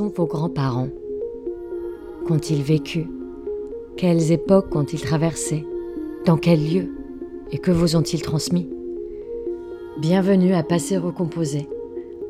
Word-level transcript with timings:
sont 0.00 0.08
vos 0.16 0.24
grands-parents. 0.24 0.88
Qu'ont-ils 2.26 2.62
vécu? 2.62 3.06
Quelles 3.98 4.32
époques 4.32 4.74
ont-ils 4.74 5.02
traversées? 5.02 5.66
Dans 6.24 6.38
quel 6.38 6.66
lieu? 6.66 6.88
Et 7.52 7.58
que 7.58 7.70
vous 7.70 7.96
ont-ils 7.96 8.22
transmis? 8.22 8.66
Bienvenue 9.98 10.54
à 10.54 10.62
Passer 10.62 10.96
Recomposé, 10.96 11.68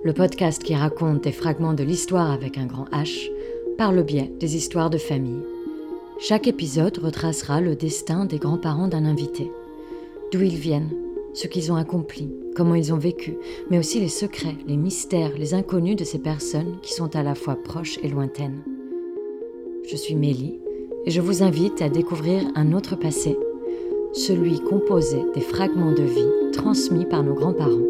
le 0.02 0.12
podcast 0.12 0.64
qui 0.64 0.74
raconte 0.74 1.22
des 1.22 1.30
fragments 1.30 1.74
de 1.74 1.84
l'histoire 1.84 2.32
avec 2.32 2.58
un 2.58 2.66
grand 2.66 2.86
H 2.86 3.30
par 3.78 3.92
le 3.92 4.02
biais 4.02 4.32
des 4.40 4.56
histoires 4.56 4.90
de 4.90 4.98
famille. 4.98 5.44
Chaque 6.18 6.48
épisode 6.48 6.98
retracera 6.98 7.60
le 7.60 7.76
destin 7.76 8.24
des 8.24 8.38
grands-parents 8.38 8.88
d'un 8.88 9.04
invité, 9.04 9.48
d'où 10.32 10.42
ils 10.42 10.56
viennent, 10.56 10.90
ce 11.34 11.46
qu'ils 11.46 11.70
ont 11.72 11.76
accompli, 11.76 12.30
comment 12.56 12.74
ils 12.74 12.92
ont 12.92 12.98
vécu, 12.98 13.36
mais 13.70 13.78
aussi 13.78 14.00
les 14.00 14.08
secrets, 14.08 14.56
les 14.66 14.76
mystères, 14.76 15.36
les 15.36 15.54
inconnus 15.54 15.96
de 15.96 16.04
ces 16.04 16.18
personnes 16.18 16.78
qui 16.82 16.92
sont 16.92 17.14
à 17.16 17.22
la 17.22 17.34
fois 17.34 17.56
proches 17.56 17.98
et 18.02 18.08
lointaines. 18.08 18.62
Je 19.90 19.96
suis 19.96 20.14
Mélie 20.14 20.60
et 21.06 21.10
je 21.10 21.20
vous 21.20 21.42
invite 21.42 21.82
à 21.82 21.88
découvrir 21.88 22.42
un 22.54 22.72
autre 22.72 22.96
passé, 22.96 23.36
celui 24.12 24.60
composé 24.60 25.22
des 25.34 25.40
fragments 25.40 25.92
de 25.92 26.02
vie 26.02 26.52
transmis 26.52 27.06
par 27.06 27.22
nos 27.22 27.34
grands-parents. 27.34 27.89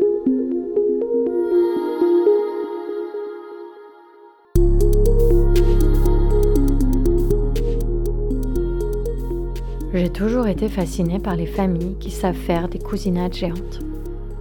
J'ai 10.00 10.08
toujours 10.08 10.46
été 10.46 10.70
fascinée 10.70 11.18
par 11.18 11.36
les 11.36 11.44
familles 11.44 11.98
qui 12.00 12.10
savent 12.10 12.34
faire 12.34 12.70
des 12.70 12.78
cousinades 12.78 13.34
géantes. 13.34 13.80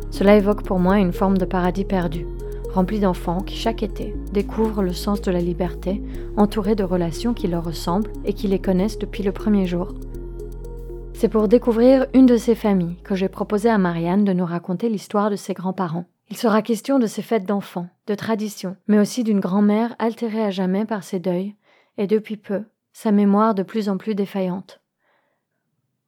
Cela 0.09 0.37
évoque 0.37 0.63
pour 0.63 0.79
moi 0.79 0.99
une 0.99 1.11
forme 1.11 1.37
de 1.37 1.43
paradis 1.43 1.83
perdu, 1.83 2.25
rempli 2.73 3.01
d'enfants 3.01 3.41
qui 3.41 3.57
chaque 3.57 3.83
été 3.83 4.15
découvrent 4.31 4.83
le 4.83 4.93
sens 4.93 5.19
de 5.19 5.31
la 5.31 5.41
liberté, 5.41 6.01
entourés 6.37 6.75
de 6.75 6.85
relations 6.85 7.33
qui 7.33 7.49
leur 7.49 7.65
ressemblent 7.65 8.09
et 8.23 8.31
qui 8.31 8.47
les 8.47 8.59
connaissent 8.59 8.99
depuis 8.99 9.21
le 9.21 9.33
premier 9.33 9.65
jour. 9.65 9.93
C'est 11.11 11.27
pour 11.27 11.49
découvrir 11.49 12.05
une 12.13 12.25
de 12.25 12.37
ces 12.37 12.55
familles 12.55 12.95
que 13.03 13.15
j'ai 13.15 13.27
proposé 13.27 13.67
à 13.67 13.77
Marianne 13.77 14.23
de 14.23 14.31
nous 14.31 14.45
raconter 14.45 14.87
l'histoire 14.87 15.29
de 15.29 15.35
ses 15.35 15.55
grands-parents. 15.55 16.05
Il 16.29 16.37
sera 16.37 16.61
question 16.61 16.99
de 16.99 17.05
ses 17.05 17.21
fêtes 17.21 17.45
d'enfants, 17.45 17.89
de 18.07 18.15
traditions, 18.15 18.77
mais 18.87 18.97
aussi 18.97 19.25
d'une 19.25 19.41
grand-mère 19.41 19.93
altérée 19.99 20.45
à 20.45 20.51
jamais 20.51 20.85
par 20.85 21.03
ses 21.03 21.19
deuils, 21.19 21.55
et 21.97 22.07
depuis 22.07 22.37
peu, 22.37 22.63
sa 22.93 23.11
mémoire 23.11 23.55
de 23.55 23.63
plus 23.63 23.89
en 23.89 23.97
plus 23.97 24.15
défaillante. 24.15 24.79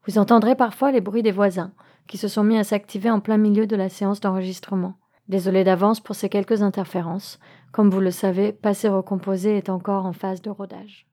Vous 0.07 0.17
entendrez 0.17 0.55
parfois 0.55 0.91
les 0.91 1.01
bruits 1.01 1.23
des 1.23 1.31
voisins, 1.31 1.73
qui 2.07 2.17
se 2.17 2.27
sont 2.27 2.43
mis 2.43 2.57
à 2.57 2.63
s'activer 2.63 3.09
en 3.09 3.19
plein 3.19 3.37
milieu 3.37 3.67
de 3.67 3.75
la 3.75 3.89
séance 3.89 4.19
d'enregistrement. 4.19 4.95
Désolé 5.27 5.63
d'avance 5.63 5.99
pour 5.99 6.15
ces 6.15 6.29
quelques 6.29 6.61
interférences. 6.61 7.39
Comme 7.71 7.89
vous 7.89 7.99
le 7.99 8.11
savez, 8.11 8.51
Passé 8.51 8.89
Recomposé 8.89 9.57
est 9.57 9.69
encore 9.69 10.05
en 10.05 10.13
phase 10.13 10.41
de 10.41 10.49
rodage. 10.49 11.07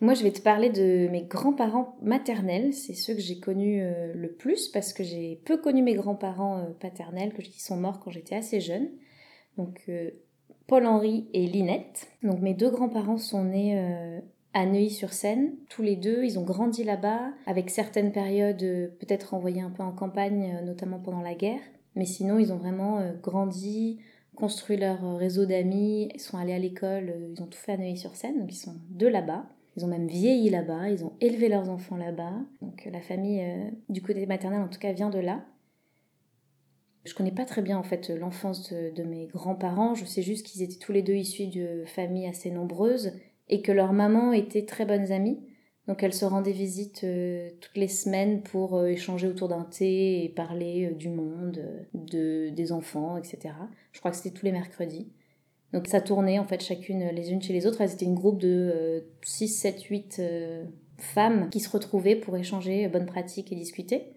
Moi, 0.00 0.12
je 0.14 0.22
vais 0.22 0.32
te 0.32 0.42
parler 0.42 0.68
de 0.68 1.08
mes 1.08 1.22
grands-parents 1.22 1.96
maternels. 2.02 2.74
C'est 2.74 2.94
ceux 2.94 3.14
que 3.14 3.20
j'ai 3.20 3.40
connus 3.40 3.82
euh, 3.82 4.12
le 4.14 4.30
plus 4.32 4.68
parce 4.68 4.92
que 4.92 5.02
j'ai 5.02 5.40
peu 5.46 5.56
connu 5.56 5.82
mes 5.82 5.94
grands-parents 5.94 6.58
euh, 6.58 6.70
paternels, 6.78 7.32
qui 7.32 7.62
sont 7.62 7.76
morts 7.76 8.00
quand 8.00 8.10
j'étais 8.10 8.36
assez 8.36 8.60
jeune. 8.60 8.90
Donc, 9.56 9.80
euh, 9.88 10.10
Paul-Henri 10.66 11.28
et 11.32 11.46
Linette. 11.46 12.08
Donc, 12.22 12.40
mes 12.42 12.52
deux 12.54 12.70
grands-parents 12.70 13.16
sont 13.16 13.44
nés 13.44 14.20
à 14.54 14.66
Neuilly-sur-Seine. 14.66 15.52
Tous 15.68 15.82
les 15.82 15.96
deux, 15.96 16.24
ils 16.24 16.38
ont 16.38 16.44
grandi 16.44 16.84
là-bas, 16.84 17.32
avec 17.44 17.70
certaines 17.70 18.12
périodes 18.12 18.62
euh, 18.62 18.88
peut-être 19.00 19.34
envoyées 19.34 19.60
un 19.60 19.70
peu 19.70 19.82
en 19.82 19.92
campagne, 19.92 20.54
euh, 20.54 20.64
notamment 20.64 21.00
pendant 21.00 21.20
la 21.20 21.34
guerre. 21.34 21.60
Mais 21.96 22.06
sinon, 22.06 22.38
ils 22.38 22.52
ont 22.52 22.56
vraiment 22.56 23.00
euh, 23.00 23.12
grandi, 23.20 23.98
construit 24.36 24.76
leur 24.76 25.16
réseau 25.16 25.44
d'amis, 25.44 26.08
ils 26.14 26.20
sont 26.20 26.38
allés 26.38 26.54
à 26.54 26.58
l'école, 26.58 27.14
ils 27.32 27.42
ont 27.42 27.46
tout 27.46 27.58
fait 27.58 27.72
à 27.72 27.76
Neuilly-sur-Seine, 27.76 28.38
donc 28.38 28.52
ils 28.52 28.56
sont 28.56 28.76
deux 28.90 29.10
là-bas. 29.10 29.44
Ils 29.76 29.84
ont 29.84 29.88
même 29.88 30.06
vieilli 30.06 30.50
là-bas, 30.50 30.88
ils 30.88 31.04
ont 31.04 31.14
élevé 31.20 31.48
leurs 31.48 31.68
enfants 31.68 31.96
là-bas. 31.96 32.34
Donc 32.62 32.88
la 32.90 33.00
famille, 33.00 33.44
du 33.88 34.02
côté 34.02 34.24
maternel 34.24 34.62
en 34.62 34.68
tout 34.68 34.78
cas, 34.78 34.92
vient 34.92 35.10
de 35.10 35.18
là. 35.18 35.44
Je 37.04 37.12
connais 37.12 37.32
pas 37.32 37.44
très 37.44 37.60
bien 37.60 37.76
en 37.76 37.82
fait 37.82 38.08
l'enfance 38.10 38.72
de, 38.72 38.94
de 38.94 39.02
mes 39.02 39.26
grands-parents. 39.26 39.96
Je 39.96 40.04
sais 40.04 40.22
juste 40.22 40.46
qu'ils 40.46 40.62
étaient 40.62 40.78
tous 40.78 40.92
les 40.92 41.02
deux 41.02 41.14
issus 41.14 41.48
de 41.48 41.82
familles 41.86 42.28
assez 42.28 42.52
nombreuses 42.52 43.12
et 43.48 43.62
que 43.62 43.72
leur 43.72 43.92
maman 43.92 44.32
était 44.32 44.64
très 44.64 44.86
bonnes 44.86 45.12
amies. 45.12 45.40
Donc 45.86 46.02
elles 46.02 46.14
se 46.14 46.24
rendaient 46.24 46.52
visite 46.52 47.04
euh, 47.04 47.50
toutes 47.60 47.76
les 47.76 47.88
semaines 47.88 48.42
pour 48.42 48.76
euh, 48.76 48.86
échanger 48.86 49.28
autour 49.28 49.48
d'un 49.48 49.64
thé 49.64 50.24
et 50.24 50.28
parler 50.30 50.86
euh, 50.86 50.94
du 50.94 51.10
monde, 51.10 51.62
de, 51.92 52.48
des 52.48 52.72
enfants, 52.72 53.18
etc. 53.18 53.54
Je 53.92 53.98
crois 53.98 54.10
que 54.10 54.16
c'était 54.16 54.34
tous 54.34 54.46
les 54.46 54.52
mercredis. 54.52 55.12
Donc 55.74 55.88
ça 55.88 56.00
tournait 56.00 56.38
en 56.38 56.44
fait 56.44 56.62
chacune 56.62 57.10
les 57.10 57.32
unes 57.32 57.42
chez 57.42 57.52
les 57.52 57.66
autres. 57.66 57.82
Elles 57.82 57.92
étaient 57.92 58.06
une 58.06 58.14
groupe 58.14 58.38
de 58.38 59.04
6, 59.24 59.48
7, 59.48 59.82
8 59.82 60.22
femmes 60.98 61.50
qui 61.50 61.58
se 61.58 61.68
retrouvaient 61.68 62.14
pour 62.14 62.36
échanger 62.36 62.86
bonnes 62.86 63.06
pratiques 63.06 63.52
et 63.52 63.56
discuter. 63.56 64.12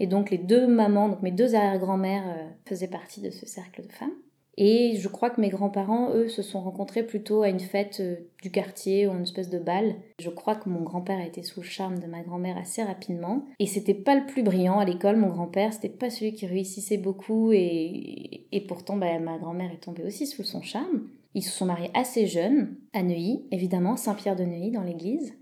Et 0.00 0.06
donc 0.06 0.30
les 0.30 0.38
deux 0.38 0.66
mamans, 0.66 1.10
donc 1.10 1.20
mes 1.20 1.30
deux 1.30 1.54
arrière-grand-mères 1.54 2.50
faisaient 2.64 2.88
partie 2.88 3.20
de 3.20 3.28
ce 3.28 3.44
cercle 3.44 3.86
de 3.86 3.92
femmes. 3.92 4.14
Et 4.56 4.96
je 4.98 5.08
crois 5.08 5.30
que 5.30 5.40
mes 5.40 5.48
grands-parents, 5.48 6.10
eux, 6.14 6.28
se 6.28 6.42
sont 6.42 6.60
rencontrés 6.60 7.02
plutôt 7.02 7.42
à 7.42 7.48
une 7.48 7.60
fête 7.60 7.98
euh, 8.00 8.16
du 8.42 8.50
quartier 8.50 9.06
ou 9.06 9.12
une 9.12 9.22
espèce 9.22 9.50
de 9.50 9.58
bal. 9.58 9.96
Je 10.20 10.30
crois 10.30 10.54
que 10.54 10.68
mon 10.68 10.82
grand-père 10.82 11.18
a 11.18 11.26
été 11.26 11.42
sous 11.42 11.60
le 11.60 11.66
charme 11.66 11.98
de 11.98 12.06
ma 12.06 12.22
grand-mère 12.22 12.56
assez 12.56 12.82
rapidement. 12.82 13.44
Et 13.58 13.66
c'était 13.66 13.94
pas 13.94 14.14
le 14.14 14.26
plus 14.26 14.42
brillant 14.42 14.78
à 14.78 14.84
l'école, 14.84 15.16
mon 15.16 15.28
grand-père. 15.28 15.72
C'était 15.72 15.88
pas 15.88 16.10
celui 16.10 16.34
qui 16.34 16.46
réussissait 16.46 16.98
beaucoup. 16.98 17.52
Et, 17.52 18.46
et 18.52 18.60
pourtant, 18.60 18.96
bah, 18.96 19.18
ma 19.18 19.38
grand-mère 19.38 19.72
est 19.72 19.82
tombée 19.84 20.04
aussi 20.04 20.26
sous 20.26 20.44
son 20.44 20.62
charme. 20.62 21.08
Ils 21.34 21.42
se 21.42 21.50
sont 21.50 21.66
mariés 21.66 21.90
assez 21.94 22.26
jeunes, 22.26 22.76
à 22.92 23.02
Neuilly, 23.02 23.44
évidemment, 23.50 23.96
Saint-Pierre 23.96 24.36
de 24.36 24.44
Neuilly, 24.44 24.70
dans 24.70 24.84
l'église. 24.84 25.34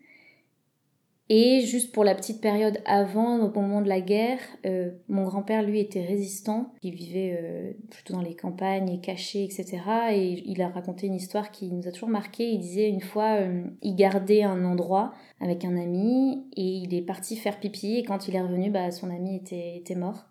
Et 1.29 1.61
juste 1.61 1.93
pour 1.93 2.05
la 2.05 2.15
petite 2.15 2.41
période 2.41 2.83
avant, 2.85 3.39
au 3.39 3.61
moment 3.61 3.81
de 3.81 3.89
la 3.89 4.01
guerre, 4.01 4.41
euh, 4.67 4.91
mon 5.09 5.25
grand-père, 5.25 5.63
lui, 5.63 5.81
était 5.81 6.05
résistant. 6.05 6.75
Il 6.83 6.95
vivait 6.95 7.39
euh, 7.41 7.73
plutôt 7.91 8.15
dans 8.15 8.23
les 8.23 8.35
campagnes, 8.35 9.01
caché, 9.01 9.45
etc. 9.45 9.79
Et 10.11 10.43
il 10.45 10.61
a 10.61 10.69
raconté 10.69 11.07
une 11.07 11.15
histoire 11.15 11.51
qui 11.53 11.71
nous 11.71 11.87
a 11.87 11.93
toujours 11.93 12.09
marqué. 12.09 12.51
Il 12.51 12.59
disait 12.59 12.89
une 12.89 13.01
fois, 13.01 13.41
euh, 13.41 13.63
il 13.83 13.95
gardait 13.95 14.43
un 14.43 14.65
endroit 14.65 15.15
avec 15.41 15.65
un 15.65 15.77
ami 15.77 16.45
et 16.57 16.67
il 16.67 16.93
est 16.93 17.03
parti 17.03 17.37
faire 17.37 17.61
pipi. 17.61 17.99
Et 17.99 18.03
quand 18.03 18.27
il 18.27 18.35
est 18.35 18.43
revenu, 18.43 18.71
bah, 18.71 18.91
son 18.91 19.09
ami 19.09 19.37
était, 19.37 19.77
était 19.77 19.95
mort. 19.95 20.27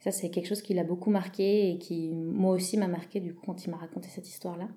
Ça, 0.00 0.10
c'est 0.10 0.30
quelque 0.30 0.48
chose 0.48 0.62
qui 0.62 0.74
l'a 0.74 0.82
beaucoup 0.82 1.10
marqué 1.10 1.70
et 1.70 1.78
qui, 1.78 2.10
moi 2.10 2.52
aussi, 2.52 2.78
m'a 2.78 2.88
marqué 2.88 3.20
du 3.20 3.34
coup 3.34 3.46
quand 3.46 3.64
il 3.64 3.70
m'a 3.70 3.76
raconté 3.76 4.08
cette 4.08 4.28
histoire-là. 4.28 4.68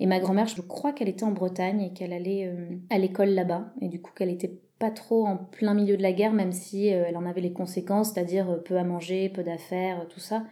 Et 0.00 0.06
ma 0.06 0.18
grand-mère, 0.18 0.46
je 0.46 0.60
crois 0.62 0.92
qu'elle 0.92 1.08
était 1.08 1.24
en 1.24 1.32
Bretagne 1.32 1.82
et 1.82 1.92
qu'elle 1.92 2.12
allait 2.12 2.52
à 2.88 2.98
l'école 2.98 3.30
là-bas. 3.30 3.72
Et 3.80 3.88
du 3.88 4.00
coup, 4.00 4.12
qu'elle 4.14 4.30
était 4.30 4.60
pas 4.78 4.90
trop 4.90 5.26
en 5.26 5.36
plein 5.36 5.74
milieu 5.74 5.96
de 5.96 6.02
la 6.02 6.12
guerre, 6.12 6.32
même 6.32 6.52
si 6.52 6.92
euh, 6.92 7.04
elle 7.06 7.16
en 7.16 7.26
avait 7.26 7.40
les 7.40 7.52
conséquences, 7.52 8.12
c'est-à-dire 8.12 8.50
euh, 8.50 8.56
peu 8.56 8.76
à 8.76 8.84
manger, 8.84 9.28
peu 9.28 9.42
d'affaires, 9.42 10.06
tout 10.08 10.20
ça. 10.20 10.44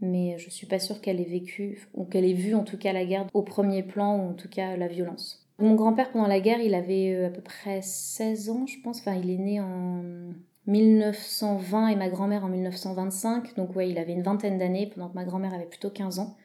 Mais 0.00 0.38
je 0.38 0.50
suis 0.50 0.66
pas 0.66 0.78
sûre 0.78 1.00
qu'elle 1.00 1.20
ait 1.20 1.24
vécu, 1.24 1.88
ou 1.94 2.04
qu'elle 2.04 2.24
ait 2.24 2.32
vu 2.32 2.54
en 2.54 2.64
tout 2.64 2.78
cas 2.78 2.92
la 2.92 3.04
guerre 3.04 3.26
au 3.34 3.42
premier 3.42 3.82
plan, 3.82 4.18
ou 4.18 4.30
en 4.30 4.34
tout 4.34 4.48
cas 4.48 4.76
la 4.76 4.88
violence. 4.88 5.46
Mon 5.58 5.74
grand-père, 5.74 6.10
pendant 6.10 6.26
la 6.26 6.40
guerre, 6.40 6.60
il 6.60 6.74
avait 6.74 7.14
euh, 7.14 7.26
à 7.28 7.30
peu 7.30 7.42
près 7.42 7.80
16 7.82 8.50
ans, 8.50 8.66
je 8.66 8.80
pense. 8.82 9.00
Enfin, 9.00 9.14
il 9.14 9.30
est 9.30 9.38
né 9.38 9.60
en 9.60 10.02
1920 10.66 11.88
et 11.88 11.96
ma 11.96 12.08
grand-mère 12.08 12.44
en 12.44 12.48
1925. 12.48 13.54
Donc, 13.56 13.76
ouais, 13.76 13.88
il 13.90 13.98
avait 13.98 14.12
une 14.12 14.22
vingtaine 14.22 14.58
d'années, 14.58 14.90
pendant 14.92 15.10
que 15.10 15.14
ma 15.14 15.24
grand-mère 15.24 15.54
avait 15.54 15.66
plutôt 15.66 15.90
15 15.90 16.18
ans. 16.18 16.36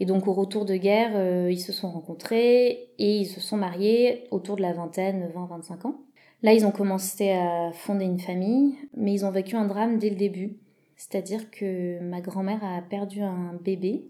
Et 0.00 0.06
donc, 0.06 0.28
au 0.28 0.32
retour 0.32 0.64
de 0.64 0.76
guerre, 0.76 1.50
ils 1.50 1.58
se 1.58 1.72
sont 1.72 1.90
rencontrés 1.90 2.92
et 2.98 3.18
ils 3.18 3.26
se 3.26 3.40
sont 3.40 3.56
mariés 3.56 4.28
autour 4.30 4.54
de 4.54 4.62
la 4.62 4.72
vingtaine, 4.72 5.28
20-25 5.34 5.88
ans. 5.88 5.96
Là, 6.42 6.52
ils 6.52 6.64
ont 6.64 6.70
commencé 6.70 7.30
à 7.30 7.72
fonder 7.72 8.04
une 8.04 8.20
famille, 8.20 8.76
mais 8.96 9.12
ils 9.12 9.24
ont 9.24 9.30
vécu 9.30 9.56
un 9.56 9.66
drame 9.66 9.98
dès 9.98 10.10
le 10.10 10.16
début. 10.16 10.56
C'est-à-dire 10.96 11.50
que 11.50 12.00
ma 12.00 12.20
grand-mère 12.20 12.64
a 12.64 12.80
perdu 12.82 13.22
un 13.22 13.54
bébé 13.62 14.08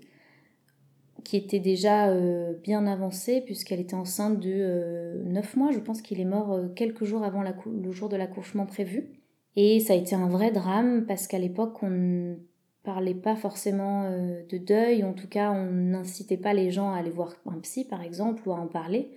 qui 1.25 1.37
était 1.37 1.58
déjà 1.58 2.08
euh, 2.08 2.55
bien 2.62 2.87
avancé 2.87 3.43
puisqu'elle 3.43 3.81
était 3.81 3.94
enceinte 3.94 4.41
de 4.41 4.53
euh, 4.55 5.23
9 5.25 5.56
mois. 5.56 5.70
Je 5.73 5.79
pense 5.79 6.00
qu'il 6.00 6.20
est 6.20 6.25
mort 6.25 6.53
euh, 6.53 6.69
quelques 6.69 7.05
jours 7.05 7.25
avant 7.25 7.43
le 7.43 7.93
jour 7.93 8.08
de 8.08 8.17
l'accouchement 8.17 8.67
prévu. 8.67 9.11
Et 9.56 9.81
ça 9.81 9.94
a 9.94 9.97
été 9.97 10.14
un 10.14 10.29
vrai 10.29 10.53
drame 10.53 11.05
parce 11.06 11.26
qu'à 11.26 11.38
l'époque, 11.38 11.82
on 11.82 11.91
ne 11.91 12.37
parlait 12.85 13.14
pas 13.14 13.37
forcément 13.37 14.05
euh, 14.05 14.43
de 14.49 14.56
deuil. 14.56 15.03
En 15.03 15.12
tout 15.12 15.29
cas, 15.29 15.50
on 15.50 15.67
n'incitait 15.70 16.37
pas 16.37 16.55
les 16.55 16.70
gens 16.70 16.93
à 16.93 16.99
aller 16.99 17.11
voir 17.11 17.35
un 17.44 17.58
psy, 17.58 17.85
par 17.85 18.03
exemple, 18.03 18.49
ou 18.49 18.53
à 18.53 18.56
en 18.56 18.67
parler. 18.67 19.11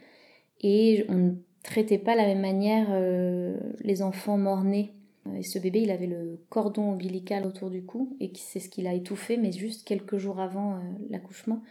Et 0.59 1.05
on 1.09 1.35
traitait 1.63 1.97
pas 1.97 2.15
la 2.15 2.25
même 2.25 2.41
manière 2.41 2.87
euh, 2.91 3.55
les 3.81 4.01
enfants 4.01 4.37
morts-nés. 4.37 4.91
Euh, 5.27 5.35
et 5.35 5.43
ce 5.43 5.59
bébé, 5.59 5.81
il 5.81 5.91
avait 5.91 6.07
le 6.07 6.39
cordon 6.49 6.91
ombilical 6.91 7.45
autour 7.45 7.69
du 7.69 7.83
cou, 7.83 8.15
et 8.19 8.31
c'est 8.35 8.59
ce 8.59 8.69
qu'il 8.69 8.87
a 8.87 8.93
étouffé, 8.93 9.37
mais 9.37 9.51
juste 9.51 9.85
quelques 9.85 10.17
jours 10.17 10.39
avant 10.39 10.75
euh, 10.75 10.79
l'accouchement 11.09 11.61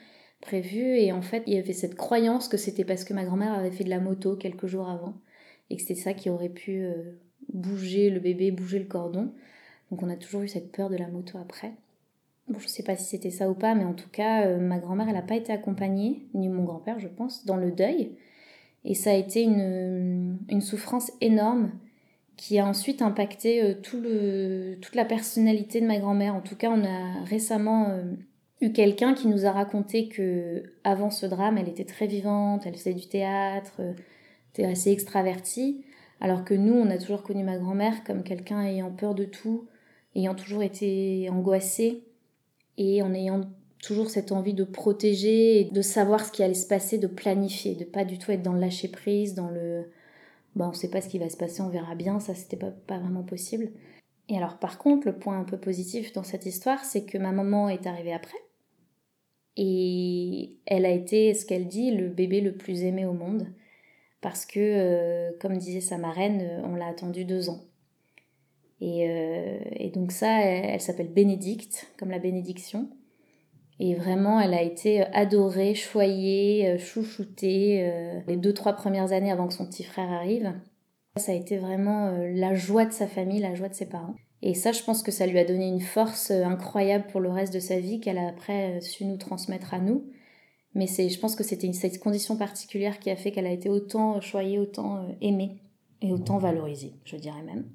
prévu. 0.40 0.96
Et 0.96 1.12
en 1.12 1.22
fait, 1.22 1.42
il 1.46 1.54
y 1.54 1.58
avait 1.58 1.72
cette 1.72 1.96
croyance 1.96 2.48
que 2.48 2.56
c'était 2.56 2.84
parce 2.84 3.04
que 3.04 3.14
ma 3.14 3.24
grand-mère 3.24 3.52
avait 3.52 3.70
fait 3.70 3.84
de 3.84 3.90
la 3.90 4.00
moto 4.00 4.36
quelques 4.36 4.66
jours 4.66 4.88
avant, 4.88 5.14
et 5.68 5.76
que 5.76 5.82
c'était 5.82 6.00
ça 6.00 6.14
qui 6.14 6.30
aurait 6.30 6.48
pu 6.48 6.84
bouger 7.52 8.10
le 8.10 8.18
bébé, 8.18 8.50
bouger 8.50 8.78
le 8.80 8.86
cordon. 8.86 9.32
Donc 9.90 10.02
on 10.02 10.08
a 10.08 10.16
toujours 10.16 10.42
eu 10.42 10.48
cette 10.48 10.72
peur 10.72 10.88
de 10.88 10.96
la 10.96 11.06
moto 11.06 11.38
après. 11.38 11.72
Bon, 12.48 12.58
je 12.58 12.66
sais 12.66 12.82
pas 12.82 12.96
si 12.96 13.04
c'était 13.04 13.30
ça 13.30 13.48
ou 13.48 13.54
pas, 13.54 13.76
mais 13.76 13.84
en 13.84 13.92
tout 13.92 14.08
cas, 14.10 14.56
ma 14.56 14.78
grand-mère, 14.78 15.08
elle 15.08 15.14
n'a 15.14 15.22
pas 15.22 15.36
été 15.36 15.52
accompagnée, 15.52 16.26
ni 16.34 16.48
mon 16.48 16.64
grand-père, 16.64 16.98
je 16.98 17.06
pense, 17.06 17.44
dans 17.44 17.56
le 17.56 17.70
deuil. 17.70 18.16
Et 18.84 18.94
ça 18.94 19.10
a 19.10 19.14
été 19.14 19.42
une, 19.42 20.38
une 20.48 20.60
souffrance 20.60 21.12
énorme 21.20 21.72
qui 22.36 22.58
a 22.58 22.66
ensuite 22.66 23.02
impacté 23.02 23.76
tout 23.82 24.00
le, 24.00 24.78
toute 24.80 24.94
la 24.94 25.04
personnalité 25.04 25.80
de 25.80 25.86
ma 25.86 25.98
grand-mère. 25.98 26.34
En 26.34 26.40
tout 26.40 26.56
cas, 26.56 26.70
on 26.70 26.82
a 26.84 27.22
récemment 27.24 27.88
eu 28.62 28.72
quelqu'un 28.72 29.12
qui 29.12 29.28
nous 29.28 29.44
a 29.44 29.52
raconté 29.52 30.08
que 30.08 30.62
avant 30.84 31.10
ce 31.10 31.26
drame, 31.26 31.58
elle 31.58 31.68
était 31.68 31.84
très 31.84 32.06
vivante, 32.06 32.62
elle 32.64 32.76
faisait 32.76 32.94
du 32.94 33.06
théâtre, 33.06 33.80
était 34.52 34.64
assez 34.64 34.90
extravertie, 34.90 35.84
alors 36.20 36.44
que 36.44 36.54
nous, 36.54 36.74
on 36.74 36.90
a 36.90 36.98
toujours 36.98 37.22
connu 37.22 37.42
ma 37.42 37.56
grand-mère 37.56 38.04
comme 38.04 38.22
quelqu'un 38.22 38.62
ayant 38.62 38.90
peur 38.90 39.14
de 39.14 39.24
tout, 39.24 39.68
ayant 40.14 40.34
toujours 40.34 40.62
été 40.62 41.28
angoissée 41.30 42.04
et 42.76 43.02
en 43.02 43.14
ayant 43.14 43.42
toujours 43.82 44.10
cette 44.10 44.32
envie 44.32 44.54
de 44.54 44.64
protéger 44.64 45.64
de 45.64 45.82
savoir 45.82 46.24
ce 46.24 46.32
qui 46.32 46.42
allait 46.42 46.54
se 46.54 46.66
passer, 46.66 46.98
de 46.98 47.06
planifier, 47.06 47.74
de 47.74 47.84
pas 47.84 48.04
du 48.04 48.18
tout 48.18 48.30
être 48.30 48.42
dans 48.42 48.52
le 48.52 48.60
lâcher 48.60 48.88
prise, 48.88 49.34
dans 49.34 49.48
le 49.48 49.90
bon, 50.56 50.66
on 50.66 50.72
sait 50.72 50.90
pas 50.90 51.00
ce 51.00 51.08
qui 51.08 51.18
va 51.18 51.30
se 51.30 51.36
passer, 51.36 51.62
on 51.62 51.68
verra 51.68 51.94
bien, 51.94 52.20
ça 52.20 52.34
c'était 52.34 52.56
pas, 52.56 52.70
pas 52.70 52.98
vraiment 52.98 53.22
possible. 53.22 53.70
Et 54.28 54.36
alors 54.36 54.58
par 54.58 54.78
contre, 54.78 55.06
le 55.06 55.18
point 55.18 55.38
un 55.38 55.44
peu 55.44 55.58
positif 55.58 56.12
dans 56.12 56.22
cette 56.22 56.46
histoire, 56.46 56.84
c'est 56.84 57.04
que 57.04 57.18
ma 57.18 57.32
maman 57.32 57.68
est 57.68 57.86
arrivée 57.86 58.12
après. 58.12 58.38
Et 59.56 60.56
elle 60.66 60.86
a 60.86 60.90
été, 60.90 61.34
ce 61.34 61.44
qu'elle 61.44 61.66
dit, 61.66 61.90
le 61.90 62.08
bébé 62.08 62.40
le 62.40 62.56
plus 62.56 62.82
aimé 62.82 63.04
au 63.04 63.12
monde. 63.12 63.46
Parce 64.20 64.46
que, 64.46 64.60
euh, 64.60 65.32
comme 65.40 65.56
disait 65.56 65.80
sa 65.80 65.98
marraine, 65.98 66.40
euh, 66.42 66.62
on 66.64 66.74
l'a 66.76 66.86
attendu 66.86 67.24
deux 67.24 67.48
ans. 67.48 67.60
Et, 68.80 69.08
euh, 69.08 69.58
et 69.72 69.90
donc 69.90 70.12
ça, 70.12 70.40
elle, 70.40 70.80
s'appelle 70.80 71.12
Bénédicte, 71.12 71.92
comme 71.98 72.10
la 72.10 72.18
bénédiction. 72.18 72.88
Et 73.80 73.94
vraiment, 73.94 74.38
elle 74.38 74.54
a 74.54 74.62
été 74.62 75.02
adorée, 75.14 75.74
choyée, 75.74 76.78
chouchoutée 76.78 77.90
les 78.28 78.36
deux, 78.36 78.52
trois 78.52 78.74
premières 78.74 79.12
années 79.12 79.32
avant 79.32 79.48
que 79.48 79.54
son 79.54 79.66
petit 79.66 79.84
frère 79.84 80.12
arrive. 80.12 80.52
Ça 81.16 81.32
a 81.32 81.34
été 81.34 81.56
vraiment 81.56 82.12
la 82.12 82.54
joie 82.54 82.84
de 82.84 82.92
sa 82.92 83.06
famille, 83.06 83.40
la 83.40 83.54
joie 83.54 83.70
de 83.70 83.74
ses 83.74 83.88
parents. 83.88 84.14
Et 84.42 84.54
ça, 84.54 84.72
je 84.72 84.82
pense 84.82 85.02
que 85.02 85.12
ça 85.12 85.26
lui 85.26 85.38
a 85.38 85.44
donné 85.44 85.68
une 85.68 85.80
force 85.80 86.30
euh, 86.30 86.44
incroyable 86.44 87.06
pour 87.08 87.20
le 87.20 87.30
reste 87.30 87.52
de 87.52 87.60
sa 87.60 87.78
vie 87.78 88.00
qu'elle 88.00 88.18
a 88.18 88.28
après 88.28 88.78
euh, 88.78 88.80
su 88.80 89.04
nous 89.04 89.18
transmettre 89.18 89.74
à 89.74 89.78
nous. 89.78 90.04
Mais 90.74 90.86
c'est, 90.86 91.08
je 91.08 91.18
pense 91.18 91.36
que 91.36 91.44
c'était 91.44 91.70
cette 91.72 91.98
condition 91.98 92.36
particulière 92.36 93.00
qui 93.00 93.10
a 93.10 93.16
fait 93.16 93.32
qu'elle 93.32 93.46
a 93.46 93.52
été 93.52 93.68
autant 93.68 94.20
choyée, 94.20 94.58
autant 94.58 94.98
euh, 94.98 95.12
aimée 95.20 95.58
et 96.00 96.12
autant 96.12 96.38
valorisée, 96.38 96.94
je 97.04 97.16
dirais 97.16 97.42
même. 97.42 97.68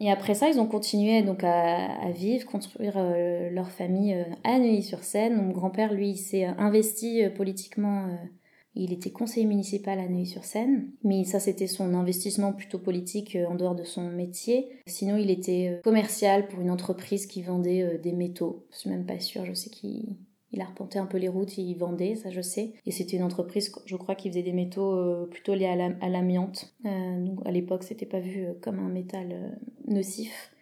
Et 0.00 0.10
après 0.10 0.34
ça, 0.34 0.48
ils 0.48 0.60
ont 0.60 0.66
continué 0.66 1.22
donc 1.22 1.42
à, 1.42 2.10
vivre, 2.10 2.46
construire 2.46 2.94
leur 3.50 3.70
famille 3.70 4.16
à 4.44 4.58
Neuilly-sur-Seine. 4.58 5.36
Mon 5.36 5.50
grand-père, 5.50 5.92
lui, 5.92 6.16
s'est 6.16 6.44
investi 6.44 7.24
politiquement 7.36 8.06
il 8.78 8.92
était 8.92 9.10
conseiller 9.10 9.44
municipal 9.44 9.98
à 9.98 10.08
Neuilly-sur-Seine, 10.08 10.90
mais 11.02 11.24
ça 11.24 11.40
c'était 11.40 11.66
son 11.66 11.94
investissement 11.94 12.52
plutôt 12.52 12.78
politique 12.78 13.34
euh, 13.34 13.46
en 13.46 13.56
dehors 13.56 13.74
de 13.74 13.82
son 13.82 14.08
métier. 14.08 14.68
Sinon 14.86 15.16
il 15.16 15.30
était 15.30 15.78
euh, 15.78 15.82
commercial 15.82 16.46
pour 16.46 16.60
une 16.60 16.70
entreprise 16.70 17.26
qui 17.26 17.42
vendait 17.42 17.82
euh, 17.82 17.98
des 17.98 18.12
métaux. 18.12 18.66
Je 18.70 18.78
suis 18.78 18.90
même 18.90 19.04
pas 19.04 19.18
sûre, 19.18 19.44
je 19.44 19.52
sais 19.52 19.70
qu'il 19.70 20.16
a 20.56 20.64
repenté 20.64 20.98
un 20.98 21.06
peu 21.06 21.18
les 21.18 21.28
routes, 21.28 21.58
il 21.58 21.74
vendait, 21.74 22.14
ça 22.14 22.30
je 22.30 22.40
sais. 22.40 22.72
Et 22.86 22.90
c'était 22.90 23.16
une 23.16 23.22
entreprise, 23.22 23.72
je 23.84 23.96
crois, 23.96 24.14
qui 24.14 24.28
faisait 24.28 24.42
des 24.42 24.52
métaux 24.52 25.26
plutôt 25.30 25.54
liés 25.54 25.66
à 25.66 26.08
l'amiante. 26.08 26.74
à 26.84 27.50
l'époque, 27.50 27.84
c'était 27.84 28.06
pas 28.06 28.20
vu 28.20 28.46
comme 28.62 28.78
un 28.78 28.88
métal 28.88 29.58
nocif. 29.86 30.52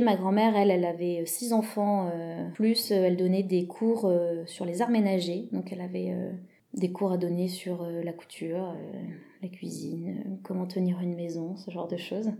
Ma 0.00 0.16
grand-mère, 0.16 0.56
elle, 0.56 0.70
elle 0.70 0.86
avait 0.86 1.26
six 1.26 1.52
enfants, 1.52 2.10
plus 2.54 2.90
elle 2.90 3.16
donnait 3.16 3.42
des 3.42 3.66
cours 3.66 4.10
sur 4.46 4.64
les 4.64 4.80
arts 4.80 4.90
ménagers. 4.90 5.48
Donc 5.52 5.72
elle 5.72 5.82
avait 5.82 6.14
des 6.74 6.92
cours 6.92 7.12
à 7.12 7.16
donner 7.16 7.48
sur 7.48 7.82
euh, 7.82 8.02
la 8.02 8.12
couture, 8.12 8.70
euh, 8.70 8.92
la 9.42 9.48
cuisine, 9.48 10.22
euh, 10.26 10.30
comment 10.42 10.66
tenir 10.66 11.00
une 11.00 11.14
maison, 11.14 11.56
ce 11.56 11.70
genre 11.70 11.88
de 11.88 11.96
choses. 11.96 12.30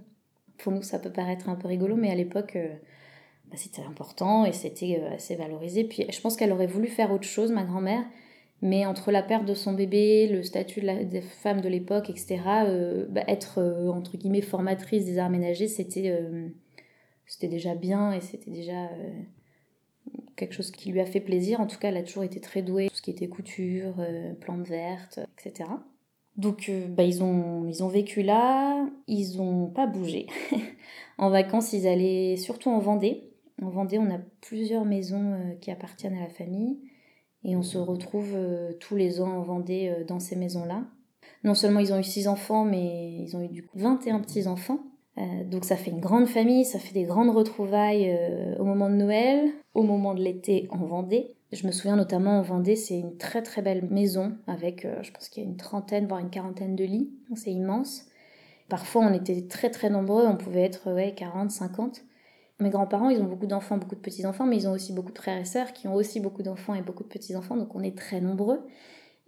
Pour 0.59 0.73
nous, 0.73 0.83
ça 0.83 0.99
peut 0.99 1.13
paraître 1.13 1.49
un 1.49 1.57
peu 1.57 1.69
rigolo, 1.69 1.97
mais 1.97 2.11
à 2.11 2.15
l'époque, 2.15 2.57
bah, 3.51 3.57
c'était 3.57 3.83
important 3.83 4.45
et 4.45 4.53
c'était 4.53 5.03
assez 5.13 5.35
valorisé. 5.35 5.85
Puis 5.85 6.07
je 6.11 6.21
pense 6.21 6.37
qu'elle 6.37 6.53
aurait 6.53 6.67
voulu 6.67 6.89
faire 6.89 7.13
autre 7.13 7.25
chose, 7.25 7.51
ma 7.53 7.65
grand-mère, 7.65 8.05
mais 8.63 8.87
entre 8.87 9.11
la 9.11 9.23
perte 9.23 9.45
de 9.45 9.55
son 9.55 9.73
bébé, 9.73 10.29
le 10.29 10.43
statut 10.43 10.83
des 10.83 11.23
femmes 11.23 11.61
de 11.61 11.69
l'époque, 11.69 12.11
etc., 12.11 12.39
bah, 13.09 13.23
être 13.27 13.61
entre 13.93 14.17
guillemets 14.17 14.43
formatrice 14.43 15.05
des 15.05 15.19
arts 15.19 15.31
ménagers, 15.31 15.69
c'était 15.69 16.13
déjà 17.43 17.75
bien 17.75 18.13
et 18.13 18.21
c'était 18.21 18.51
déjà 18.51 18.89
quelque 20.41 20.55
chose 20.55 20.71
qui 20.71 20.91
lui 20.91 21.01
a 21.01 21.07
fait 21.07 21.21
plaisir. 21.21 21.61
En 21.61 21.67
tout 21.67 21.79
cas, 21.79 21.89
elle 21.89 21.97
a 21.99 22.03
toujours 22.03 22.25
été 22.25 22.41
très 22.41 22.63
douée, 22.63 22.89
tout 22.89 22.97
ce 22.97 23.03
qui 23.03 23.11
était 23.11 23.29
couture, 23.29 23.95
euh, 23.99 24.33
plantes 24.35 24.67
vertes, 24.67 25.21
etc. 25.39 25.69
Donc, 26.37 26.69
euh, 26.69 26.87
bah, 26.89 27.05
ils, 27.05 27.23
ont, 27.23 27.67
ils 27.69 27.85
ont 27.85 27.89
vécu 27.89 28.23
là, 28.23 28.87
ils 29.07 29.37
n'ont 29.37 29.69
pas 29.69 29.87
bougé. 29.87 30.27
en 31.19 31.29
vacances, 31.31 31.73
ils 31.73 31.87
allaient 31.87 32.37
surtout 32.37 32.71
en 32.71 32.79
Vendée. 32.79 33.30
En 33.63 33.69
Vendée, 33.69 33.99
on 33.99 34.11
a 34.11 34.19
plusieurs 34.41 34.85
maisons 34.85 35.35
euh, 35.35 35.55
qui 35.61 35.71
appartiennent 35.71 36.17
à 36.17 36.23
la 36.23 36.31
famille 36.31 36.81
et 37.45 37.57
on 37.57 37.63
se 37.63 37.79
retrouve 37.79 38.37
tous 38.81 38.97
les 38.97 39.21
ans 39.21 39.39
en 39.39 39.43
Vendée 39.43 40.05
dans 40.07 40.21
ces 40.21 40.37
maisons-là. 40.37 40.85
Non 41.43 41.55
seulement 41.55 41.81
ils 41.81 41.93
ont 41.93 41.99
eu 41.99 42.05
six 42.05 42.29
enfants, 42.29 42.65
mais 42.65 43.15
ils 43.23 43.35
ont 43.35 43.41
eu 43.41 43.49
du 43.49 43.65
coup 43.65 43.79
21 43.79 44.21
petits-enfants. 44.21 44.81
Euh, 45.19 45.45
donc 45.45 45.65
ça 45.65 45.77
fait 45.77 45.91
une 45.91 46.01
grande 46.01 46.27
famille, 46.27 46.65
ça 46.65 46.79
fait 46.79 46.95
des 46.95 47.05
grandes 47.05 47.35
retrouvailles 47.35 48.11
euh, 48.11 48.57
au 48.59 48.65
moment 48.65 48.89
de 48.89 48.95
Noël, 48.95 49.51
au 49.75 49.83
moment 49.83 50.15
de 50.15 50.23
l'été 50.23 50.69
en 50.71 50.85
Vendée. 50.85 51.35
Je 51.53 51.67
me 51.67 51.73
souviens 51.73 51.97
notamment 51.97 52.39
en 52.39 52.43
Vendée, 52.43 52.77
c'est 52.77 52.99
une 52.99 53.17
très 53.17 53.43
très 53.43 53.61
belle 53.61 53.89
maison 53.91 54.37
avec, 54.47 54.85
euh, 54.85 55.03
je 55.03 55.11
pense 55.11 55.29
qu'il 55.29 55.43
y 55.43 55.47
a 55.47 55.49
une 55.49 55.57
trentaine, 55.57 56.07
voire 56.07 56.21
une 56.21 56.31
quarantaine 56.31 56.77
de 56.77 56.85
lits. 56.85 57.11
C'est 57.35 57.53
immense. 57.53 58.07
Parfois 58.69 59.03
on 59.03 59.13
était 59.13 59.47
très 59.49 59.71
très 59.71 59.91
nombreux, 59.91 60.27
on 60.27 60.37
pouvait 60.37 60.63
être 60.63 60.93
ouais, 60.93 61.13
40, 61.17 61.51
50. 61.51 62.03
Mes 62.61 62.71
grands-parents, 62.71 63.11
ils 63.11 63.21
ont 63.21 63.27
beaucoup 63.27 63.47
d'enfants, 63.47 63.79
beaucoup 63.79 63.95
de 63.95 64.01
petits-enfants, 64.01 64.45
mais 64.45 64.57
ils 64.57 64.69
ont 64.69 64.73
aussi 64.73 64.93
beaucoup 64.93 65.13
de 65.13 65.19
frères 65.19 65.39
et 65.39 65.45
sœurs 65.45 65.73
qui 65.73 65.89
ont 65.89 65.95
aussi 65.95 66.21
beaucoup 66.21 66.43
d'enfants 66.43 66.75
et 66.75 66.83
beaucoup 66.83 67.03
de 67.03 67.09
petits-enfants, 67.09 67.57
donc 67.57 67.75
on 67.75 67.83
est 67.83 67.97
très 67.97 68.21
nombreux. 68.21 68.61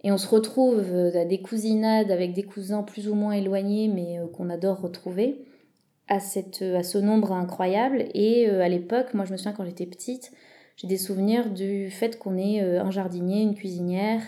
Et 0.03 0.11
on 0.11 0.17
se 0.17 0.27
retrouve 0.27 0.81
à 1.15 1.25
des 1.25 1.41
cousinades 1.41 2.11
avec 2.11 2.33
des 2.33 2.43
cousins 2.43 2.83
plus 2.83 3.07
ou 3.07 3.15
moins 3.15 3.31
éloignés, 3.31 3.87
mais 3.87 4.19
qu'on 4.33 4.49
adore 4.49 4.81
retrouver 4.81 5.45
à, 6.07 6.19
cette, 6.19 6.61
à 6.61 6.83
ce 6.83 6.97
nombre 6.97 7.31
incroyable. 7.31 8.05
Et 8.13 8.47
euh, 8.47 8.61
à 8.61 8.69
l'époque, 8.69 9.13
moi 9.13 9.25
je 9.25 9.31
me 9.31 9.37
souviens 9.37 9.53
quand 9.53 9.65
j'étais 9.65 9.85
petite, 9.85 10.31
j'ai 10.75 10.87
des 10.87 10.97
souvenirs 10.97 11.51
du 11.51 11.89
fait 11.89 12.17
qu'on 12.17 12.37
ait 12.37 12.61
euh, 12.61 12.83
un 12.83 12.91
jardinier, 12.91 13.41
une 13.41 13.55
cuisinière, 13.55 14.21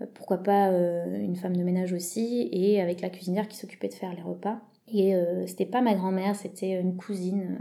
euh, 0.00 0.06
pourquoi 0.14 0.38
pas 0.38 0.68
une 0.68 1.36
femme 1.36 1.56
de 1.56 1.62
ménage 1.62 1.92
aussi, 1.92 2.48
et 2.52 2.80
avec 2.80 3.00
la 3.00 3.10
cuisinière 3.10 3.48
qui 3.48 3.56
s'occupait 3.56 3.88
de 3.88 3.94
faire 3.94 4.14
les 4.14 4.22
repas. 4.22 4.60
Et 4.90 5.12
c'était 5.46 5.66
pas 5.66 5.82
ma 5.82 5.94
grand-mère, 5.94 6.34
c'était 6.34 6.80
une 6.80 6.96
cousine, 6.96 7.58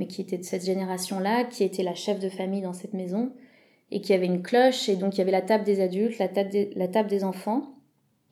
mais 0.00 0.06
qui 0.06 0.22
était 0.22 0.38
de 0.38 0.44
cette 0.44 0.64
génération-là, 0.64 1.44
qui 1.44 1.62
était 1.62 1.82
la 1.82 1.94
chef 1.94 2.18
de 2.18 2.30
famille 2.30 2.62
dans 2.62 2.72
cette 2.72 2.94
maison, 2.94 3.34
et 3.90 4.00
qui 4.00 4.14
avait 4.14 4.24
une 4.24 4.40
cloche, 4.40 4.88
et 4.88 4.96
donc 4.96 5.14
il 5.14 5.18
y 5.18 5.20
avait 5.20 5.30
la 5.30 5.42
table 5.42 5.62
des 5.62 5.82
adultes, 5.82 6.18
la 6.18 6.88
table 6.88 7.10
des 7.10 7.22
enfants, 7.22 7.74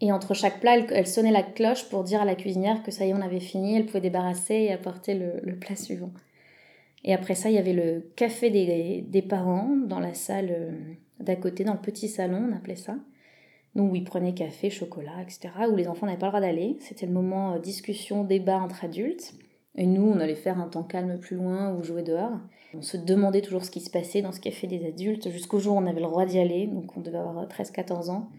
et 0.00 0.10
entre 0.12 0.32
chaque 0.32 0.60
plat, 0.60 0.78
elle, 0.78 1.06
sonnait 1.06 1.30
la 1.30 1.42
cloche 1.42 1.90
pour 1.90 2.04
dire 2.04 2.22
à 2.22 2.24
la 2.24 2.36
cuisinière 2.36 2.82
que 2.82 2.90
ça 2.90 3.04
y 3.04 3.10
est, 3.10 3.14
on 3.14 3.20
avait 3.20 3.38
fini, 3.38 3.76
elle 3.76 3.84
pouvait 3.84 4.00
débarrasser 4.00 4.54
et 4.54 4.72
apporter 4.72 5.12
le, 5.14 5.56
plat 5.56 5.76
suivant. 5.76 6.12
Et 7.04 7.12
après 7.12 7.34
ça, 7.34 7.50
il 7.50 7.56
y 7.56 7.58
avait 7.58 7.74
le 7.74 8.10
café 8.16 8.48
des, 8.48 9.22
parents 9.22 9.76
dans 9.86 10.00
la 10.00 10.14
salle 10.14 10.48
euh, 10.50 10.70
d'à 11.20 11.36
côté, 11.36 11.64
dans 11.64 11.74
le 11.74 11.80
petit 11.80 12.08
salon, 12.08 12.48
on 12.50 12.56
appelait 12.56 12.76
ça. 12.76 12.96
Où 13.74 13.94
ils 13.94 14.04
prenaient 14.04 14.32
café, 14.32 14.70
chocolat, 14.70 15.20
etc. 15.22 15.50
Où 15.70 15.76
les 15.76 15.86
enfants 15.86 16.06
n'avaient 16.06 16.18
pas 16.18 16.26
le 16.26 16.32
droit 16.32 16.40
d'aller. 16.40 16.78
C'était 16.80 17.06
le 17.06 17.12
moment 17.12 17.52
euh, 17.52 17.58
discussion, 17.58 18.24
débat 18.24 18.58
entre 18.58 18.84
adultes. 18.84 19.34
Et 19.74 19.86
nous, 19.86 20.02
on 20.02 20.18
allait 20.18 20.34
faire 20.34 20.58
un 20.58 20.68
temps 20.68 20.82
calme 20.82 21.18
plus 21.18 21.36
loin 21.36 21.74
ou 21.74 21.82
jouer 21.82 22.02
dehors. 22.02 22.38
On 22.74 22.82
se 22.82 22.96
demandait 22.96 23.42
toujours 23.42 23.64
ce 23.64 23.70
qui 23.70 23.80
se 23.80 23.90
passait 23.90 24.22
dans 24.22 24.32
ce 24.32 24.40
café 24.40 24.66
des 24.66 24.86
adultes 24.86 25.30
jusqu'au 25.30 25.58
jour 25.58 25.76
où 25.76 25.78
on 25.78 25.86
avait 25.86 26.00
le 26.00 26.06
droit 26.06 26.26
d'y 26.26 26.38
aller. 26.38 26.66
Donc 26.66 26.96
on 26.96 27.00
devait 27.00 27.18
avoir 27.18 27.46
13-14 27.46 28.10
ans 28.10 28.30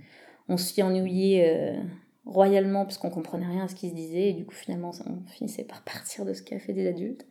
on 0.50 0.58
s'y 0.58 0.84
ennuyait 0.84 1.48
euh, 1.48 1.80
royalement 2.26 2.84
parce 2.84 2.98
qu'on 2.98 3.12
comprenait 3.12 3.46
rien 3.46 3.66
à 3.66 3.68
ce 3.68 3.76
qui 3.76 3.90
se 3.90 3.94
disait 3.94 4.30
et 4.30 4.34
du 4.34 4.46
coup 4.46 4.56
finalement 4.56 4.92
on 5.08 5.30
finissait 5.30 5.64
par 5.64 5.84
partir 5.84 6.26
de 6.26 6.34
ce 6.34 6.42
café 6.42 6.74
des 6.74 6.88
adultes. 6.88 7.26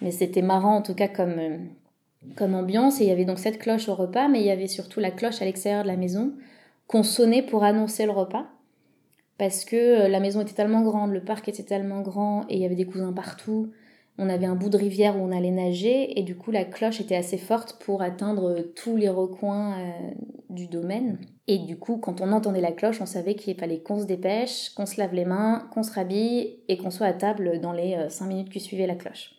Mais 0.00 0.12
c'était 0.12 0.42
marrant 0.42 0.76
en 0.76 0.82
tout 0.82 0.94
cas 0.94 1.08
comme, 1.08 1.38
euh, 1.38 1.58
comme 2.36 2.54
ambiance 2.54 3.00
et 3.00 3.04
il 3.04 3.08
y 3.08 3.12
avait 3.12 3.24
donc 3.24 3.38
cette 3.38 3.58
cloche 3.58 3.88
au 3.88 3.94
repas 3.94 4.28
mais 4.28 4.40
il 4.40 4.46
y 4.46 4.50
avait 4.50 4.68
surtout 4.68 5.00
la 5.00 5.10
cloche 5.10 5.42
à 5.42 5.44
l'extérieur 5.44 5.82
de 5.82 5.88
la 5.88 5.96
maison 5.96 6.32
qu'on 6.86 7.02
sonnait 7.02 7.42
pour 7.42 7.64
annoncer 7.64 8.06
le 8.06 8.12
repas 8.12 8.46
parce 9.38 9.64
que 9.64 9.76
euh, 9.76 10.08
la 10.08 10.20
maison 10.20 10.40
était 10.40 10.54
tellement 10.54 10.82
grande, 10.82 11.12
le 11.12 11.22
parc 11.22 11.48
était 11.48 11.62
tellement 11.62 12.00
grand 12.00 12.42
et 12.48 12.54
il 12.56 12.60
y 12.60 12.64
avait 12.64 12.74
des 12.74 12.86
cousins 12.86 13.12
partout. 13.12 13.72
on 14.18 14.28
avait 14.28 14.46
un 14.46 14.54
bout 14.54 14.68
de 14.68 14.76
rivière 14.76 15.16
où 15.16 15.20
on 15.20 15.32
allait 15.32 15.50
nager 15.50 16.18
et 16.18 16.22
du 16.22 16.36
coup 16.36 16.50
la 16.50 16.64
cloche 16.64 17.00
était 17.00 17.16
assez 17.16 17.38
forte 17.38 17.78
pour 17.84 18.02
atteindre 18.02 18.60
tous 18.76 18.96
les 18.96 19.08
recoins 19.08 19.78
euh, 19.78 20.10
du 20.50 20.66
domaine. 20.68 21.18
Et 21.46 21.58
du 21.58 21.76
coup, 21.76 21.98
quand 21.98 22.20
on 22.20 22.32
entendait 22.32 22.60
la 22.60 22.72
cloche, 22.72 23.00
on 23.00 23.06
savait 23.06 23.34
qu'il 23.34 23.56
fallait 23.56 23.80
qu'on 23.80 23.98
se 23.98 24.06
dépêche, 24.06 24.70
qu'on 24.70 24.86
se 24.86 24.98
lave 24.98 25.12
les 25.12 25.26
mains, 25.26 25.68
qu'on 25.74 25.82
se 25.82 25.92
rhabille 25.92 26.60
et 26.68 26.78
qu'on 26.78 26.90
soit 26.90 27.06
à 27.06 27.12
table 27.12 27.60
dans 27.60 27.72
les 27.72 27.96
5 28.08 28.24
euh, 28.24 28.28
minutes 28.28 28.50
qui 28.50 28.60
suivaient 28.60 28.86
la 28.86 28.94
cloche. 28.94 29.32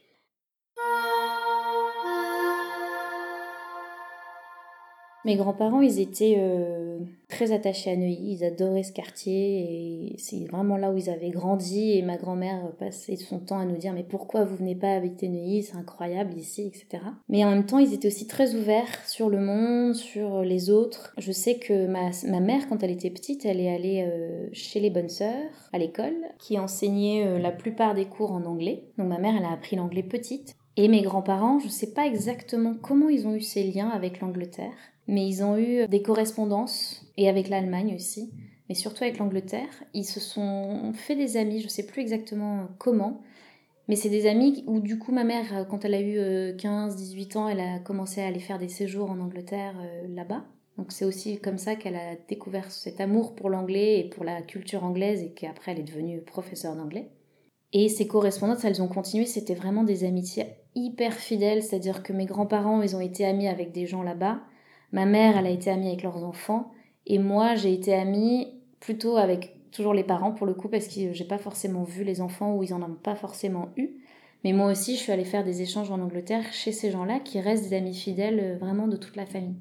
Mes 5.26 5.38
grands-parents, 5.38 5.82
ils 5.82 6.00
étaient 6.00 6.36
euh, 6.38 7.00
très 7.30 7.52
attachés 7.52 7.90
à 7.90 7.96
Neuilly, 7.96 8.34
ils 8.34 8.44
adoraient 8.44 8.84
ce 8.84 8.92
quartier 8.92 10.12
et 10.12 10.16
c'est 10.20 10.46
vraiment 10.46 10.78
là 10.78 10.92
où 10.92 10.98
ils 10.98 11.10
avaient 11.10 11.32
grandi 11.32 11.94
et 11.94 12.04
ma 12.04 12.16
grand-mère 12.16 12.72
passait 12.78 13.16
son 13.16 13.40
temps 13.40 13.58
à 13.58 13.66
nous 13.66 13.78
dire 13.78 13.94
mais 13.94 14.04
pourquoi 14.04 14.46
vous 14.46 14.56
venez 14.56 14.76
pas 14.76 14.94
habiter 14.94 15.28
Neuilly, 15.28 15.64
c'est 15.64 15.78
incroyable 15.78 16.38
ici, 16.38 16.68
etc. 16.68 17.04
Mais 17.28 17.44
en 17.44 17.50
même 17.50 17.66
temps, 17.66 17.80
ils 17.80 17.96
étaient 17.96 18.08
aussi 18.08 18.28
très 18.28 18.54
ouverts 18.54 19.04
sur 19.08 19.32
le 19.32 19.40
monde, 19.40 19.96
sur 19.96 20.44
les 20.44 20.70
autres. 20.70 21.16
Je 21.18 21.32
sais 21.32 21.56
que 21.56 21.88
ma, 21.88 22.12
ma 22.28 22.40
mère, 22.40 22.70
quand 22.70 22.84
elle 22.84 22.92
était 22.92 23.10
petite, 23.10 23.46
elle 23.46 23.60
est 23.60 23.74
allée 23.74 24.06
euh, 24.08 24.48
chez 24.54 24.80
les 24.80 24.92
bonnes 24.92 25.10
sœurs 25.10 25.50
à 25.74 25.80
l'école 25.80 26.16
qui 26.38 26.60
enseignaient 26.60 27.26
euh, 27.26 27.40
la 27.40 27.52
plupart 27.52 27.96
des 27.96 28.06
cours 28.06 28.32
en 28.32 28.46
anglais. 28.46 28.84
Donc 29.00 29.08
ma 29.08 29.18
mère, 29.18 29.34
elle 29.36 29.46
a 29.46 29.54
appris 29.54 29.76
l'anglais 29.76 30.04
petite. 30.04 30.54
Et 30.78 30.88
mes 30.88 31.02
grands-parents, 31.02 31.60
je 31.60 31.68
ne 31.68 31.72
sais 31.72 31.94
pas 31.94 32.06
exactement 32.06 32.76
comment 32.80 33.10
ils 33.10 33.28
ont 33.28 33.34
eu 33.34 33.42
ces 33.42 33.64
liens 33.64 33.90
avec 33.90 34.20
l'Angleterre 34.20 34.74
mais 35.08 35.28
ils 35.28 35.44
ont 35.44 35.58
eu 35.58 35.88
des 35.88 36.02
correspondances, 36.02 37.06
et 37.18 37.30
avec 37.30 37.50
l'Allemagne 37.50 37.94
aussi, 37.96 38.32
mais 38.70 38.76
surtout 38.76 39.04
avec 39.04 39.18
l'Angleterre. 39.18 39.84
Ils 39.94 40.06
se 40.06 40.20
sont 40.20 40.92
fait 40.94 41.16
des 41.16 41.38
amis, 41.38 41.60
je 41.60 41.66
ne 41.66 41.70
sais 41.70 41.86
plus 41.86 42.02
exactement 42.02 42.68
comment, 42.78 43.22
mais 43.88 43.96
c'est 43.96 44.10
des 44.10 44.28
amis 44.28 44.64
où 44.68 44.80
du 44.80 44.98
coup 44.98 45.12
ma 45.12 45.24
mère, 45.24 45.68
quand 45.70 45.86
elle 45.86 45.94
a 45.94 46.02
eu 46.02 46.18
15-18 46.56 47.38
euh, 47.38 47.40
ans, 47.40 47.48
elle 47.48 47.60
a 47.60 47.80
commencé 47.80 48.22
à 48.22 48.28
aller 48.28 48.40
faire 48.40 48.58
des 48.58 48.70
séjours 48.70 49.12
en 49.12 49.20
Angleterre 49.20 49.76
euh, 49.80 50.08
là-bas. 50.10 50.44
Donc 50.78 50.92
c'est 50.92 51.06
aussi 51.06 51.40
comme 51.40 51.58
ça 51.58 51.76
qu'elle 51.76 51.96
a 51.96 52.16
découvert 52.28 52.70
cet 52.72 53.00
amour 53.00 53.36
pour 53.36 53.50
l'anglais 53.50 54.00
et 54.00 54.10
pour 54.10 54.26
la 54.26 54.42
culture 54.42 54.84
anglaise 54.84 55.22
et 55.22 55.32
qu'après 55.32 55.72
elle 55.72 55.80
est 55.80 55.84
devenue 55.84 56.22
professeure 56.22 56.76
d'anglais. 56.76 57.10
Et 57.72 57.90
ces 57.90 58.08
correspondances, 58.08 58.64
elles 58.66 58.82
ont 58.82 58.88
continué, 58.88 59.26
c'était 59.26 59.54
vraiment 59.54 59.84
des 59.84 60.04
amitiés 60.04 60.46
hyper 60.76 61.14
fidèles, 61.14 61.64
c'est-à-dire 61.64 62.04
que 62.04 62.14
mes 62.14 62.26
grands-parents, 62.26 62.82
ils 62.82 62.96
ont 62.96 63.02
été 63.02 63.26
amis 63.26 63.48
avec 63.48 63.72
des 63.72 63.86
gens 63.86 64.04
là-bas, 64.04 64.42
Ma 64.96 65.06
mère, 65.06 65.38
elle 65.38 65.46
a 65.46 65.50
été 65.50 65.70
amie 65.70 65.90
avec 65.90 66.04
leurs 66.04 66.24
enfants. 66.24 66.72
Et 67.06 67.20
moi, 67.20 67.56
j'ai 67.56 67.74
été 67.74 67.94
amie 67.94 68.48
plutôt 68.80 69.18
avec 69.18 69.58
toujours 69.72 69.94
les 69.94 70.06
parents 70.06 70.32
pour 70.32 70.48
le 70.48 70.54
coup, 70.54 70.70
parce 70.70 70.88
que 70.88 71.12
j'ai 71.12 71.26
pas 71.26 71.38
forcément 71.38 71.84
vu 71.84 72.06
les 72.06 72.22
enfants 72.22 72.56
ou 72.56 72.64
ils 72.64 72.74
en 72.74 72.82
ont 72.82 72.96
pas 72.96 73.16
forcément 73.16 73.72
eu. 73.76 73.90
Mais 74.46 74.54
moi 74.54 74.72
aussi, 74.72 74.96
je 74.96 75.02
suis 75.02 75.12
allée 75.12 75.26
faire 75.26 75.44
des 75.44 75.62
échanges 75.62 75.92
en 75.92 76.00
Angleterre 76.00 76.46
chez 76.54 76.72
ces 76.72 76.92
gens-là 76.92 77.20
qui 77.20 77.42
restent 77.42 77.68
des 77.68 77.76
amis 77.76 77.94
fidèles 77.94 78.40
euh, 78.40 78.58
vraiment 78.58 78.88
de 78.88 78.96
toute 78.96 79.18
la 79.18 79.26
famille. 79.26 79.58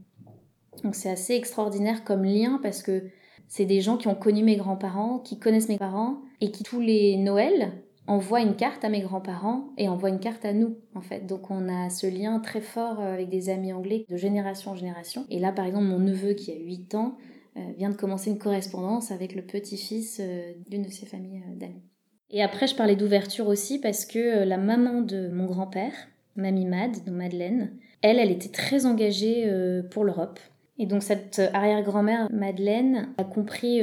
Donc 0.84 0.94
c'est 0.94 1.10
assez 1.10 1.34
extraordinaire 1.34 2.04
comme 2.04 2.22
lien 2.22 2.60
parce 2.62 2.84
que 2.84 3.02
c'est 3.48 3.64
des 3.64 3.80
gens 3.80 3.96
qui 3.96 4.06
ont 4.06 4.14
connu 4.14 4.44
mes 4.44 4.56
grands-parents, 4.56 5.18
qui 5.18 5.40
connaissent 5.40 5.68
mes 5.68 5.78
parents 5.78 6.18
et 6.40 6.52
qui 6.52 6.62
tous 6.62 6.80
les 6.80 7.16
Noëls 7.16 7.72
envoie 8.06 8.40
une 8.40 8.56
carte 8.56 8.84
à 8.84 8.88
mes 8.88 9.00
grands-parents 9.00 9.72
et 9.78 9.88
envoie 9.88 10.10
une 10.10 10.20
carte 10.20 10.44
à 10.44 10.52
nous, 10.52 10.76
en 10.94 11.00
fait. 11.00 11.26
Donc 11.26 11.50
on 11.50 11.68
a 11.68 11.90
ce 11.90 12.06
lien 12.06 12.38
très 12.40 12.60
fort 12.60 13.00
euh, 13.00 13.14
avec 13.14 13.28
des 13.28 13.48
amis 13.48 13.72
anglais 13.72 14.04
de 14.08 14.16
génération 14.16 14.72
en 14.72 14.76
génération. 14.76 15.24
Et 15.30 15.38
là, 15.38 15.52
par 15.52 15.64
exemple, 15.64 15.86
mon 15.86 15.98
neveu 15.98 16.34
qui 16.34 16.52
a 16.52 16.56
8 16.56 16.94
ans 16.94 17.16
euh, 17.56 17.60
vient 17.78 17.90
de 17.90 17.96
commencer 17.96 18.30
une 18.30 18.38
correspondance 18.38 19.10
avec 19.10 19.34
le 19.34 19.42
petit-fils 19.42 20.20
euh, 20.20 20.52
d'une 20.68 20.82
de 20.82 20.90
ses 20.90 21.06
familles 21.06 21.42
d'amis. 21.56 21.82
Et 22.30 22.42
après, 22.42 22.66
je 22.66 22.74
parlais 22.74 22.96
d'ouverture 22.96 23.46
aussi 23.48 23.78
parce 23.78 24.04
que 24.04 24.44
la 24.44 24.56
maman 24.56 25.00
de 25.00 25.28
mon 25.28 25.46
grand-père, 25.46 25.92
Mamie 26.36 26.66
Mad, 26.66 26.92
donc 27.04 27.14
Madeleine, 27.14 27.72
elle, 28.02 28.18
elle 28.18 28.30
était 28.30 28.48
très 28.48 28.86
engagée 28.86 29.48
pour 29.90 30.02
l'Europe. 30.04 30.40
Et 30.78 30.86
donc 30.86 31.04
cette 31.04 31.40
arrière-grand-mère, 31.52 32.26
Madeleine, 32.32 33.10
a 33.18 33.24
compris 33.24 33.82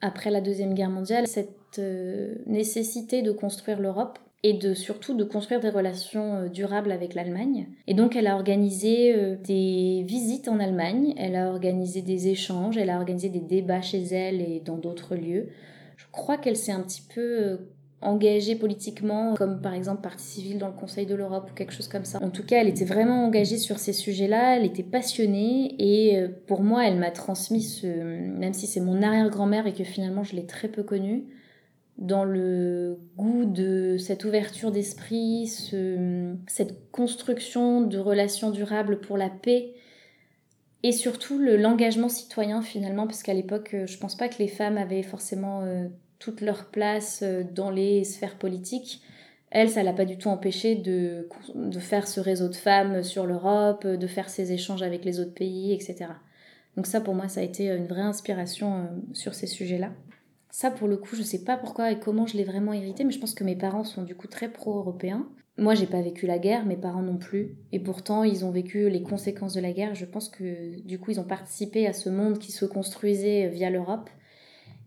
après 0.00 0.30
la 0.30 0.40
Deuxième 0.40 0.74
Guerre 0.74 0.90
mondiale 0.90 1.26
cette 1.26 1.56
euh, 1.78 2.34
nécessité 2.46 3.22
de 3.22 3.32
construire 3.32 3.80
l'Europe 3.80 4.18
et 4.42 4.52
de 4.52 4.74
surtout 4.74 5.14
de 5.14 5.24
construire 5.24 5.60
des 5.60 5.70
relations 5.70 6.34
euh, 6.34 6.48
durables 6.48 6.92
avec 6.92 7.14
l'Allemagne. 7.14 7.66
Et 7.86 7.94
donc 7.94 8.14
elle 8.14 8.26
a 8.26 8.34
organisé 8.34 9.14
euh, 9.14 9.36
des 9.36 10.04
visites 10.06 10.48
en 10.48 10.60
Allemagne, 10.60 11.14
elle 11.16 11.34
a 11.34 11.48
organisé 11.48 12.02
des 12.02 12.28
échanges, 12.28 12.76
elle 12.76 12.90
a 12.90 12.98
organisé 12.98 13.30
des 13.30 13.40
débats 13.40 13.80
chez 13.80 14.02
elle 14.02 14.40
et 14.40 14.60
dans 14.64 14.76
d'autres 14.76 15.16
lieux. 15.16 15.48
Je 15.96 16.04
crois 16.12 16.36
qu'elle 16.36 16.56
s'est 16.56 16.72
un 16.72 16.82
petit 16.82 17.02
peu 17.02 17.58
engagée 18.02 18.54
politiquement, 18.54 19.34
comme 19.34 19.62
par 19.62 19.72
exemple 19.72 20.02
partie 20.02 20.26
civile 20.26 20.58
dans 20.58 20.66
le 20.68 20.74
Conseil 20.74 21.06
de 21.06 21.14
l'Europe 21.14 21.48
ou 21.50 21.54
quelque 21.54 21.72
chose 21.72 21.88
comme 21.88 22.04
ça. 22.04 22.18
En 22.22 22.28
tout 22.28 22.44
cas, 22.44 22.60
elle 22.60 22.68
était 22.68 22.84
vraiment 22.84 23.24
engagée 23.24 23.56
sur 23.56 23.78
ces 23.78 23.94
sujets-là, 23.94 24.58
elle 24.58 24.66
était 24.66 24.82
passionnée 24.82 25.74
et 25.78 26.22
pour 26.46 26.62
moi, 26.62 26.86
elle 26.86 26.98
m'a 26.98 27.10
transmis 27.10 27.62
ce, 27.62 27.86
même 27.86 28.52
si 28.52 28.66
c'est 28.66 28.80
mon 28.80 29.00
arrière-grand-mère 29.00 29.66
et 29.66 29.72
que 29.72 29.84
finalement 29.84 30.22
je 30.22 30.36
l'ai 30.36 30.44
très 30.44 30.68
peu 30.68 30.82
connue, 30.82 31.24
dans 31.98 32.24
le 32.24 32.98
goût 33.16 33.44
de 33.44 33.96
cette 33.98 34.24
ouverture 34.24 34.72
d'esprit, 34.72 35.46
cette 36.46 36.90
construction 36.90 37.82
de 37.82 37.98
relations 37.98 38.50
durables 38.50 39.00
pour 39.00 39.16
la 39.16 39.30
paix 39.30 39.74
et 40.84 40.92
surtout 40.92 41.38
l'engagement 41.38 42.10
citoyen 42.10 42.60
finalement, 42.60 43.06
parce 43.06 43.22
qu'à 43.22 43.32
l'époque, 43.32 43.70
euh, 43.72 43.86
je 43.86 43.96
pense 43.96 44.16
pas 44.16 44.28
que 44.28 44.38
les 44.38 44.48
femmes 44.48 44.76
avaient 44.76 45.02
forcément 45.02 45.62
euh, 45.62 45.88
toute 46.18 46.42
leur 46.42 46.66
place 46.66 47.20
euh, 47.22 47.42
dans 47.42 47.70
les 47.70 48.04
sphères 48.04 48.36
politiques. 48.36 49.00
Elle, 49.50 49.70
ça 49.70 49.82
l'a 49.82 49.94
pas 49.94 50.04
du 50.04 50.18
tout 50.18 50.28
empêché 50.28 50.74
de, 50.74 51.26
de 51.54 51.78
faire 51.78 52.06
ce 52.06 52.20
réseau 52.20 52.48
de 52.48 52.54
femmes 52.54 53.02
sur 53.02 53.24
l'Europe, 53.24 53.86
de 53.86 54.06
faire 54.06 54.28
ces 54.28 54.52
échanges 54.52 54.82
avec 54.82 55.06
les 55.06 55.20
autres 55.20 55.32
pays, 55.32 55.72
etc. 55.72 56.10
Donc 56.76 56.86
ça, 56.86 57.00
pour 57.00 57.14
moi, 57.14 57.28
ça 57.28 57.40
a 57.40 57.44
été 57.44 57.68
une 57.68 57.86
vraie 57.86 58.02
inspiration 58.02 58.88
sur 59.14 59.32
ces 59.32 59.46
sujets-là. 59.46 59.90
Ça, 60.54 60.70
pour 60.70 60.86
le 60.86 60.96
coup, 60.96 61.16
je 61.16 61.22
sais 61.24 61.42
pas 61.42 61.56
pourquoi 61.56 61.90
et 61.90 61.98
comment 61.98 62.28
je 62.28 62.36
l'ai 62.36 62.44
vraiment 62.44 62.72
hérité, 62.72 63.02
mais 63.02 63.10
je 63.10 63.18
pense 63.18 63.34
que 63.34 63.42
mes 63.42 63.56
parents 63.56 63.82
sont 63.82 64.04
du 64.04 64.14
coup 64.14 64.28
très 64.28 64.48
pro-européens. 64.48 65.28
Moi, 65.58 65.74
j'ai 65.74 65.88
pas 65.88 66.00
vécu 66.00 66.28
la 66.28 66.38
guerre, 66.38 66.64
mes 66.64 66.76
parents 66.76 67.02
non 67.02 67.16
plus. 67.16 67.56
Et 67.72 67.80
pourtant, 67.80 68.22
ils 68.22 68.44
ont 68.44 68.52
vécu 68.52 68.88
les 68.88 69.02
conséquences 69.02 69.54
de 69.54 69.60
la 69.60 69.72
guerre. 69.72 69.96
Je 69.96 70.04
pense 70.04 70.28
que 70.28 70.80
du 70.82 71.00
coup, 71.00 71.10
ils 71.10 71.18
ont 71.18 71.24
participé 71.24 71.88
à 71.88 71.92
ce 71.92 72.08
monde 72.08 72.38
qui 72.38 72.52
se 72.52 72.66
construisait 72.66 73.48
via 73.48 73.68
l'Europe. 73.68 74.08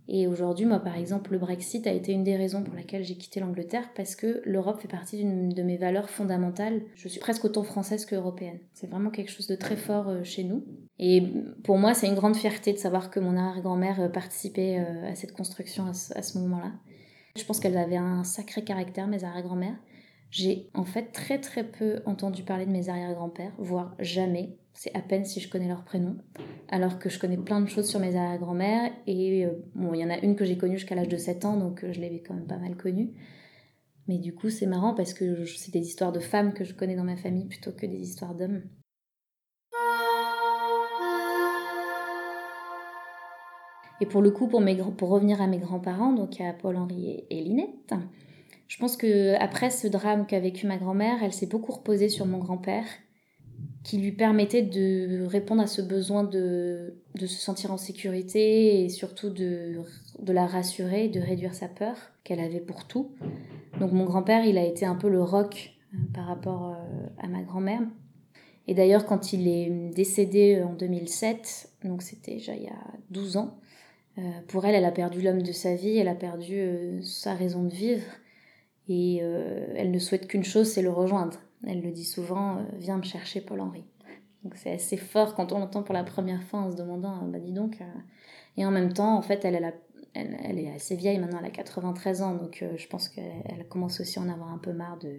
Et 0.10 0.28
aujourd'hui, 0.28 0.66
moi, 0.66 0.80
par 0.80 0.96
exemple, 0.96 1.34
le 1.34 1.38
Brexit 1.38 1.86
a 1.86 1.92
été 1.92 2.14
une 2.14 2.24
des 2.24 2.38
raisons 2.38 2.64
pour 2.64 2.74
laquelle 2.76 3.04
j'ai 3.04 3.16
quitté 3.16 3.42
l'Angleterre 3.42 3.90
parce 3.94 4.16
que 4.16 4.42
l'Europe 4.46 4.80
fait 4.80 4.88
partie 4.88 5.18
d'une 5.18 5.50
de 5.50 5.64
mes 5.64 5.76
valeurs 5.76 6.10
fondamentales. 6.10 6.82
Je 6.96 7.10
suis 7.10 7.20
presque 7.20 7.44
autant 7.44 7.64
française 7.64 8.06
qu'européenne. 8.06 8.60
C'est 8.74 8.90
vraiment 8.90 9.10
quelque 9.10 9.32
chose 9.32 9.48
de 9.48 9.56
très 9.56 9.76
fort 9.76 10.08
euh, 10.08 10.24
chez 10.24 10.46
nous. 10.46 10.64
Et 10.98 11.24
pour 11.64 11.78
moi, 11.78 11.94
c'est 11.94 12.08
une 12.08 12.16
grande 12.16 12.38
fierté 12.38 12.72
de 12.72 12.78
savoir 12.78 13.12
que 13.12 13.20
mon 13.20 13.36
arrière-grand-mère 13.36 14.00
euh, 14.00 14.08
participait 14.08 14.80
euh, 14.80 15.12
à 15.12 15.16
cette 15.16 15.34
construction 15.34 15.88
à 15.88 15.94
ce, 15.94 16.38
moment-là. 16.38 16.72
Je 17.36 17.44
pense 17.44 17.60
qu'elle 17.60 17.78
avait 17.78 17.98
un 17.98 18.24
sacré 18.24 18.64
caractère, 18.64 19.08
mes 19.08 19.26
arrière-grand-mères. 19.26 19.76
J'ai 20.30 20.70
en 20.74 20.84
fait 20.84 21.12
très 21.12 21.40
très 21.40 21.64
peu 21.64 22.02
entendu 22.06 22.44
parler 22.44 22.66
de 22.66 22.72
mes 22.72 22.90
arrière-grands-pères, 22.90 23.54
voire 23.58 23.96
jamais. 24.00 24.58
C'est 24.74 24.96
à 24.96 25.02
peine 25.02 25.26
si 25.26 25.40
je 25.40 25.50
connais 25.50 25.68
leur 25.68 25.84
prénom. 25.84 26.18
Alors 26.70 27.00
que 27.00 27.10
je 27.10 27.18
connais 27.18 27.38
plein 27.38 27.62
de 27.62 27.68
choses 27.68 27.90
sur 27.90 28.00
mes 28.00 28.16
arrière-grand-mères. 28.16 28.92
Et 29.08 29.46
euh, 29.46 29.52
bon, 29.74 29.94
il 29.94 30.02
y 30.02 30.06
en 30.06 30.10
a 30.10 30.20
une 30.20 30.36
que 30.36 30.46
j'ai 30.46 30.58
connue 30.58 30.78
jusqu'à 30.78 30.96
l'âge 30.96 31.08
de 31.08 31.18
7 31.18 31.46
ans, 31.46 31.58
donc 31.58 31.84
je 31.90 32.00
l'avais 32.00 32.22
quand 32.22 32.34
même 32.34 32.46
pas 32.46 32.58
mal 32.58 32.76
connue. 32.76 33.14
Mais 34.08 34.18
du 34.20 34.34
coup, 34.34 34.50
c'est 34.50 34.68
marrant 34.68 34.94
parce 34.94 35.14
que 35.14 35.46
c'est 35.46 35.74
des 35.74 35.82
histoires 35.82 36.12
de 36.12 36.20
femmes 36.20 36.54
que 36.54 36.64
je 36.64 36.74
connais 36.74 36.96
dans 36.96 37.04
ma 37.04 37.18
famille 37.18 37.46
plutôt 37.46 37.72
que 37.72 37.86
des 37.86 38.00
histoires 38.00 38.36
d'hommes. 38.36 38.62
Et 44.00 44.06
pour 44.06 44.22
le 44.22 44.32
coup, 44.32 44.48
pour 44.48 45.10
revenir 45.10 45.42
à 45.42 45.48
mes 45.48 45.58
grands-parents, 45.58 46.14
donc 46.14 46.40
à 46.40 46.54
Paul-Henri 46.54 47.26
et, 47.30 47.42
Linette, 47.42 47.94
je 48.68 48.78
pense 48.78 48.98
que 48.98 49.36
après 49.40 49.70
ce 49.70 49.88
drame 49.88 50.26
qu'a 50.26 50.40
vécu 50.40 50.68
ma 50.68 50.78
grand-mère, 50.78 51.24
elle 51.24 51.34
s'est 51.34 51.48
beaucoup 51.48 51.72
reposée 51.72 52.10
sur 52.10 52.26
mon 52.26 52.38
grand-père, 52.38 52.86
qui 53.84 53.98
lui 53.98 54.12
permettait 54.12 54.62
de 54.62 55.26
répondre 55.26 55.62
à 55.62 55.68
ce 55.68 55.82
besoin 55.82 56.24
de, 56.24 56.96
de 57.16 57.26
se 57.26 57.40
sentir 57.40 57.72
en 57.72 57.78
sécurité 57.78 58.84
et 58.84 58.90
surtout 58.90 59.30
de, 59.30 59.82
de 60.20 60.34
la 60.34 60.46
rassurer, 60.46 61.08
de 61.08 61.20
réduire 61.20 61.54
sa 61.54 61.68
peur 61.68 61.96
qu'elle 62.24 62.42
avait 62.42 62.60
pour 62.60 62.86
tout. 62.86 63.12
Donc 63.80 63.94
mon 63.94 64.04
grand-père, 64.04 64.46
il 64.46 64.58
a 64.58 64.66
été 64.66 64.86
un 64.86 64.96
peu 64.96 65.10
le 65.10 65.24
roc 65.24 65.74
euh, 65.94 65.98
par 66.14 66.26
rapport 66.26 66.76
euh, 66.76 67.08
à 67.20 67.28
ma 67.28 67.44
grand-mère. 67.44 67.82
Et 68.68 68.74
d'ailleurs, 68.74 69.06
quand 69.06 69.32
il 69.32 69.48
est 69.48 69.70
décédé 69.96 70.62
en 70.62 70.74
2007, 70.74 71.70
donc 71.86 72.02
c'était 72.02 72.34
déjà 72.34 72.54
il 72.54 72.64
y 72.64 72.68
a 72.68 72.84
12 73.12 73.38
ans, 73.38 73.58
euh, 74.18 74.22
pour 74.48 74.66
elle, 74.66 74.76
elle 74.76 74.86
a 74.86 74.92
perdu 74.92 75.22
l'homme 75.22 75.42
de 75.42 75.52
sa 75.52 75.76
vie, 75.76 75.98
elle 75.98 76.08
a 76.08 76.16
perdu 76.16 76.56
euh, 76.56 77.02
sa 77.04 77.34
raison 77.34 77.64
de 77.64 77.74
vivre. 77.74 78.04
Et 78.90 79.20
euh, 79.22 79.74
elle 79.76 79.92
ne 79.92 80.00
souhaite 80.00 80.28
qu'une 80.28 80.44
chose, 80.44 80.68
c'est 80.72 80.82
le 80.82 80.90
rejoindre. 80.90 81.38
Elle 81.66 81.82
le 81.82 81.92
dit 81.92 82.06
souvent, 82.06 82.66
viens 82.78 82.98
me 82.98 83.04
chercher 83.04 83.42
Paul-Henri. 83.42 83.84
Donc 84.44 84.56
c'est 84.56 84.72
assez 84.72 84.98
fort 84.98 85.36
quand 85.36 85.52
on 85.52 85.60
l'entend 85.60 85.84
pour 85.84 85.94
la 85.94 86.04
première 86.04 86.44
fois 86.44 86.60
en 86.60 86.72
se 86.72 86.78
demandant, 86.78 87.24
bah 87.26 87.40
dis 87.40 87.52
donc. 87.52 87.80
Et 88.56 88.66
en 88.66 88.72
même 88.72 88.94
temps, 88.94 89.18
en 89.18 89.22
fait, 89.22 89.44
elle, 89.44 89.56
elle, 90.14 90.38
elle, 90.44 90.60
est 90.60 90.72
assez 90.74 90.96
vieille 90.96 91.20
maintenant, 91.20 91.40
elle 91.40 91.48
a 91.48 91.50
93 91.50 92.22
ans, 92.22 92.36
donc 92.36 92.64
je 92.76 92.88
pense 92.88 93.10
qu'elle 93.10 93.68
commence 93.68 94.00
aussi 94.00 94.20
à 94.20 94.22
en 94.22 94.30
avoir 94.30 94.50
un 94.54 94.60
peu 94.60 94.72
marre 94.72 95.00
de, 95.00 95.18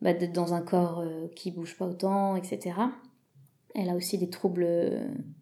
bah, 0.00 0.14
d'être 0.14 0.32
dans 0.32 0.54
un 0.54 0.62
corps 0.62 1.04
qui 1.36 1.50
bouge 1.50 1.76
pas 1.76 1.86
autant, 1.86 2.34
etc. 2.34 2.72
Elle 3.74 3.90
a 3.90 3.94
aussi 3.94 4.18
des 4.18 4.30
troubles 4.30 4.64
euh, 4.66 4.98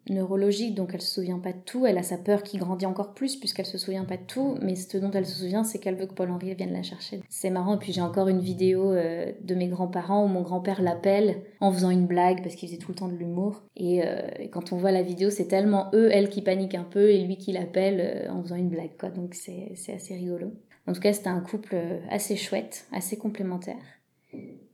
neurologiques, 0.09 0.75
donc 0.75 0.91
elle 0.93 1.01
se 1.01 1.13
souvient 1.13 1.39
pas 1.39 1.53
de 1.53 1.59
tout. 1.65 1.85
Elle 1.85 1.97
a 1.97 2.03
sa 2.03 2.17
peur 2.17 2.43
qui 2.43 2.57
grandit 2.57 2.85
encore 2.85 3.13
plus 3.13 3.37
puisqu'elle 3.37 3.65
se 3.65 3.77
souvient 3.77 4.05
pas 4.05 4.17
de 4.17 4.23
tout. 4.23 4.57
Mais 4.61 4.75
ce 4.75 4.97
dont 4.97 5.11
elle 5.11 5.25
se 5.25 5.39
souvient, 5.39 5.63
c'est 5.63 5.79
qu'elle 5.79 5.95
veut 5.95 6.07
que 6.07 6.13
Paul-Henri 6.13 6.53
vienne 6.53 6.73
la 6.73 6.83
chercher. 6.83 7.21
C'est 7.29 7.49
marrant. 7.49 7.75
Et 7.75 7.79
puis 7.79 7.93
j'ai 7.93 8.01
encore 8.01 8.27
une 8.27 8.41
vidéo 8.41 8.91
euh, 8.91 9.31
de 9.41 9.55
mes 9.55 9.67
grands-parents 9.67 10.25
où 10.25 10.27
mon 10.27 10.41
grand-père 10.41 10.81
l'appelle 10.81 11.41
en 11.61 11.71
faisant 11.71 11.89
une 11.89 12.05
blague 12.05 12.43
parce 12.43 12.55
qu'il 12.55 12.67
faisait 12.67 12.79
tout 12.79 12.91
le 12.91 12.95
temps 12.95 13.07
de 13.07 13.15
l'humour. 13.15 13.63
Et, 13.75 14.05
euh, 14.05 14.21
quand 14.51 14.73
on 14.73 14.77
voit 14.77 14.91
la 14.91 15.03
vidéo, 15.03 15.29
c'est 15.29 15.47
tellement 15.47 15.89
eux, 15.93 16.09
elle 16.11 16.29
qui 16.29 16.41
panique 16.41 16.75
un 16.75 16.83
peu 16.83 17.09
et 17.11 17.23
lui 17.23 17.37
qui 17.37 17.53
l'appelle 17.53 18.29
en 18.29 18.41
faisant 18.43 18.55
une 18.55 18.69
blague. 18.69 18.97
Quoi. 18.99 19.09
Donc 19.09 19.33
c'est 19.33 19.93
assez 19.93 20.15
rigolo. 20.15 20.51
En 20.85 20.93
tout 20.93 21.01
cas, 21.01 21.11
c'était 21.11 21.27
un 21.27 21.41
couple 21.41 21.75
assez 22.09 22.35
chouette, 22.37 22.85
assez 22.93 23.17
complémentaire, 23.17 23.75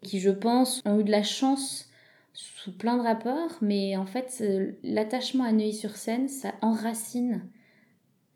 qui 0.01 0.19
je 0.19 0.29
pense 0.29 0.81
ont 0.85 0.99
eu 0.99 1.03
de 1.03 1.11
la 1.11 1.23
chance 1.23 1.89
sous 2.33 2.75
plein 2.75 2.97
de 2.97 3.03
rapports, 3.03 3.57
mais 3.61 3.95
en 3.95 4.05
fait, 4.05 4.43
l'attachement 4.83 5.43
à 5.43 5.51
Neuilly-sur-Seine, 5.51 6.27
ça 6.27 6.53
enracine 6.61 7.43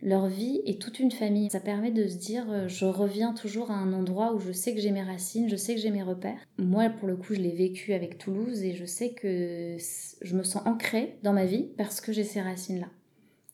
leur 0.01 0.27
vie 0.27 0.62
et 0.66 0.77
toute 0.77 1.00
une 1.00 1.12
famille. 1.12 1.50
Ça 1.50 1.60
permet 1.60 1.92
de 1.92 2.08
se 2.08 2.18
dire, 2.18 2.46
euh, 2.50 2.68
je 2.68 2.86
reviens 2.86 3.34
toujours 3.34 3.72
à 3.72 3.75
un 3.75 3.94
endroit 3.94 4.34
où 4.34 4.39
je 4.39 4.51
sais 4.51 4.74
que 4.74 4.80
j'ai 4.80 4.92
mes 4.92 5.01
racines, 5.01 5.50
je 5.50 5.56
sais 5.56 5.75
que 5.75 5.82
j'ai 5.82 5.89
mes 5.89 6.04
repères. 6.04 6.39
Moi, 6.58 6.89
pour 6.89 7.08
le 7.08 7.16
coup, 7.16 7.34
je 7.34 7.42
l'ai 7.42 7.56
vécu 7.56 7.94
avec 7.94 8.18
Toulouse 8.18 8.63
et 8.63 8.75
je 8.75 8.86
sais 8.86 9.13
que 9.13 9.77
je 10.22 10.36
me 10.36 10.44
sens 10.44 10.62
ancrée 10.66 11.18
dans 11.24 11.34
ma 11.34 11.46
vie 11.46 11.70
parce 11.77 12.01
que 12.01 12.12
j'ai 12.12 12.24
ces 12.24 12.42
racines-là 12.42 12.88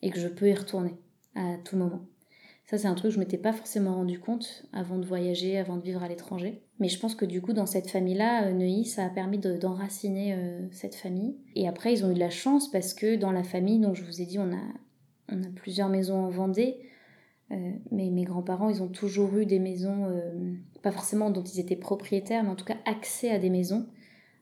et 0.02 0.10
que 0.10 0.20
je 0.20 0.28
peux 0.28 0.50
y 0.50 0.54
retourner 0.54 0.96
à 1.36 1.58
tout 1.64 1.78
moment. 1.78 2.06
Ça, 2.66 2.78
c'est 2.78 2.88
un 2.88 2.96
truc 2.96 3.10
que 3.10 3.16
je 3.16 3.20
m'étais 3.20 3.38
pas 3.38 3.52
forcément 3.52 3.96
rendu 3.96 4.20
compte 4.20 4.66
avant 4.72 4.98
de 4.98 5.06
voyager, 5.06 5.58
avant 5.58 5.76
de 5.76 5.82
vivre 5.82 6.02
à 6.02 6.08
l'étranger. 6.08 6.62
Mais 6.80 6.88
je 6.88 6.98
pense 6.98 7.14
que 7.14 7.26
du 7.26 7.42
coup, 7.42 7.52
dans 7.52 7.66
cette 7.66 7.90
famille-là, 7.90 8.46
euh, 8.46 8.54
Neuilly, 8.54 8.86
ça 8.86 9.06
a 9.06 9.10
permis 9.10 9.38
d'enraciner 9.38 10.34
euh, 10.34 10.66
cette 10.72 10.96
famille. 10.96 11.36
Et 11.56 11.68
après, 11.68 11.94
ils 11.94 12.06
ont 12.06 12.12
eu 12.12 12.14
de 12.14 12.20
la 12.20 12.30
chance 12.30 12.72
parce 12.72 12.94
que 12.94 13.18
dans 13.18 13.32
la 13.32 13.44
famille, 13.44 13.80
donc 13.80 13.96
je 13.96 14.04
vous 14.04 14.22
ai 14.22 14.26
dit, 14.26 14.40
on 14.40 14.54
a, 14.54 14.64
on 15.30 15.44
a 15.44 15.50
plusieurs 15.56 15.90
maisons 15.90 16.24
en 16.24 16.30
Vendée. 16.30 16.78
Euh, 17.52 17.72
mais 17.92 18.10
mes 18.10 18.24
grands-parents, 18.24 18.70
ils 18.70 18.82
ont 18.82 18.88
toujours 18.88 19.36
eu 19.38 19.46
des 19.46 19.60
maisons, 19.60 20.08
pas 20.82 20.92
forcément 20.92 21.30
dont 21.30 21.44
ils 21.44 21.60
étaient 21.60 21.76
propriétaires, 21.76 22.44
mais 22.44 22.50
en 22.50 22.56
tout 22.56 22.66
cas 22.66 22.78
accès 22.86 23.30
à 23.30 23.40
des 23.40 23.50
maisons 23.50 23.86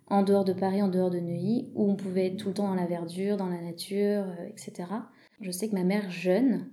en 0.08 0.22
dehors 0.22 0.46
de 0.46 0.54
Paris, 0.54 0.82
en 0.84 0.90
dehors 0.90 1.10
de 1.10 1.20
Neuilly, 1.20 1.72
où 1.74 1.90
on 1.90 1.96
pouvait 1.96 2.28
être 2.28 2.38
tout 2.38 2.50
le 2.50 2.54
temps 2.54 2.68
dans 2.68 2.76
la 2.76 2.86
verdure, 2.86 3.38
dans 3.38 3.50
la 3.50 3.62
nature, 3.62 4.26
etc. 4.48 4.90
Je 5.42 5.52
sais 5.52 5.68
que 5.68 5.74
ma 5.74 5.84
mère 5.84 6.12
jeune, 6.12 6.68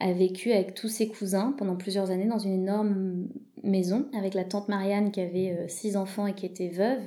a 0.00 0.12
vécu 0.12 0.52
avec 0.52 0.74
tous 0.74 0.88
ses 0.88 1.08
cousins 1.08 1.54
pendant 1.58 1.76
plusieurs 1.76 2.10
années 2.10 2.26
dans 2.26 2.38
une 2.38 2.54
énorme 2.54 3.28
maison 3.62 4.06
avec 4.16 4.34
la 4.34 4.44
tante 4.44 4.68
Marianne 4.68 5.12
qui 5.12 5.20
avait 5.20 5.50
euh, 5.50 5.68
six 5.68 5.96
enfants 5.96 6.26
et 6.26 6.34
qui 6.34 6.46
était 6.46 6.68
veuve, 6.68 7.02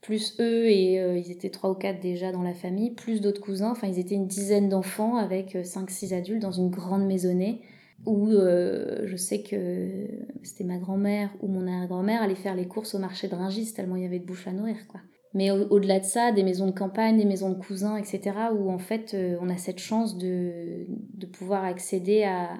plus 0.00 0.36
eux 0.40 0.66
et 0.66 1.00
euh, 1.00 1.18
ils 1.18 1.30
étaient 1.30 1.50
trois 1.50 1.70
ou 1.70 1.74
quatre 1.74 2.00
déjà 2.00 2.32
dans 2.32 2.42
la 2.42 2.54
famille, 2.54 2.90
plus 2.90 3.20
d'autres 3.20 3.40
cousins, 3.40 3.70
enfin 3.70 3.86
ils 3.86 3.98
étaient 3.98 4.14
une 4.14 4.26
dizaine 4.26 4.68
d'enfants 4.68 5.16
avec 5.16 5.54
euh, 5.54 5.62
cinq, 5.62 5.90
six 5.90 6.14
adultes 6.14 6.42
dans 6.42 6.52
une 6.52 6.70
grande 6.70 7.06
maisonnée 7.06 7.60
où 8.04 8.32
je 8.32 9.14
sais 9.16 9.44
que 9.44 10.08
c'était 10.42 10.64
ma 10.64 10.78
grand-mère 10.78 11.30
ou 11.40 11.46
mon 11.46 11.68
arrière-grand-mère 11.68 12.20
allait 12.20 12.34
faire 12.34 12.56
les 12.56 12.66
courses 12.66 12.96
au 12.96 12.98
marché 12.98 13.28
de 13.28 13.36
Ringis 13.36 13.74
tellement 13.74 13.94
il 13.94 14.02
y 14.02 14.06
avait 14.06 14.18
de 14.18 14.24
bouche 14.24 14.48
à 14.48 14.52
nourrir 14.52 14.88
quoi. 14.88 15.00
Mais 15.34 15.50
au-delà 15.50 15.98
de 15.98 16.04
ça, 16.04 16.30
des 16.30 16.42
maisons 16.42 16.66
de 16.66 16.72
campagne, 16.72 17.16
des 17.16 17.24
maisons 17.24 17.50
de 17.50 17.58
cousins, 17.58 17.96
etc., 17.96 18.20
où 18.54 18.70
en 18.70 18.78
fait 18.78 19.14
euh, 19.14 19.38
on 19.40 19.48
a 19.48 19.56
cette 19.56 19.78
chance 19.78 20.18
de, 20.18 20.84
de 20.88 21.26
pouvoir 21.26 21.64
accéder 21.64 22.24
à, 22.24 22.50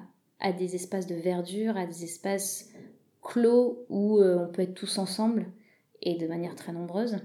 à, 0.41 0.53
des 0.53 0.75
espaces 0.75 1.07
de 1.07 1.15
verdure, 1.15 1.77
à 1.77 1.85
des 1.85 2.05
espaces 2.05 2.71
clos 3.21 3.85
où 3.91 4.19
euh, 4.19 4.47
on 4.47 4.53
peut 4.53 4.63
être 4.63 4.75
tous 4.75 4.99
ensemble 4.99 5.47
et 6.01 6.17
de 6.17 6.27
manière 6.27 6.55
très 6.55 6.73
nombreuse. 6.73 7.19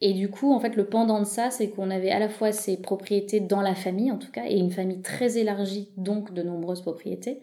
Et 0.00 0.12
du 0.12 0.30
coup, 0.30 0.52
en 0.52 0.60
fait, 0.60 0.76
le 0.76 0.86
pendant 0.86 1.20
de 1.20 1.24
ça, 1.24 1.50
c'est 1.50 1.70
qu'on 1.70 1.90
avait 1.90 2.10
à 2.10 2.18
la 2.18 2.28
fois 2.28 2.52
ces 2.52 2.76
propriétés 2.76 3.40
dans 3.40 3.62
la 3.62 3.74
famille, 3.74 4.12
en 4.12 4.18
tout 4.18 4.30
cas, 4.30 4.44
et 4.46 4.58
une 4.58 4.70
famille 4.70 5.02
très 5.02 5.38
élargie, 5.38 5.90
donc 5.96 6.32
de 6.34 6.42
nombreuses 6.42 6.82
propriétés, 6.82 7.40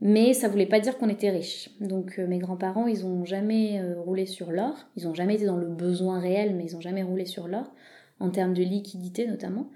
mais 0.00 0.34
ça 0.34 0.48
voulait 0.48 0.66
pas 0.66 0.80
dire 0.80 0.98
qu'on 0.98 1.08
était 1.08 1.30
riche. 1.30 1.70
Donc 1.80 2.18
euh, 2.18 2.26
mes 2.26 2.38
grands-parents, 2.38 2.86
ils 2.86 3.06
ont 3.06 3.24
jamais 3.24 3.80
euh, 3.80 4.00
roulé 4.00 4.26
sur 4.26 4.52
l'or. 4.52 4.74
Ils 4.96 5.08
ont 5.08 5.14
jamais 5.14 5.36
été 5.36 5.46
dans 5.46 5.56
le 5.56 5.68
besoin 5.68 6.20
réel, 6.20 6.54
mais 6.54 6.64
ils 6.64 6.76
ont 6.76 6.80
jamais 6.80 7.02
roulé 7.02 7.24
sur 7.24 7.48
l'or, 7.48 7.72
en 8.20 8.30
termes 8.30 8.54
de 8.54 8.62
liquidité 8.62 9.26
notamment. 9.26 9.70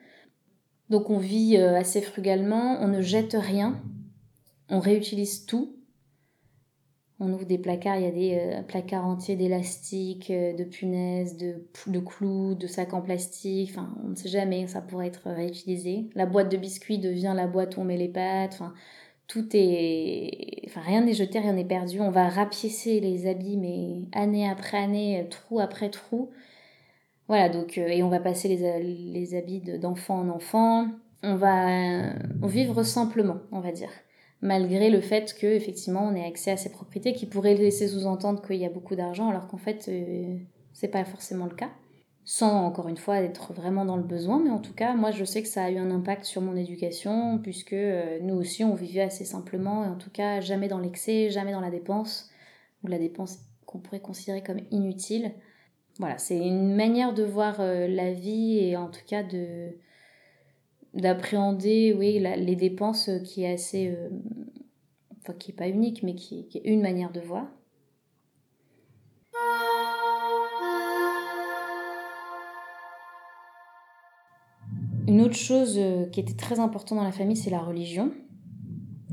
Donc 0.90 1.08
on 1.08 1.18
vit 1.18 1.56
euh, 1.56 1.74
assez 1.74 2.02
frugalement, 2.02 2.78
on 2.80 2.88
ne 2.88 3.00
jette 3.00 3.36
rien, 3.38 3.80
on 4.68 4.80
réutilise 4.80 5.46
tout. 5.46 5.76
On 7.22 7.30
ouvre 7.34 7.44
des 7.44 7.58
placards, 7.58 7.98
il 7.98 8.04
y 8.04 8.06
a 8.06 8.10
des 8.10 8.62
placards 8.66 9.04
entiers 9.04 9.36
d'élastiques, 9.36 10.32
de 10.32 10.64
punaises, 10.64 11.36
de, 11.36 11.66
de 11.86 11.98
clous, 12.00 12.54
de 12.54 12.66
sacs 12.66 12.94
en 12.94 13.02
plastique, 13.02 13.68
enfin 13.74 13.94
on 14.02 14.08
ne 14.08 14.14
sait 14.14 14.30
jamais, 14.30 14.66
ça 14.66 14.80
pourrait 14.80 15.08
être 15.08 15.28
réutilisé. 15.30 16.08
La 16.14 16.24
boîte 16.24 16.50
de 16.50 16.56
biscuits 16.56 16.98
devient 16.98 17.34
la 17.36 17.46
boîte 17.46 17.76
où 17.76 17.82
on 17.82 17.84
met 17.84 17.98
les 17.98 18.08
pâtes, 18.08 18.54
enfin 18.54 18.72
tout 19.30 19.46
est. 19.52 20.62
Enfin, 20.66 20.80
rien 20.80 21.02
n'est 21.02 21.14
jeté, 21.14 21.38
rien 21.38 21.52
n'est 21.52 21.64
perdu. 21.64 22.00
On 22.00 22.10
va 22.10 22.28
rapiécer 22.28 22.98
les 22.98 23.28
habits, 23.28 23.56
mais 23.56 24.02
année 24.12 24.48
après 24.48 24.76
année, 24.76 25.24
trou 25.30 25.60
après 25.60 25.88
trou. 25.88 26.30
Voilà, 27.28 27.48
donc, 27.48 27.78
euh, 27.78 27.86
et 27.86 28.02
on 28.02 28.08
va 28.08 28.18
passer 28.18 28.48
les, 28.48 28.82
les 28.82 29.34
habits 29.36 29.60
d'enfant 29.78 30.18
en 30.18 30.28
enfant. 30.30 30.88
On 31.22 31.36
va 31.36 32.12
vivre 32.42 32.82
simplement, 32.82 33.36
on 33.52 33.60
va 33.60 33.70
dire. 33.70 33.90
Malgré 34.42 34.90
le 34.90 35.00
fait 35.00 35.36
que, 35.38 35.46
effectivement, 35.46 36.08
on 36.10 36.16
ait 36.16 36.26
accès 36.26 36.50
à 36.50 36.56
ces 36.56 36.70
propriétés 36.70 37.12
qui 37.12 37.26
pourraient 37.26 37.54
laisser 37.54 37.86
sous-entendre 37.86 38.42
qu'il 38.44 38.56
y 38.56 38.64
a 38.64 38.70
beaucoup 38.70 38.96
d'argent, 38.96 39.28
alors 39.28 39.46
qu'en 39.46 39.58
fait, 39.58 39.86
euh, 39.88 40.38
c'est 40.72 40.88
pas 40.88 41.04
forcément 41.04 41.44
le 41.44 41.54
cas 41.54 41.70
sans 42.24 42.64
encore 42.66 42.88
une 42.88 42.96
fois 42.96 43.20
être 43.20 43.52
vraiment 43.52 43.84
dans 43.84 43.96
le 43.96 44.02
besoin, 44.02 44.40
mais 44.42 44.50
en 44.50 44.58
tout 44.58 44.74
cas, 44.74 44.94
moi 44.94 45.10
je 45.10 45.24
sais 45.24 45.42
que 45.42 45.48
ça 45.48 45.64
a 45.64 45.70
eu 45.70 45.78
un 45.78 45.90
impact 45.90 46.24
sur 46.24 46.42
mon 46.42 46.56
éducation, 46.56 47.38
puisque 47.38 47.72
euh, 47.72 48.18
nous 48.22 48.34
aussi 48.34 48.62
on 48.64 48.74
vivait 48.74 49.02
assez 49.02 49.24
simplement, 49.24 49.84
et 49.84 49.88
en 49.88 49.96
tout 49.96 50.10
cas 50.10 50.40
jamais 50.40 50.68
dans 50.68 50.78
l'excès, 50.78 51.30
jamais 51.30 51.52
dans 51.52 51.60
la 51.60 51.70
dépense, 51.70 52.30
ou 52.84 52.88
la 52.88 52.98
dépense 52.98 53.38
qu'on 53.66 53.78
pourrait 53.78 54.00
considérer 54.00 54.42
comme 54.42 54.60
inutile. 54.70 55.32
Voilà, 55.98 56.18
c'est 56.18 56.38
une 56.38 56.74
manière 56.74 57.14
de 57.14 57.24
voir 57.24 57.60
euh, 57.60 57.86
la 57.88 58.12
vie 58.12 58.58
et 58.58 58.76
en 58.76 58.88
tout 58.88 59.04
cas 59.06 59.22
de 59.22 59.76
d'appréhender 60.92 61.94
oui, 61.96 62.18
les 62.18 62.56
dépenses 62.56 63.08
euh, 63.08 63.20
qui 63.20 63.44
est 63.44 63.52
assez... 63.52 63.96
enfin 65.20 65.34
qui 65.34 65.50
n'est 65.50 65.56
pas 65.56 65.68
unique, 65.68 66.02
mais 66.02 66.14
qui 66.14 66.48
est 66.52 66.64
une 66.64 66.82
manière 66.82 67.12
de 67.12 67.20
voir. 67.20 67.46
Une 75.10 75.22
autre 75.22 75.34
chose 75.34 75.74
euh, 75.76 76.06
qui 76.06 76.20
était 76.20 76.36
très 76.36 76.60
importante 76.60 76.98
dans 76.98 77.04
la 77.04 77.10
famille, 77.10 77.36
c'est 77.36 77.50
la 77.50 77.58
religion. 77.58 78.12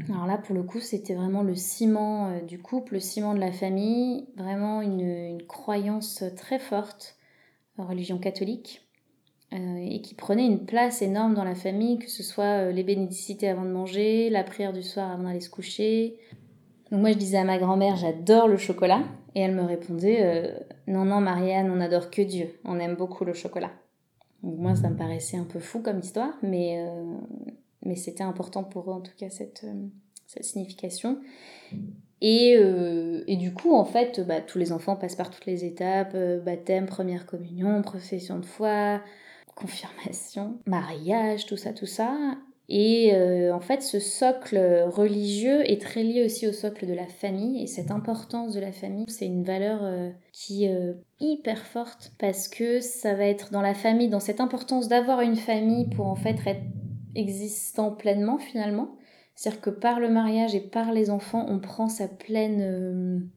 Alors 0.10 0.28
là, 0.28 0.38
pour 0.38 0.54
le 0.54 0.62
coup, 0.62 0.80
c'était 0.80 1.16
vraiment 1.16 1.42
le 1.42 1.56
ciment 1.56 2.28
euh, 2.28 2.42
du 2.42 2.60
couple, 2.60 2.94
le 2.94 3.00
ciment 3.00 3.34
de 3.34 3.40
la 3.40 3.52
famille, 3.52 4.28
vraiment 4.38 4.84
une, 4.84 5.42
croyance 5.48 6.24
très 6.36 6.60
forte, 6.60 7.18
religion 7.80 8.20
catholique, 8.20 8.88
euh, 9.54 9.78
et 9.78 10.02
qui 10.02 10.14
prenait 10.14 10.46
une 10.46 10.68
place 10.68 11.02
énorme 11.02 11.34
dans 11.34 11.44
la 11.44 11.56
famille, 11.56 11.98
que 11.98 12.12
ce 12.12 12.22
soit 12.22 12.70
les 12.72 12.84
bénédicités 12.84 13.50
avant 13.50 13.66
de 13.66 13.72
manger, 13.72 14.30
la 14.30 14.44
prière 14.44 14.74
du 14.74 14.84
soir 14.84 15.12
avant 15.12 15.24
d'aller 15.24 15.42
se 15.42 15.50
coucher. 15.50 16.20
Donc 16.92 17.02
moi, 17.02 17.12
je 17.12 17.18
disais 17.18 17.40
à 17.40 17.44
ma 17.44 17.58
grand-mère, 17.58 17.96
j'adore 17.96 18.48
le 18.48 18.58
chocolat, 18.58 19.02
et 19.34 19.40
elle 19.40 19.56
me 19.56 19.64
répondait, 19.64 20.54
non, 20.86 21.06
non, 21.06 21.22
Marianne, 21.22 21.72
on 21.72 21.78
n'adore 21.78 22.12
que 22.12 22.22
Dieu, 22.22 22.60
on 22.66 22.78
aime 22.78 22.94
beaucoup 22.94 23.26
le 23.26 23.34
chocolat. 23.34 23.72
Moi, 24.56 24.76
ça 24.76 24.90
me 24.90 24.96
paraissait 24.96 25.38
un 25.38 25.44
peu 25.44 25.60
fou 25.60 25.82
comme 25.82 26.00
histoire, 26.00 26.34
mais, 26.42 26.78
euh, 26.80 27.04
mais 27.84 27.96
c'était 27.96 28.24
important 28.24 28.64
pour 28.64 28.90
eux, 28.90 28.94
en 28.94 29.02
tout 29.02 29.16
cas, 29.18 29.30
cette, 29.30 29.66
euh, 29.66 29.88
cette 30.26 30.46
signification. 30.46 31.20
Et, 32.22 32.56
euh, 32.58 33.24
et, 33.28 33.36
du 33.36 33.54
coup, 33.54 33.76
en 33.76 33.86
fait, 33.86 34.22
bah, 34.26 34.42
tous 34.42 34.58
les 34.58 34.72
enfants 34.72 34.96
passent 34.96 35.16
par 35.16 35.30
toutes 35.30 35.46
les 35.46 35.66
étapes 35.66 36.16
baptême, 36.44 36.86
première 36.86 37.26
communion, 37.26 37.82
profession 37.82 38.40
de 38.40 38.46
foi, 38.46 39.02
confirmation, 39.56 40.58
mariage, 40.66 41.46
tout 41.46 41.58
ça, 41.58 41.74
tout 41.74 41.86
ça. 41.86 42.38
Et 42.70 43.14
euh, 43.14 43.54
en 43.54 43.62
fait, 43.62 43.82
ce 43.82 44.00
socle 44.00 44.58
religieux 44.88 45.70
est 45.70 45.82
très 45.82 46.04
lié 46.04 46.26
aussi 46.26 46.48
au 46.48 46.52
socle 46.52 46.86
de 46.86 46.94
la 46.94 47.08
famille. 47.08 47.64
Et 47.64 47.68
cette 47.68 47.92
importance 47.92 48.54
de 48.54 48.60
la 48.60 48.74
famille, 48.74 49.06
c'est 49.08 49.26
une 49.26 49.44
valeur 49.44 49.80
euh, 49.84 50.10
qui 50.34 50.66
est 50.66 50.76
euh, 50.76 50.94
hyper 51.22 51.66
forte 51.66 52.12
parce 52.20 52.50
que 52.50 52.82
ça 52.82 53.14
va 53.14 53.26
être 53.26 53.52
dans 53.52 53.62
la 53.62 53.74
famille, 53.74 54.10
dans 54.10 54.20
cette 54.20 54.42
importance 54.42 54.90
d'avoir 54.90 55.22
une 55.22 55.38
famille 55.38 55.88
pour 55.90 56.08
en 56.08 56.16
fait 56.16 56.36
être 56.46 56.62
existant 57.16 57.92
pleinement 57.92 58.38
finalement. 58.38 58.98
C'est-à-dire 59.36 59.62
que 59.62 59.70
par 59.70 60.00
le 60.02 60.10
mariage 60.10 60.54
et 60.54 60.60
par 60.60 60.92
les 60.92 61.10
enfants, 61.10 61.46
on 61.48 61.60
prend 61.60 61.88
sa 61.88 62.08
pleine, 62.08 63.30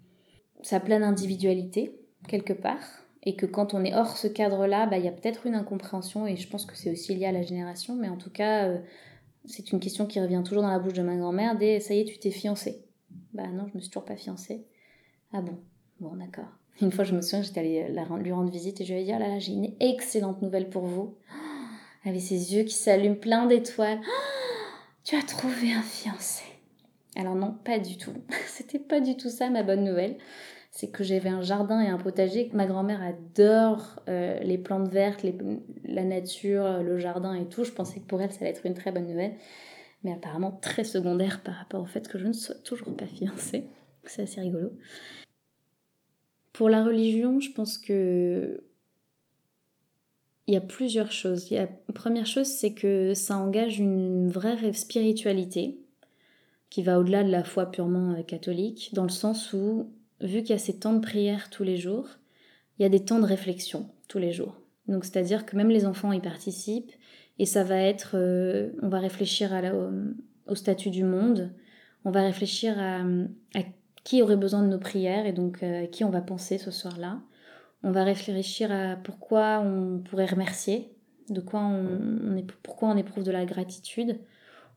sa 0.62 0.80
pleine 0.80 1.04
individualité 1.04 1.94
quelque 2.26 2.54
part. 2.54 3.04
Et 3.22 3.36
que 3.36 3.44
quand 3.44 3.74
on 3.74 3.84
est 3.84 3.94
hors 3.94 4.16
ce 4.16 4.26
cadre-là, 4.26 4.86
bah, 4.86 4.96
il 4.96 5.04
y 5.04 5.08
a 5.08 5.12
peut-être 5.12 5.46
une 5.46 5.54
incompréhension, 5.54 6.26
et 6.26 6.36
je 6.36 6.48
pense 6.48 6.64
que 6.64 6.74
c'est 6.74 6.90
aussi 6.90 7.14
lié 7.14 7.26
à 7.26 7.32
la 7.32 7.42
génération, 7.42 7.94
mais 7.94 8.08
en 8.08 8.16
tout 8.16 8.30
cas, 8.30 8.66
c'est 9.46 9.72
une 9.72 9.81
question 9.81 10.07
qui 10.07 10.20
revient 10.20 10.42
toujours 10.44 10.62
dans 10.62 10.70
la 10.70 10.79
bouche 10.79 10.92
de 10.92 11.03
ma 11.03 11.16
grand-mère 11.16 11.57
dès 11.57 11.81
ça 11.81 11.94
y 11.94 12.00
est, 12.00 12.05
tu 12.05 12.18
t'es 12.18 12.31
fiancée. 12.31 12.85
Bah 13.33 13.46
non, 13.48 13.66
je 13.68 13.74
me 13.74 13.81
suis 13.81 13.90
toujours 13.90 14.05
pas 14.05 14.16
fiancée. 14.16 14.66
Ah 15.33 15.40
bon, 15.40 15.59
bon 16.00 16.16
d'accord. 16.16 16.48
Une 16.81 16.92
fois, 16.92 17.05
je 17.05 17.14
me 17.14 17.20
souviens, 17.20 17.42
j'étais 17.42 17.61
allée 17.61 17.94
lui 18.22 18.33
rendre 18.33 18.50
visite 18.50 18.81
et 18.81 18.85
je 18.85 18.94
lui 18.94 19.00
ai 19.00 19.05
dit, 19.05 19.12
oh 19.14 19.18
là 19.18 19.29
là, 19.29 19.38
j'ai 19.38 19.53
une 19.53 19.74
excellente 19.81 20.40
nouvelle 20.40 20.70
pour 20.70 20.87
vous. 20.87 21.16
Elle 22.05 22.12
avait 22.12 22.20
ses 22.20 22.55
yeux 22.55 22.64
qui 22.64 22.74
s'allument 22.74 23.16
plein 23.16 23.46
d'étoiles. 23.46 24.00
tu 25.05 25.16
as 25.16 25.22
trouvé 25.22 25.72
un 25.72 25.83
fiancé. 25.83 26.44
Alors 27.16 27.35
non, 27.35 27.55
pas 27.64 27.79
du 27.79 27.98
tout. 27.98 28.14
C'était 28.46 28.79
pas 28.79 29.00
du 29.00 29.16
tout 29.16 29.29
ça 29.29 29.50
ma 29.50 29.62
bonne 29.62 29.85
nouvelle. 29.85 30.16
C'est 30.70 30.90
que 30.90 31.02
j'avais 31.02 31.28
un 31.28 31.42
jardin 31.42 31.80
et 31.80 31.88
un 31.88 31.98
potager. 31.98 32.48
Ma 32.52 32.66
grand-mère 32.66 33.02
adore 33.02 34.00
euh, 34.09 34.38
les 34.40 34.56
plantes 34.56 34.88
vertes, 34.88 35.26
la 35.85 36.04
nature, 36.04 36.83
le 36.83 36.98
jardin 36.98 37.35
et 37.35 37.46
tout. 37.46 37.64
Je 37.64 37.72
pensais 37.72 38.00
que 38.00 38.06
pour 38.06 38.20
elle, 38.22 38.30
ça 38.30 38.42
allait 38.42 38.50
être 38.50 38.66
une 38.66 38.74
très 38.74 38.92
bonne 38.92 39.09
nouvelle. 39.09 39.35
Mais 40.04 40.12
apparemment 40.12 40.52
très 40.62 40.85
secondaire 40.85 41.42
par 41.42 41.54
rapport 41.54 41.83
au 41.83 41.87
fait 41.87 42.09
que 42.09 42.18
je 42.18 42.26
ne 42.26 42.33
sois 42.33 42.54
toujours 42.64 42.96
pas 42.96 43.06
fiancée. 43.06 43.64
C'est 44.04 44.22
assez 44.22 44.40
rigolo. 44.40 44.70
Pour 46.52 46.68
la 46.68 46.85
religion, 46.85 47.40
je 47.40 47.50
pense 47.50 47.78
que 47.78 48.62
il 50.50 50.54
y 50.54 50.56
a 50.56 50.61
plusieurs 50.61 51.12
choses. 51.12 51.48
la 51.50 51.68
première 51.94 52.26
chose, 52.26 52.48
c'est 52.48 52.74
que 52.74 53.14
ça 53.14 53.37
engage 53.37 53.78
une 53.78 54.28
vraie 54.28 54.72
spiritualité 54.72 55.78
qui 56.70 56.83
va 56.83 56.98
au-delà 56.98 57.22
de 57.22 57.30
la 57.30 57.44
foi 57.44 57.66
purement 57.66 58.14
euh, 58.14 58.22
catholique, 58.22 58.90
dans 58.92 59.04
le 59.04 59.11
sens 59.11 59.52
où, 59.52 59.92
vu 60.20 60.40
qu'il 60.42 60.50
y 60.50 60.52
a 60.54 60.59
ces 60.59 60.78
temps 60.78 60.92
de 60.92 61.00
prière 61.00 61.50
tous 61.50 61.64
les 61.64 61.76
jours, 61.76 62.09
il 62.78 62.83
y 62.83 62.87
a 62.87 62.88
des 62.88 63.04
temps 63.04 63.18
de 63.18 63.26
réflexion 63.26 63.88
tous 64.09 64.18
les 64.18 64.33
jours. 64.33 64.56
Donc 64.88 65.04
c'est-à-dire 65.04 65.46
que 65.46 65.56
même 65.56 65.70
les 65.70 65.87
enfants 65.87 66.12
y 66.12 66.20
participent 66.20 66.92
et 67.38 67.46
ça 67.46 67.64
va 67.64 67.76
être, 67.76 68.12
euh, 68.14 68.70
on 68.83 68.88
va 68.88 68.98
réfléchir 68.98 69.52
à 69.54 69.62
au, 70.46 70.54
statut 70.54 70.90
du 70.90 71.04
monde, 71.04 71.52
on 72.04 72.11
va 72.11 72.22
réfléchir 72.22 72.74
à, 72.78 73.02
qui 74.02 74.22
aurait 74.22 74.37
besoin 74.37 74.62
de 74.62 74.68
nos 74.68 74.78
prières 74.78 75.26
et 75.26 75.33
donc 75.33 75.62
euh, 75.62 75.85
à 75.85 75.87
qui 75.87 76.04
on 76.04 76.11
va 76.11 76.22
penser 76.22 76.59
ce 76.59 76.70
soir-là. 76.70 77.20
On 77.83 77.92
va 77.92 78.04
réfléchir 78.04 78.72
à 78.72 78.96
pourquoi 78.96 79.61
on 79.61 80.00
pourrait 80.00 80.26
remercier, 80.26 80.92
de 81.30 81.40
quoi 81.40 81.61
on, 81.61 82.37
est, 82.37 82.44
pourquoi 82.62 82.88
on 82.88 82.96
éprouve 82.96 83.24
de 83.24 83.30
la 83.30 83.46
gratitude. 83.46 84.18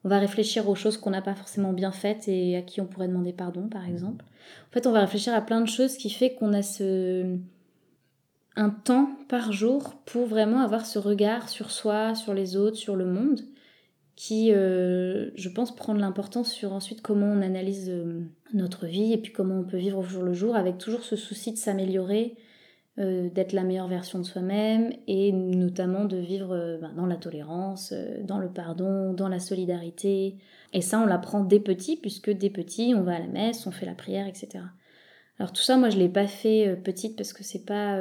On 0.05 0.09
va 0.09 0.19
réfléchir 0.19 0.67
aux 0.67 0.75
choses 0.75 0.97
qu'on 0.97 1.11
n'a 1.11 1.21
pas 1.21 1.35
forcément 1.35 1.71
bien 1.71 1.91
faites 1.91 2.27
et 2.27 2.57
à 2.57 2.61
qui 2.61 2.81
on 2.81 2.85
pourrait 2.85 3.07
demander 3.07 3.31
pardon, 3.33 3.67
par 3.67 3.87
exemple. 3.87 4.25
En 4.69 4.73
fait, 4.73 4.85
on 4.85 4.91
va 4.91 4.99
réfléchir 4.99 5.33
à 5.33 5.41
plein 5.41 5.61
de 5.61 5.67
choses 5.67 5.95
qui 5.95 6.09
fait 6.09 6.33
qu'on 6.33 6.53
a 6.53 6.61
ce 6.61 7.37
un 8.55 8.69
temps 8.69 9.09
par 9.29 9.51
jour 9.51 9.95
pour 10.05 10.27
vraiment 10.27 10.61
avoir 10.61 10.85
ce 10.85 10.99
regard 10.99 11.49
sur 11.49 11.71
soi, 11.71 12.15
sur 12.15 12.33
les 12.33 12.55
autres, 12.55 12.77
sur 12.77 12.95
le 12.95 13.05
monde, 13.05 13.41
qui, 14.15 14.51
euh, 14.51 15.31
je 15.35 15.49
pense, 15.49 15.75
prend 15.75 15.95
de 15.95 15.99
l'importance 15.99 16.51
sur 16.51 16.73
ensuite 16.73 17.01
comment 17.01 17.25
on 17.25 17.41
analyse 17.41 17.89
euh, 17.89 18.21
notre 18.53 18.85
vie 18.85 19.11
et 19.13 19.17
puis 19.17 19.33
comment 19.33 19.59
on 19.59 19.63
peut 19.63 19.77
vivre 19.77 19.99
au 19.99 20.03
jour 20.03 20.21
le 20.21 20.33
jour 20.33 20.55
avec 20.55 20.77
toujours 20.77 21.03
ce 21.03 21.15
souci 21.15 21.51
de 21.51 21.57
s'améliorer, 21.57 22.35
euh, 22.99 23.27
d'être 23.27 23.53
la 23.53 23.63
meilleure 23.63 23.88
version 23.88 24.19
de 24.19 24.23
soi-même 24.23 24.93
et 25.08 25.32
notamment 25.32 26.06
de 26.06 26.17
vivre 26.17 26.53
euh, 26.53 26.77
ben, 26.77 26.93
dans 26.93 27.08
la 27.08 27.15
tolérance, 27.15 27.91
euh, 27.91 28.21
dans 28.21 28.38
le 28.38 28.49
pardon, 28.49 29.13
dans 29.13 29.27
la 29.27 29.39
solidarité. 29.39 30.38
Et 30.73 30.82
ça, 30.82 30.99
on 30.99 31.08
l'apprend 31.08 31.43
dès 31.43 31.60
petit, 31.60 31.97
puisque 31.97 32.29
dès 32.29 32.51
petit, 32.51 32.93
on 32.95 33.01
va 33.01 33.15
à 33.15 33.19
la 33.19 33.25
messe, 33.25 33.65
on 33.65 33.71
fait 33.71 33.88
la 33.88 33.95
prière, 33.95 34.27
etc. 34.27 34.63
Alors 35.39 35.51
tout 35.51 35.63
ça, 35.63 35.75
moi, 35.75 35.89
je 35.89 35.97
l'ai 35.97 36.08
pas 36.08 36.27
fait 36.27 36.79
petite 36.84 37.15
parce 37.17 37.34
que 37.34 37.43
c'est 37.43 37.65
pas 37.65 37.99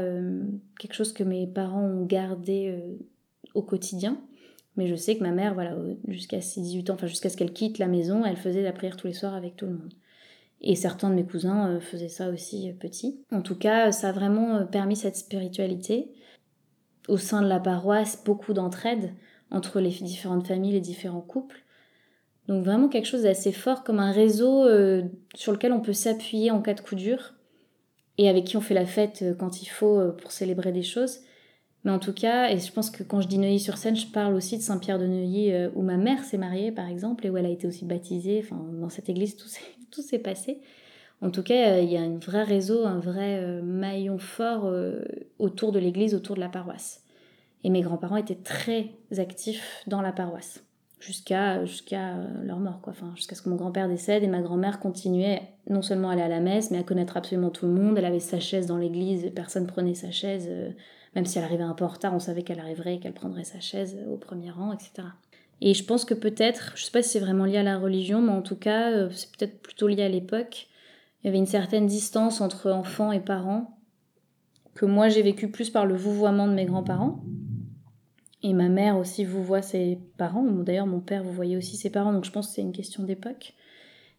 quelque 0.79 0.93
chose 0.93 1.15
que 1.15 1.25
mes 1.25 1.47
parents 1.47 1.87
ont 1.87 2.05
gardé 2.05 2.79
au 3.55 3.63
quotidien. 3.63 4.21
Mais 4.77 4.87
je 4.87 4.95
sais 4.95 5.17
que 5.17 5.23
ma 5.23 5.31
mère, 5.31 5.55
voilà, 5.55 5.75
jusqu'à 6.09 6.43
ses 6.43 6.61
18 6.61 6.91
ans, 6.91 6.95
enfin 6.95 7.07
jusqu'à 7.07 7.31
ce 7.31 7.39
qu'elle 7.39 7.55
quitte 7.55 7.79
la 7.79 7.89
maison, 7.89 8.27
elle 8.27 8.37
faisait 8.37 8.63
la 8.63 8.73
prière 8.73 8.99
tous 8.99 9.07
les 9.07 9.15
soirs 9.15 9.35
avec 9.35 9.57
tout 9.57 9.65
le 9.65 9.73
monde. 9.73 9.95
Et 10.63 10.77
certains 10.77 11.11
de 11.11 11.15
mes 11.15 11.25
cousins 11.25 11.69
euh, 11.69 11.81
faisaient 11.81 12.09
ça 12.09 12.31
aussi 12.31 12.71
euh, 12.71 12.73
petit. 12.73 13.21
En 13.33 13.43
tout 13.43 13.57
cas, 13.57 13.91
ça 13.91 14.11
a 14.11 14.13
vraiment 14.13 14.57
euh, 14.57 14.65
permis 14.65 14.97
cette 14.97 15.17
spiritualité. 15.17 16.13
Au 17.09 17.17
sein 17.17 17.43
de 17.43 17.49
la 17.49 17.59
paroisse, 17.59 18.23
beaucoup 18.25 18.53
d'entraide 18.53 19.13
entre 19.51 19.81
les 19.81 19.91
différentes 19.91 20.47
familles, 20.47 20.73
les 20.73 20.81
différents 20.81 21.21
couples. 21.21 21.65
Donc 22.47 22.65
vraiment 22.65 22.89
quelque 22.89 23.07
chose 23.07 23.23
d'assez 23.23 23.53
fort, 23.53 23.83
comme 23.83 23.99
un 23.99 24.13
réseau 24.13 24.67
sur 25.35 25.53
lequel 25.53 25.73
on 25.73 25.81
peut 25.81 25.93
s'appuyer 25.93 26.51
en 26.51 26.63
cas 26.63 26.75
de 26.75 26.81
coup 26.81 26.95
dur 26.95 27.35
et 28.19 28.29
avec 28.29 28.45
qui 28.45 28.57
on 28.57 28.61
fait 28.61 28.75
la 28.75 28.87
fête 28.87 29.25
quand 29.39 29.63
il 29.63 29.67
faut 29.67 30.13
pour 30.13 30.33
célébrer 30.33 30.73
des 30.73 30.83
choses. 30.83 31.21
Mais 31.85 31.91
en 31.91 31.99
tout 31.99 32.13
cas, 32.13 32.51
et 32.51 32.59
je 32.59 32.73
pense 32.73 32.91
que 32.91 33.03
quand 33.03 33.21
je 33.21 33.29
dis 33.29 33.39
Neuilly-sur-Seine, 33.39 33.97
je 33.97 34.07
parle 34.07 34.35
aussi 34.35 34.57
de 34.57 34.63
Saint-Pierre 34.63 34.99
de 34.99 35.07
Neuilly, 35.07 35.53
où 35.75 35.83
ma 35.83 35.97
mère 35.97 36.23
s'est 36.25 36.39
mariée, 36.39 36.71
par 36.71 36.87
exemple, 36.87 37.27
et 37.27 37.31
où 37.31 37.37
elle 37.37 37.47
a 37.47 37.51
été 37.51 37.67
aussi 37.67 37.85
baptisée. 37.85 38.41
Enfin, 38.45 38.65
dans 38.81 38.89
cette 38.89 39.09
église, 39.09 39.37
tout 39.37 40.03
s'est 40.03 40.19
passé. 40.21 40.61
En 41.23 41.31
tout 41.31 41.45
cas, 41.45 41.79
il 41.79 41.91
y 41.91 41.97
a 41.97 42.01
un 42.01 42.19
vrai 42.19 42.43
réseau, 42.43 42.85
un 42.85 42.99
vrai 42.99 43.39
euh, 43.39 43.63
maillon 43.63 44.19
fort 44.19 44.65
euh, 44.65 45.03
autour 45.39 45.71
de 45.71 45.79
l'église, 45.79 46.17
autour 46.17 46.35
de 46.35 46.41
la 46.41 46.49
paroisse. 46.49 47.05
Et 47.63 47.71
mes 47.71 47.81
grands-parents 47.81 48.17
étaient 48.17 48.35
très 48.35 48.91
actifs 49.19 49.85
dans 49.87 50.03
la 50.03 50.11
paroisse, 50.11 50.65
jusqu'à 50.99 51.65
jusqu'à 51.65 52.17
euh, 52.17 52.27
leur 52.43 52.59
mort, 52.59 52.81
quoi. 52.83 52.93
Enfin, 52.93 53.13
jusqu'à 53.15 53.37
ce 53.37 53.43
que 53.43 53.51
mon 53.51 53.55
grand-père 53.55 53.89
décède 53.89 54.25
et 54.25 54.27
ma 54.27 54.41
grand-mère 54.41 54.81
continuait 54.81 55.43
non 55.71 55.81
seulement 55.81 56.11
à 56.11 56.15
aller 56.15 56.23
à 56.23 56.29
la 56.29 56.41
messe, 56.41 56.73
mais 56.73 56.79
à 56.79 56.83
connaître 56.83 57.17
absolument 57.17 57.51
tout 57.51 57.67
le 57.67 57.73
monde. 57.73 57.97
Elle 57.97 58.05
avait 58.05 58.19
sa 58.19 58.41
chaise 58.41 58.67
dans 58.67 58.77
l'église, 58.77 59.31
personne 59.33 59.69
prenait 59.69 59.95
sa 59.95 60.11
chaise, 60.11 60.51
même 61.15 61.27
si 61.27 61.39
elle 61.39 61.45
arrivait 61.45 61.63
un 61.63 61.75
peu 61.75 61.85
en 61.85 61.89
retard, 61.89 62.15
on 62.15 62.21
savait 62.21 62.43
qu'elle 62.43 62.61
arriverait, 62.61 62.99
qu'elle 62.99 63.13
prendrait 63.13 63.45
sa 63.45 63.61
chaise 63.61 63.99
au 64.11 64.17
premier 64.17 64.51
rang, 64.51 64.73
etc. 64.73 65.09
Et 65.61 65.75
je 65.75 65.85
pense 65.85 66.05
que 66.05 66.15
peut-être, 66.15 66.73
je 66.75 66.85
sais 66.85 66.91
pas 66.91 67.03
si 67.03 67.11
c'est 67.11 67.21
vraiment 67.21 67.45
lié 67.45 67.59
à 67.59 67.63
la 67.63 67.79
religion, 67.79 68.21
mais 68.21 68.33
en 68.33 68.43
tout 68.43 68.57
cas, 68.57 68.91
euh, 68.91 69.11
c'est 69.11 69.31
peut-être 69.31 69.61
plutôt 69.63 69.87
lié 69.87 70.03
à 70.03 70.09
l'époque. 70.09 70.69
Il 71.23 71.27
y 71.27 71.29
avait 71.29 71.39
une 71.39 71.47
certaine 71.47 71.87
distance 71.87 72.41
entre 72.41 72.71
enfants 72.73 73.13
et 73.13 73.21
parents, 73.21 73.79
que 74.75 74.87
moi 74.87 75.09
j'ai 75.09 75.23
vécu 75.23 75.51
plus 75.51 75.71
par 75.71 75.87
le 75.87 75.95
vouvoiement 75.95 76.49
de 76.49 76.55
mes 76.55 76.65
grands-parents. 76.65 77.23
Et 78.43 78.55
ma 78.55 78.69
mère 78.69 78.97
aussi 78.97 79.25
vous 79.25 79.45
voit 79.45 79.63
ses 79.63 80.01
parents. 80.17 80.43
D'ailleurs, 80.43 80.89
mon 80.89 80.99
père 80.99 81.23
vous 81.23 81.33
voyait 81.33 81.57
aussi 81.57 81.77
ses 81.77 81.91
parents, 81.91 82.13
donc 82.13 82.25
je 82.25 82.33
pense 82.33 82.49
que 82.49 82.55
c'est 82.55 82.63
une 82.63 82.73
question 82.73 83.05
d'époque. 83.05 83.55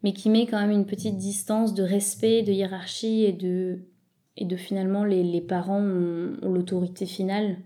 Mais 0.01 0.13
qui 0.13 0.29
met 0.29 0.45
quand 0.45 0.62
même 0.62 0.71
une 0.71 0.86
petite 0.86 1.17
distance 1.17 1.73
de 1.73 1.84
respect, 1.84 2.43
de 2.43 2.53
hiérarchie 2.53 3.25
et 3.25 3.34
de, 3.34 3.79
et 4.37 4.45
de 4.45 4.55
finalement 4.55 5.03
les, 5.03 5.41
parents 5.41 5.81
ont 5.81 6.51
l'autorité 6.51 7.05
finale 7.05 7.57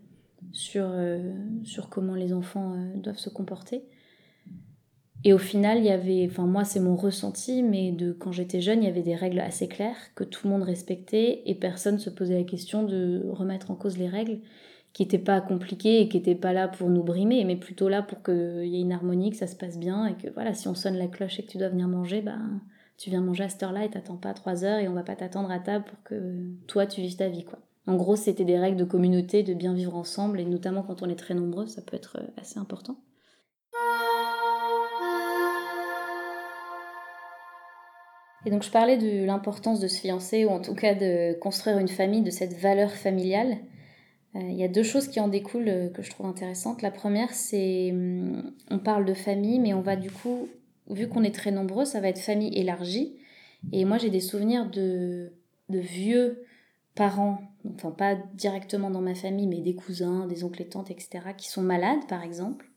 sur, 0.52 0.86
euh, 0.90 1.34
sur 1.64 1.90
comment 1.90 2.16
les 2.16 2.34
enfants 2.34 2.74
euh, 2.74 2.96
doivent 2.96 3.18
se 3.18 3.30
comporter. 3.30 3.84
Et 5.24 5.34
au 5.34 5.38
final, 5.40 5.80
il 5.80 5.86
y 5.86 5.90
avait, 5.90 6.28
enfin 6.30 6.46
moi 6.46 6.64
c'est 6.64 6.80
mon 6.80 6.96
ressenti, 6.96 7.64
mais 7.64 7.92
de 7.92 8.12
quand 8.12 8.32
j'étais 8.32 8.62
jeune, 8.62 8.84
il 8.84 8.86
y 8.86 8.90
avait 8.90 9.02
des 9.02 9.16
règles 9.16 9.40
assez 9.40 9.68
claires 9.68 9.98
que 10.16 10.24
tout 10.24 10.48
le 10.48 10.54
monde 10.54 10.64
respectait 10.64 11.42
et 11.46 11.56
personne 11.56 12.00
se 12.00 12.10
posait 12.10 12.38
la 12.38 12.44
question 12.44 12.84
de 12.84 13.26
remettre 13.30 13.72
en 13.72 13.76
cause 13.76 13.98
les 13.98 14.08
règles 14.08 14.40
qui 14.94 15.04
n'étaient 15.04 15.18
pas 15.18 15.42
compliquées 15.42 16.02
et 16.02 16.10
qui 16.10 16.18
n'étaient 16.18 16.36
pas 16.36 16.54
là 16.54 16.68
pour 16.68 16.90
nous 16.90 17.04
brimer, 17.04 17.44
mais 17.46 17.56
plutôt 17.56 17.90
là 17.90 18.02
pour 18.02 18.24
qu'il 18.24 18.66
y 18.66 18.78
ait 18.78 18.82
une 18.82 18.92
harmonie, 18.92 19.32
que 19.32 19.38
ça 19.38 19.48
se 19.48 19.56
passe 19.56 19.78
bien 19.78 20.08
et 20.08 20.16
que 20.16 20.30
voilà, 20.34 20.54
si 20.54 20.68
on 20.68 20.76
sonne 20.76 20.98
la 20.98 21.08
cloche 21.08 21.40
et 21.40 21.44
que 21.44 21.52
tu 21.52 21.58
dois 21.58 21.70
venir 21.70 21.88
manger, 21.88 22.22
ben 22.22 22.62
tu 22.98 23.10
viens 23.10 23.22
manger 23.22 23.46
à 23.46 23.50
cette 23.50 23.64
heure-là 23.64 23.86
et 23.86 23.90
t'attends 23.90 24.18
pas 24.18 24.34
trois 24.34 24.64
heures 24.64 24.80
et 24.80 24.88
on 24.88 24.94
va 24.94 25.04
pas 25.04 25.16
t'attendre 25.16 25.52
à 25.52 25.60
table 25.60 25.86
pour 25.86 26.02
que 26.04 26.42
toi 26.68 26.86
tu 26.86 27.02
vives 27.02 27.16
ta 27.16 27.30
vie 27.30 27.46
quoi. 27.46 27.60
En 27.88 27.96
gros, 27.96 28.18
c'était 28.18 28.44
des 28.44 28.60
règles 28.60 28.76
de 28.76 28.84
communauté, 28.84 29.44
de 29.44 29.54
bien 29.54 29.74
vivre 29.74 29.96
ensemble, 29.96 30.42
et 30.42 30.46
notamment 30.46 30.84
quand 30.84 31.02
on 31.02 31.10
est 31.10 31.16
très 31.16 31.34
nombreux, 31.34 31.68
ça 31.68 31.82
peut 31.82 31.96
être 31.96 32.18
euh, 32.20 32.28
assez 32.36 32.60
important. 32.60 32.98
Et 38.46 38.50
donc 38.50 38.64
je 38.64 38.72
parlais 38.72 38.98
de 38.98 39.26
l'importance 39.26 39.80
de 39.80 39.88
se 39.88 40.02
fiancer, 40.02 40.44
ou 40.44 40.50
en 40.50 40.60
tout 40.60 40.76
cas 40.76 40.96
de 40.96 41.34
construire 41.40 41.78
une 41.78 41.88
famille, 41.88 42.22
de 42.22 42.30
cette 42.30 42.54
valeur 42.54 42.92
familiale. 42.92 43.58
Euh, 44.36 44.42
il 44.42 44.58
y 44.58 44.66
a 44.66 44.68
deux 44.68 44.84
choses 44.84 45.08
qui 45.08 45.22
en 45.22 45.30
découlent 45.30 45.70
euh, 45.70 45.90
que 45.90 46.02
je 46.02 46.10
trouve 46.10 46.26
intéressantes. 46.26 46.82
La 46.82 46.92
première, 46.92 47.34
c'est 47.34 47.92
hum, 47.92 48.52
on 48.70 48.80
parle 48.80 49.06
de 49.06 49.14
famille, 49.14 49.60
mais 49.60 49.74
on 49.74 49.82
va 49.82 49.96
du 49.96 50.12
coup, 50.12 50.50
vu 50.90 51.08
qu'on 51.08 51.24
est 51.24 51.36
très 51.36 51.52
nombreux, 51.52 51.86
ça 51.86 52.00
va 52.00 52.10
être 52.10 52.20
famille 52.20 52.58
élargie. 52.58 53.16
Et 53.72 53.86
moi, 53.86 53.98
j'ai 53.98 54.10
des 54.10 54.20
souvenirs 54.20 54.70
de, 54.70 55.34
de 55.70 55.80
vieux 55.80 56.44
parents, 56.96 57.40
enfin 57.76 57.92
pas 57.92 58.16
directement 58.34 58.90
dans 58.90 59.02
ma 59.02 59.16
famille, 59.16 59.48
mais 59.48 59.62
des 59.62 59.76
cousins, 59.76 60.28
des 60.28 60.44
oncles 60.44 60.64
et 60.64 60.68
tantes, 60.68 60.92
etc., 60.92 61.20
qui 61.38 61.50
sont 61.50 61.62
malades 61.62 62.08
par 62.08 62.24
exemple, 62.24 62.70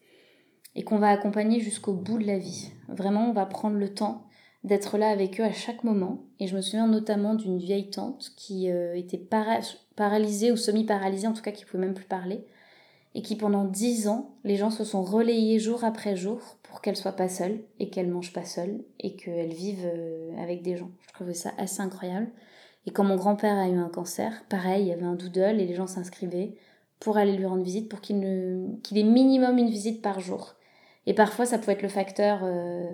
et 0.76 0.82
qu'on 0.82 0.98
va 0.98 1.08
accompagner 1.08 1.60
jusqu'au 1.60 1.94
bout 1.94 2.18
de 2.18 2.26
la 2.26 2.38
vie. 2.38 2.70
Vraiment, 2.88 3.28
on 3.28 3.32
va 3.32 3.46
prendre 3.46 3.76
le 3.76 3.92
temps 3.92 4.26
d'être 4.62 4.98
là 4.98 5.08
avec 5.08 5.40
eux 5.40 5.44
à 5.44 5.52
chaque 5.52 5.84
moment. 5.84 6.22
Et 6.38 6.46
je 6.46 6.54
me 6.54 6.60
souviens 6.60 6.86
notamment 6.86 7.34
d'une 7.34 7.58
vieille 7.58 7.90
tante 7.90 8.32
qui 8.36 8.70
euh, 8.70 8.94
était 8.94 9.20
paralysée 9.96 10.52
ou 10.52 10.56
semi-paralysée, 10.56 11.26
en 11.26 11.32
tout 11.32 11.42
cas 11.42 11.52
qui 11.52 11.64
pouvait 11.64 11.84
même 11.84 11.94
plus 11.94 12.04
parler, 12.04 12.44
et 13.14 13.22
qui 13.22 13.36
pendant 13.36 13.64
dix 13.64 14.06
ans, 14.06 14.36
les 14.44 14.56
gens 14.56 14.70
se 14.70 14.84
sont 14.84 15.02
relayés 15.02 15.58
jour 15.58 15.82
après 15.82 16.14
jour 16.14 16.58
pour 16.70 16.80
qu'elle 16.80 16.96
soit 16.96 17.12
pas 17.12 17.28
seule 17.28 17.60
et 17.80 17.90
qu'elle 17.90 18.08
mange 18.08 18.32
pas 18.32 18.44
seule 18.44 18.84
et 19.00 19.16
qu'elle 19.16 19.52
vive 19.52 19.84
euh, 19.84 20.30
avec 20.40 20.62
des 20.62 20.76
gens. 20.76 20.90
Je 21.08 21.12
trouvais 21.12 21.34
ça 21.34 21.50
assez 21.58 21.82
incroyable. 21.82 22.28
Et 22.86 22.92
quand 22.92 23.04
mon 23.04 23.16
grand-père 23.16 23.58
a 23.58 23.68
eu 23.68 23.76
un 23.76 23.88
cancer, 23.88 24.44
pareil, 24.48 24.84
il 24.84 24.88
y 24.88 24.92
avait 24.92 25.02
un 25.02 25.16
doodle 25.16 25.60
et 25.60 25.66
les 25.66 25.74
gens 25.74 25.88
s'inscrivaient 25.88 26.54
pour 27.00 27.16
aller 27.16 27.36
lui 27.36 27.46
rendre 27.46 27.62
visite, 27.62 27.88
pour 27.88 28.00
qu'il 28.00 28.22
ait 28.22 29.02
minimum 29.02 29.58
une 29.58 29.68
visite 29.68 30.00
par 30.00 30.20
jour. 30.20 30.54
Et 31.06 31.14
parfois, 31.14 31.44
ça 31.44 31.58
pouvait 31.58 31.72
être 31.72 31.82
le 31.82 31.88
facteur, 31.88 32.40
euh, 32.44 32.88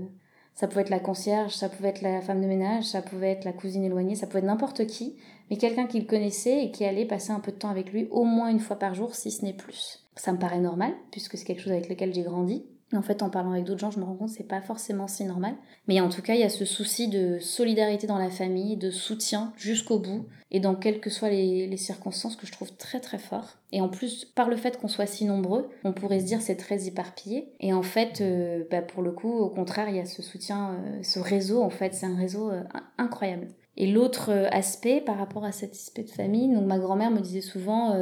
Ça 0.55 0.67
pouvait 0.69 0.83
être 0.83 0.91
la 0.91 1.01
concierge, 1.01 1.55
ça 1.55 1.69
pouvait 1.69 1.91
être 1.91 2.01
la 2.01 2.23
femme 2.23 2.41
de 2.41 2.47
ménage, 2.47 2.85
ça 2.85 3.03
pouvait 3.03 3.33
être 3.33 3.45
la 3.45 3.53
cousine 3.53 3.85
éloignée, 3.85 4.15
ça 4.15 4.27
pouvait 4.27 4.39
être 4.39 4.47
n'importe 4.47 4.87
qui, 4.87 5.17
mais 5.51 5.59
quelqu'un 5.59 5.87
qu'il 5.87 6.07
connaissait 6.07 6.65
et 6.65 6.71
qui 6.71 6.87
allait 6.87 7.05
passer 7.05 7.33
un 7.33 7.41
peu 7.41 7.53
de 7.53 7.59
temps 7.59 7.69
avec 7.69 7.93
lui 7.93 8.09
au 8.11 8.25
moins 8.25 8.49
une 8.49 8.61
fois 8.61 8.79
par 8.79 8.95
jour, 8.95 9.15
si 9.15 9.31
ce 9.31 9.45
n'est 9.45 9.53
plus. 9.53 10.07
Ça 10.15 10.33
me 10.33 10.39
paraît 10.39 10.61
normal, 10.61 10.95
puisque 11.11 11.37
c'est 11.37 11.45
quelque 11.45 11.61
chose 11.61 11.73
avec 11.73 11.91
lequel 11.91 12.15
j'ai 12.15 12.23
grandi. 12.23 12.65
En 12.93 13.03
fait, 13.03 13.23
en 13.23 13.31
parlant 13.31 13.53
avec 13.53 13.65
d'autres 13.65 13.81
gens, 13.81 13.91
je 13.91 13.99
me 13.99 14.05
rends 14.05 14.15
compte 14.15 14.29
que 14.29 14.37
c'est 14.37 14.45
pas 14.45 14.61
forcément 14.61 15.09
si 15.09 15.25
normal. 15.25 15.57
Mais 15.89 16.01
en 16.01 16.09
tout 16.09 16.23
cas, 16.23 16.35
il 16.35 16.41
y 16.41 16.45
a 16.45 16.49
ce 16.49 16.65
souci 16.65 17.09
de 17.09 17.39
solidarité 17.41 18.07
dans 18.07 18.19
la 18.19 18.31
famille, 18.31 18.77
de 18.77 18.93
soutien 18.93 19.53
jusqu'au 19.57 19.99
bout, 19.99 20.27
et 20.53 20.61
dans 20.61 20.77
quelles 20.77 21.01
que 21.01 21.11
soient 21.11 21.31
les, 21.31 21.77
circonstances, 21.77 22.37
que 22.37 22.47
je 22.47 22.53
trouve 22.53 22.73
très 22.77 23.01
très 23.01 23.19
fort. 23.19 23.57
Et 23.73 23.81
en 23.81 23.89
plus, 23.89 24.25
par 24.25 24.49
le 24.49 24.57
fait 24.57 24.79
qu'on 24.81 24.89
soit 24.89 25.07
si 25.07 25.25
nombreux, 25.25 25.69
on 25.83 25.93
pourrait 25.93 26.21
se 26.21 26.27
dire 26.27 26.41
c'est 26.41 26.57
très 26.57 26.87
éparpillé. 26.87 27.53
Et 27.59 27.73
en 27.73 27.83
fait, 27.83 28.21
euh, 28.21 28.65
bah, 28.71 28.83
pour 28.83 29.03
le 29.03 29.11
coup, 29.11 29.33
au 29.33 29.51
contraire, 29.51 29.89
il 29.89 29.97
y 29.97 30.01
a 30.01 30.07
ce 30.07 30.23
soutien, 30.23 30.75
euh, 30.75 31.03
ce 31.03 31.19
réseau, 31.19 31.63
en 31.63 31.71
fait, 31.71 31.93
c'est 31.93 32.07
un 32.07 32.17
réseau 32.17 32.51
euh, 32.51 32.63
incroyable. 32.99 33.49
Et 33.77 33.91
l'autre 33.91 34.31
aspect 34.53 35.03
par 35.03 35.19
rapport 35.19 35.45
à 35.45 35.53
cet 35.53 35.73
aspect 35.73 36.05
de 36.05 36.11
famille, 36.11 36.49
donc 36.55 36.65
ma 36.65 36.79
grand-mère 36.79 37.11
me 37.11 37.21
disait 37.21 37.43
souvent 37.43 37.95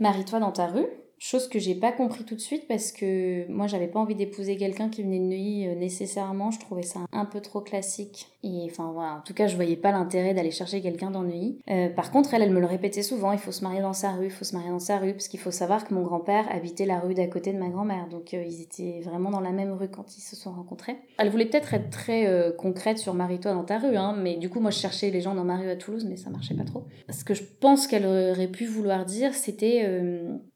marie-toi 0.00 0.40
dans 0.40 0.50
ta 0.50 0.66
rue. 0.66 0.88
Chose 1.18 1.48
que 1.48 1.58
j'ai 1.58 1.74
pas 1.74 1.92
compris 1.92 2.24
tout 2.24 2.34
de 2.34 2.40
suite 2.40 2.66
parce 2.68 2.92
que 2.92 3.50
moi 3.50 3.66
j'avais 3.66 3.86
pas 3.86 4.00
envie 4.00 4.14
d'épouser 4.14 4.56
quelqu'un 4.56 4.88
qui 4.88 5.02
venait 5.02 5.18
de 5.18 5.24
Neuilly 5.24 5.68
euh, 5.68 5.74
nécessairement, 5.74 6.50
je 6.50 6.60
trouvais 6.60 6.82
ça 6.82 7.00
un 7.12 7.24
peu 7.24 7.40
trop 7.40 7.60
classique. 7.60 8.28
Et 8.42 8.66
enfin 8.70 8.90
voilà, 8.92 9.14
en 9.14 9.20
tout 9.22 9.32
cas 9.32 9.46
je 9.46 9.54
voyais 9.54 9.76
pas 9.76 9.92
l'intérêt 9.92 10.34
d'aller 10.34 10.50
chercher 10.50 10.82
quelqu'un 10.82 11.10
dans 11.10 11.22
Neuilly. 11.22 11.60
Euh, 11.70 11.88
par 11.88 12.10
contre 12.10 12.34
elle, 12.34 12.42
elle 12.42 12.50
me 12.50 12.60
le 12.60 12.66
répétait 12.66 13.02
souvent, 13.02 13.32
il 13.32 13.38
faut 13.38 13.52
se 13.52 13.62
marier 13.62 13.80
dans 13.80 13.92
sa 13.92 14.12
rue, 14.12 14.26
il 14.26 14.30
faut 14.30 14.44
se 14.44 14.54
marier 14.54 14.70
dans 14.70 14.78
sa 14.78 14.98
rue, 14.98 15.12
parce 15.12 15.28
qu'il 15.28 15.40
faut 15.40 15.50
savoir 15.50 15.86
que 15.86 15.94
mon 15.94 16.02
grand-père 16.02 16.46
habitait 16.50 16.84
la 16.84 16.98
rue 16.98 17.14
d'à 17.14 17.26
côté 17.26 17.52
de 17.52 17.58
ma 17.58 17.68
grand-mère, 17.68 18.08
donc 18.08 18.34
euh, 18.34 18.44
ils 18.44 18.60
étaient 18.60 19.00
vraiment 19.02 19.30
dans 19.30 19.40
la 19.40 19.52
même 19.52 19.72
rue 19.72 19.88
quand 19.88 20.16
ils 20.18 20.22
se 20.22 20.36
sont 20.36 20.52
rencontrés. 20.52 20.96
Elle 21.18 21.30
voulait 21.30 21.46
peut-être 21.46 21.74
être 21.74 21.90
très 21.90 22.54
concrète 22.58 22.98
sur 22.98 23.14
marie-toi 23.14 23.52
dans 23.52 23.64
ta 23.64 23.78
rue, 23.78 23.96
hein, 23.96 24.14
mais 24.18 24.36
du 24.36 24.50
coup 24.50 24.60
moi 24.60 24.70
je 24.70 24.78
cherchais 24.78 25.10
les 25.10 25.20
gens 25.20 25.34
dans 25.34 25.44
ma 25.44 25.56
rue 25.56 25.70
à 25.70 25.76
Toulouse, 25.76 26.06
mais 26.08 26.16
ça 26.16 26.30
marchait 26.30 26.54
pas 26.54 26.64
trop. 26.64 26.84
Ce 27.08 27.24
que 27.24 27.34
je 27.34 27.42
pense 27.60 27.86
qu'elle 27.86 28.04
aurait 28.04 28.48
pu 28.48 28.66
vouloir 28.66 29.04
dire, 29.04 29.34
c'était 29.34 29.88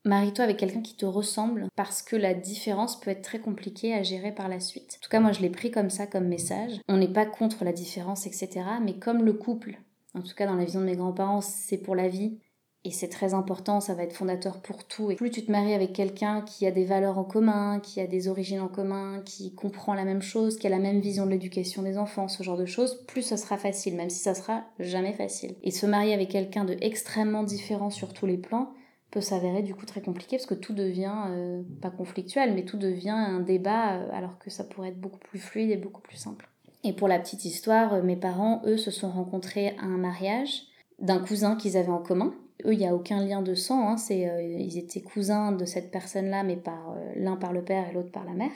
marie-toi 0.05 0.47
avec 0.49 0.59
quelqu'un 0.59 0.83
qui 0.83 0.97
te 0.97 1.07
ressemble 1.07 1.69
parce 1.77 2.03
que 2.03 2.17
la 2.17 2.35
différence 2.35 2.99
peut 2.99 3.11
être 3.11 3.23
très 3.23 3.39
compliquée 3.39 3.95
à 3.95 4.03
gérer 4.03 4.33
par 4.33 4.49
la 4.49 4.61
suite. 4.61 4.99
En 4.99 5.05
tout 5.05 5.11
cas, 5.11 5.21
moi, 5.21 5.33
je 5.33 5.41
l'ai 5.41 5.51
pris 5.51 5.71
comme 5.71 5.91
ça, 5.91 6.07
comme 6.07 6.27
message. 6.27 6.81
On 6.89 6.97
n'est 6.97 7.13
pas 7.13 7.27
contre 7.27 7.65
la 7.65 7.73
différence, 7.73 8.27
etc. 8.27 8.63
Mais 8.83 8.99
comme 8.99 9.25
le 9.25 9.35
couple, 9.35 9.79
en 10.15 10.23
tout 10.23 10.35
cas 10.35 10.47
dans 10.47 10.55
la 10.55 10.65
vision 10.65 10.81
de 10.81 10.87
mes 10.87 10.97
grands-parents, 10.97 11.43
c'est 11.43 11.79
pour 11.79 11.95
la 11.95 12.09
vie. 12.09 12.39
Et 12.85 12.91
c'est 12.91 13.09
très 13.09 13.35
important, 13.35 13.81
ça 13.81 13.95
va 13.95 14.05
être 14.05 14.15
fondateur 14.15 14.63
pour 14.63 14.87
tout. 14.87 15.11
Et 15.11 15.17
plus 15.17 15.31
tu 15.31 15.45
te 15.45 15.51
maries 15.51 15.75
avec 15.75 15.93
quelqu'un 15.93 16.41
qui 16.43 16.65
a 16.65 16.71
des 16.71 16.85
valeurs 16.85 17.19
en 17.19 17.25
commun, 17.25 17.81
qui 17.81 18.01
a 18.01 18.07
des 18.07 18.29
origines 18.29 18.61
en 18.61 18.69
commun, 18.69 19.21
qui 19.25 19.53
comprend 19.55 19.95
la 19.95 20.05
même 20.05 20.23
chose, 20.23 20.57
qui 20.57 20.69
a 20.69 20.71
la 20.71 20.79
même 20.79 21.01
vision 21.01 21.27
de 21.27 21.31
l'éducation 21.33 21.83
des 21.83 21.99
enfants, 21.99 22.29
ce 22.29 22.43
genre 22.43 22.57
de 22.57 22.67
choses, 22.67 23.05
plus 23.07 23.23
ça 23.23 23.37
sera 23.37 23.59
facile, 23.59 23.97
même 23.97 24.11
si 24.11 24.21
ça 24.21 24.33
sera 24.33 24.65
jamais 24.79 25.13
facile. 25.13 25.57
Et 25.65 25.73
se 25.73 25.87
marier 25.87 26.15
avec 26.15 26.31
quelqu'un 26.31 26.65
de 26.65 26.77
extrêmement 26.81 27.43
différent 27.43 27.91
sur 27.91 28.15
tous 28.15 28.27
les 28.27 28.39
plans, 28.39 28.73
peut 29.11 29.21
s'avérer 29.21 29.63
du 29.63 29.75
coup 29.75 29.87
très 29.87 30.01
compliqué 30.01 30.37
parce 30.37 30.47
que 30.47 30.55
tout 30.55 30.75
devient, 30.75 31.15
euh, 31.29 31.63
pas 31.81 31.91
conflictuel, 31.91 32.55
mais 32.55 32.65
tout 32.65 32.77
devient 32.77 33.11
un 33.11 33.41
débat 33.41 33.95
euh, 33.95 34.09
alors 34.13 34.39
que 34.39 34.51
ça 34.51 34.65
pourrait 34.65 34.89
être 34.89 35.01
beaucoup 35.01 35.19
plus 35.19 35.39
fluide 35.39 35.71
et 35.71 35.77
beaucoup 35.77 36.03
plus 36.03 36.17
simple. 36.17 36.49
Et 36.85 36.93
pour 36.93 37.09
la 37.09 37.19
petite 37.19 37.45
histoire, 37.45 37.95
euh, 37.95 38.03
mes 38.03 38.17
parents, 38.17 38.63
eux, 38.67 38.77
se 38.77 38.91
sont 38.91 39.11
rencontrés 39.11 39.75
à 39.79 39.85
un 39.85 39.99
mariage 39.99 40.65
d'un 40.99 41.19
cousin 41.19 41.57
qu'ils 41.57 41.77
avaient 41.77 41.89
en 41.89 42.03
commun. 42.03 42.35
Eux, 42.65 42.73
il 42.73 42.79
n'y 42.79 42.87
a 42.87 42.95
aucun 42.95 43.25
lien 43.25 43.41
de 43.41 43.55
sang, 43.55 43.89
hein, 43.89 43.97
c'est, 43.97 44.29
ils 44.59 44.79
étaient 44.79 45.01
cousins 45.01 45.53
de 45.53 45.65
cette 45.65 45.93
personne-là, 45.93 46.43
mais 46.43 46.57
par 46.57 46.97
l'un 47.15 47.37
par 47.37 47.53
le 47.53 47.63
père 47.63 47.89
et 47.89 47.93
l'autre 47.93 48.11
par 48.11 48.25
la 48.25 48.33
mère. 48.33 48.51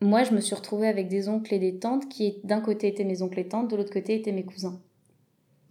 Moi, 0.00 0.22
je 0.22 0.32
me 0.32 0.38
suis 0.38 0.54
retrouvée 0.54 0.86
avec 0.86 1.08
des 1.08 1.28
oncles 1.28 1.54
et 1.54 1.58
des 1.58 1.76
tantes 1.80 2.08
qui, 2.08 2.38
d'un 2.44 2.60
côté, 2.60 2.86
étaient 2.86 3.02
mes 3.02 3.20
oncles 3.20 3.40
et 3.40 3.48
tantes, 3.48 3.68
de 3.68 3.74
l'autre 3.74 3.92
côté, 3.92 4.14
étaient 4.14 4.30
mes 4.30 4.44
cousins 4.44 4.78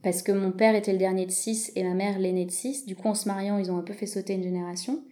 parce 0.03 0.21
que 0.21 0.31
mon 0.31 0.51
père 0.51 0.75
était 0.75 0.91
le 0.91 0.97
dernier 0.97 1.25
de 1.25 1.31
six 1.31 1.71
et 1.75 1.83
ma 1.83 1.93
mère 1.93 2.19
l'aîné 2.19 2.45
de 2.45 2.51
six. 2.51 2.85
Du 2.85 2.95
coup, 2.95 3.07
en 3.07 3.15
se 3.15 3.27
mariant, 3.27 3.57
ils 3.57 3.71
ont 3.71 3.77
un 3.77 3.83
peu 3.83 3.93
fait 3.93 4.05
sauter 4.05 4.33
une 4.33 4.43
génération 4.43 5.03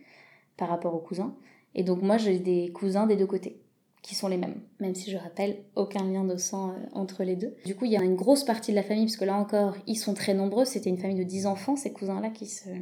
par 0.58 0.70
rapport 0.70 0.94
aux 0.94 1.00
cousins. 1.00 1.36
Et 1.74 1.84
donc, 1.84 2.02
moi, 2.02 2.18
j'ai 2.18 2.40
des 2.40 2.72
cousins 2.72 3.06
des 3.06 3.16
deux 3.16 3.28
côtés 3.28 3.62
qui 4.02 4.14
sont 4.14 4.28
les 4.28 4.38
mêmes, 4.38 4.62
même 4.80 4.94
si 4.94 5.10
je 5.10 5.18
rappelle 5.18 5.64
aucun 5.76 6.04
lien 6.04 6.24
de 6.24 6.38
sang 6.38 6.70
euh, 6.70 6.74
entre 6.92 7.24
les 7.24 7.36
deux. 7.36 7.56
Du 7.66 7.74
coup, 7.76 7.86
il 7.86 7.92
y 7.92 7.98
a 7.98 8.04
une 8.04 8.16
grosse 8.16 8.44
partie 8.44 8.70
de 8.70 8.76
la 8.76 8.84
famille, 8.84 9.06
parce 9.06 9.18
que 9.18 9.26
là 9.26 9.36
encore, 9.36 9.76
ils 9.88 9.96
sont 9.96 10.14
très 10.14 10.36
nombreux. 10.36 10.64
C'était 10.64 10.92
une 10.92 11.00
famille 11.00 11.18
de 11.18 11.24
dix 11.24 11.48
enfants, 11.48 11.76
ces 11.76 11.92
cousins-là 11.92 12.30
qui 12.30 12.46
se 12.46 12.70
euh, 12.70 12.78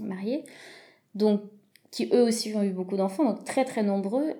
mariaient. 0.00 0.44
Donc, 1.16 1.42
qui 1.90 2.08
eux 2.12 2.22
aussi 2.22 2.54
ont 2.54 2.62
eu 2.62 2.70
beaucoup 2.70 2.96
d'enfants, 2.96 3.24
donc 3.24 3.44
très 3.44 3.64
très 3.64 3.82
nombreux. 3.82 4.34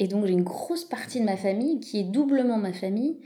Et 0.00 0.08
donc, 0.08 0.26
j'ai 0.26 0.32
une 0.32 0.42
grosse 0.42 0.84
partie 0.84 1.20
de 1.20 1.24
ma 1.24 1.36
famille 1.36 1.78
qui 1.78 2.00
est 2.00 2.04
doublement 2.04 2.58
ma 2.58 2.72
famille, 2.72 3.20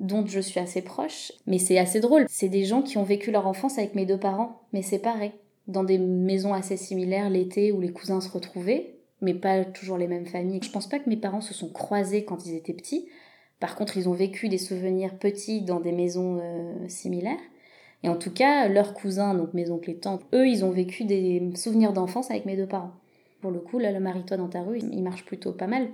dont 0.00 0.26
je 0.26 0.40
suis 0.40 0.58
assez 0.58 0.82
proche. 0.82 1.32
Mais 1.46 1.58
c'est 1.58 1.78
assez 1.78 2.00
drôle. 2.00 2.26
C'est 2.28 2.48
des 2.48 2.64
gens 2.64 2.82
qui 2.82 2.98
ont 2.98 3.04
vécu 3.04 3.30
leur 3.30 3.46
enfance 3.46 3.78
avec 3.78 3.94
mes 3.94 4.06
deux 4.06 4.18
parents, 4.18 4.62
mais 4.72 4.82
séparés. 4.82 5.32
Dans 5.68 5.84
des 5.84 5.98
maisons 5.98 6.52
assez 6.52 6.76
similaires 6.76 7.30
l'été 7.30 7.70
où 7.70 7.80
les 7.80 7.92
cousins 7.92 8.20
se 8.20 8.30
retrouvaient, 8.30 8.96
mais 9.20 9.34
pas 9.34 9.64
toujours 9.64 9.98
les 9.98 10.08
mêmes 10.08 10.26
familles. 10.26 10.60
Je 10.64 10.70
pense 10.70 10.88
pas 10.88 10.98
que 10.98 11.08
mes 11.08 11.16
parents 11.16 11.42
se 11.42 11.54
sont 11.54 11.68
croisés 11.68 12.24
quand 12.24 12.46
ils 12.46 12.56
étaient 12.56 12.72
petits. 12.72 13.06
Par 13.60 13.76
contre, 13.76 13.98
ils 13.98 14.08
ont 14.08 14.14
vécu 14.14 14.48
des 14.48 14.58
souvenirs 14.58 15.18
petits 15.18 15.60
dans 15.60 15.80
des 15.80 15.92
maisons 15.92 16.40
euh, 16.42 16.88
similaires. 16.88 17.38
Et 18.02 18.08
en 18.08 18.16
tout 18.16 18.32
cas, 18.32 18.66
leurs 18.68 18.94
cousins, 18.94 19.34
donc 19.34 19.52
mes 19.52 19.70
oncles 19.70 19.90
et 19.90 19.98
tantes, 19.98 20.22
eux, 20.32 20.48
ils 20.48 20.64
ont 20.64 20.70
vécu 20.70 21.04
des 21.04 21.52
souvenirs 21.54 21.92
d'enfance 21.92 22.30
avec 22.30 22.46
mes 22.46 22.56
deux 22.56 22.66
parents. 22.66 22.92
Pour 23.42 23.50
le 23.50 23.60
coup, 23.60 23.78
là, 23.78 23.92
le 23.92 24.00
marie-toi 24.00 24.38
dans 24.38 24.48
ta 24.48 24.62
rue, 24.62 24.78
il 24.78 25.02
marche 25.02 25.26
plutôt 25.26 25.52
pas 25.52 25.66
mal. 25.66 25.88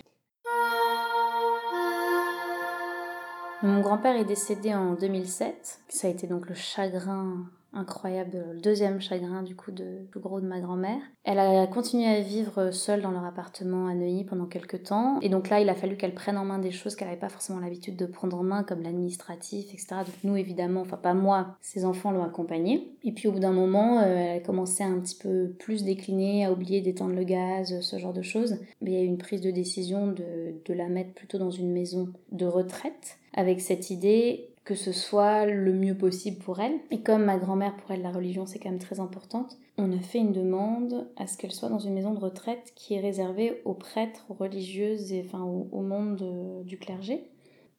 Mon 3.63 3.81
grand-père 3.81 4.17
est 4.17 4.25
décédé 4.25 4.75
en 4.75 4.93
2007. 4.95 5.81
Ça 5.89 6.09
a 6.09 6.11
été 6.11 6.27
donc 6.27 6.49
le 6.49 6.55
chagrin 6.55 7.47
incroyable, 7.73 8.45
le 8.55 8.61
deuxième 8.61 9.01
chagrin 9.01 9.43
du 9.43 9.55
coup 9.55 9.71
de 9.71 10.07
plus 10.11 10.21
gros 10.21 10.41
de 10.41 10.47
ma 10.47 10.61
grand-mère. 10.61 11.01
Elle 11.25 11.39
a 11.39 11.67
continué 11.67 12.07
à 12.07 12.21
vivre 12.21 12.71
seule 12.71 13.03
dans 13.03 13.11
leur 13.11 13.25
appartement 13.25 13.87
à 13.87 13.95
Neuilly 13.95 14.25
pendant 14.25 14.47
quelques 14.47 14.85
temps. 14.85 15.21
Et 15.21 15.29
donc 15.29 15.51
là, 15.51 15.61
il 15.61 15.69
a 15.69 15.75
fallu 15.75 15.97
qu'elle 15.97 16.15
prenne 16.15 16.39
en 16.39 16.45
main 16.45 16.59
des 16.59 16.71
choses 16.71 16.97
qu'elle 16.97 17.09
n'avait 17.09 17.21
pas 17.21 17.29
forcément 17.29 17.59
l'habitude 17.59 17.97
de 17.97 18.07
prendre 18.07 18.39
en 18.39 18.43
main, 18.43 18.63
comme 18.63 18.83
l'administratif, 18.83 19.67
etc. 19.73 19.89
Donc 19.99 20.15
nous, 20.25 20.37
évidemment, 20.37 20.83
enfin 20.83 20.97
pas 20.97 21.15
moi, 21.15 21.57
ses 21.61 21.85
enfants 21.85 22.13
l'ont 22.13 22.25
accompagnée. 22.25 22.93
Et 23.05 23.13
puis 23.13 23.29
au 23.29 23.33
bout 23.33 23.41
d'un 23.41 23.53
moment, 23.53 24.01
euh, 24.01 24.05
elle 24.05 24.37
a 24.39 24.41
commencé 24.41 24.83
à 24.83 24.87
un 24.87 24.99
petit 25.01 25.17
peu 25.17 25.51
plus 25.59 25.85
décliner, 25.85 26.45
à 26.45 26.53
oublier 26.53 26.81
d'éteindre 26.81 27.15
le 27.15 27.25
gaz, 27.25 27.81
ce 27.81 27.99
genre 27.99 28.15
de 28.15 28.23
choses. 28.23 28.59
Mais 28.81 28.93
il 28.93 28.95
y 28.95 29.01
a 29.01 29.03
eu 29.03 29.07
une 29.07 29.19
prise 29.19 29.41
de 29.41 29.51
décision 29.51 30.07
de, 30.07 30.55
de 30.65 30.75
la 30.75 30.89
mettre 30.89 31.13
plutôt 31.13 31.39
dans 31.39 31.51
une 31.51 31.73
maison 31.73 32.09
de 32.33 32.47
retraite 32.47 33.19
avec 33.37 33.61
cette 33.61 33.91
idée 33.91 34.51
que 34.67 34.75
ce 34.75 34.91
soit 34.91 35.47
le 35.47 35.73
mieux 35.73 35.97
possible 35.97 36.39
pour 36.39 36.61
elle. 36.61 36.75
Et 36.91 37.01
comme 37.01 37.25
ma 37.25 37.39
grand-mère, 37.39 37.77
pour 37.77 37.93
elle, 37.93 38.03
la 38.03 38.11
religion, 38.11 38.47
c'est 38.47 38.59
quand 38.59 38.69
même 38.69 38.81
très 38.81 38.99
importante, 38.99 39.57
on 39.79 39.93
a 39.93 40.01
fait 40.01 40.19
une 40.19 40.33
demande 40.33 41.07
à 41.17 41.27
ce 41.27 41.39
qu'elle 41.39 41.53
soit 41.53 41.69
dans 41.69 41.79
une 41.79 41.95
maison 41.95 42.13
de 42.13 42.19
retraite 42.19 42.73
qui 42.75 42.95
est 42.95 43.01
réservée 43.01 43.63
aux 43.65 43.75
prêtres, 43.75 44.27
aux 44.29 44.35
religieuses 44.35 45.13
et 45.13 45.23
enfin 45.25 45.43
au, 45.45 45.83
monde 45.83 46.65
du 46.65 46.79
clergé. 46.79 47.31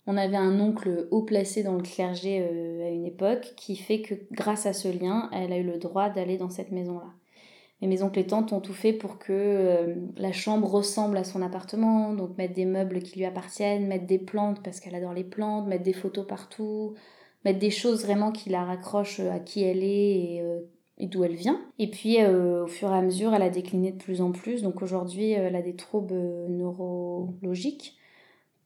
On 0.05 0.15
avait 0.15 0.37
un 0.37 0.61
oncle 0.61 1.07
haut 1.11 1.23
placé 1.23 1.63
dans 1.63 1.75
le 1.75 1.81
clergé 1.81 2.39
euh, 2.39 2.87
à 2.87 2.89
une 2.89 3.05
époque 3.05 3.53
qui 3.57 3.75
fait 3.75 4.01
que 4.01 4.15
grâce 4.31 4.65
à 4.65 4.71
ce 4.71 4.87
lien, 4.87 5.29
elle 5.33 5.51
a 5.51 5.57
eu 5.57 5.63
le 5.63 5.77
droit 5.77 6.09
d'aller 6.09 6.37
dans 6.37 6.49
cette 6.49 6.71
maison-là. 6.71 7.11
Et 7.81 7.87
mes 7.87 8.01
oncles 8.01 8.19
et 8.19 8.27
tantes 8.27 8.53
ont 8.53 8.59
tout 8.59 8.73
fait 8.73 8.93
pour 8.93 9.19
que 9.19 9.33
euh, 9.33 9.95
la 10.15 10.31
chambre 10.31 10.67
ressemble 10.67 11.17
à 11.17 11.23
son 11.23 11.41
appartement, 11.43 12.13
donc 12.13 12.37
mettre 12.37 12.55
des 12.55 12.65
meubles 12.65 12.99
qui 12.99 13.19
lui 13.19 13.25
appartiennent, 13.25 13.87
mettre 13.87 14.07
des 14.07 14.17
plantes 14.17 14.63
parce 14.63 14.79
qu'elle 14.79 14.95
adore 14.95 15.13
les 15.13 15.23
plantes, 15.23 15.67
mettre 15.67 15.83
des 15.83 15.93
photos 15.93 16.25
partout, 16.25 16.95
mettre 17.45 17.59
des 17.59 17.69
choses 17.69 18.03
vraiment 18.03 18.31
qui 18.31 18.49
la 18.49 18.63
raccrochent 18.63 19.19
à 19.19 19.39
qui 19.39 19.63
elle 19.63 19.83
est 19.83 20.19
et, 20.19 20.41
euh, 20.41 20.59
d'où 21.01 21.23
elle 21.23 21.35
vient. 21.35 21.61
Et 21.77 21.91
puis 21.91 22.19
euh, 22.19 22.63
au 22.63 22.67
fur 22.67 22.91
et 22.91 22.97
à 22.97 23.01
mesure, 23.01 23.35
elle 23.35 23.43
a 23.43 23.49
décliné 23.51 23.91
de 23.91 23.97
plus 23.97 24.21
en 24.21 24.31
plus, 24.31 24.63
donc 24.63 24.81
aujourd'hui 24.81 25.31
elle 25.31 25.55
a 25.55 25.61
des 25.61 25.75
troubles 25.75 26.15
neurologiques 26.49 27.96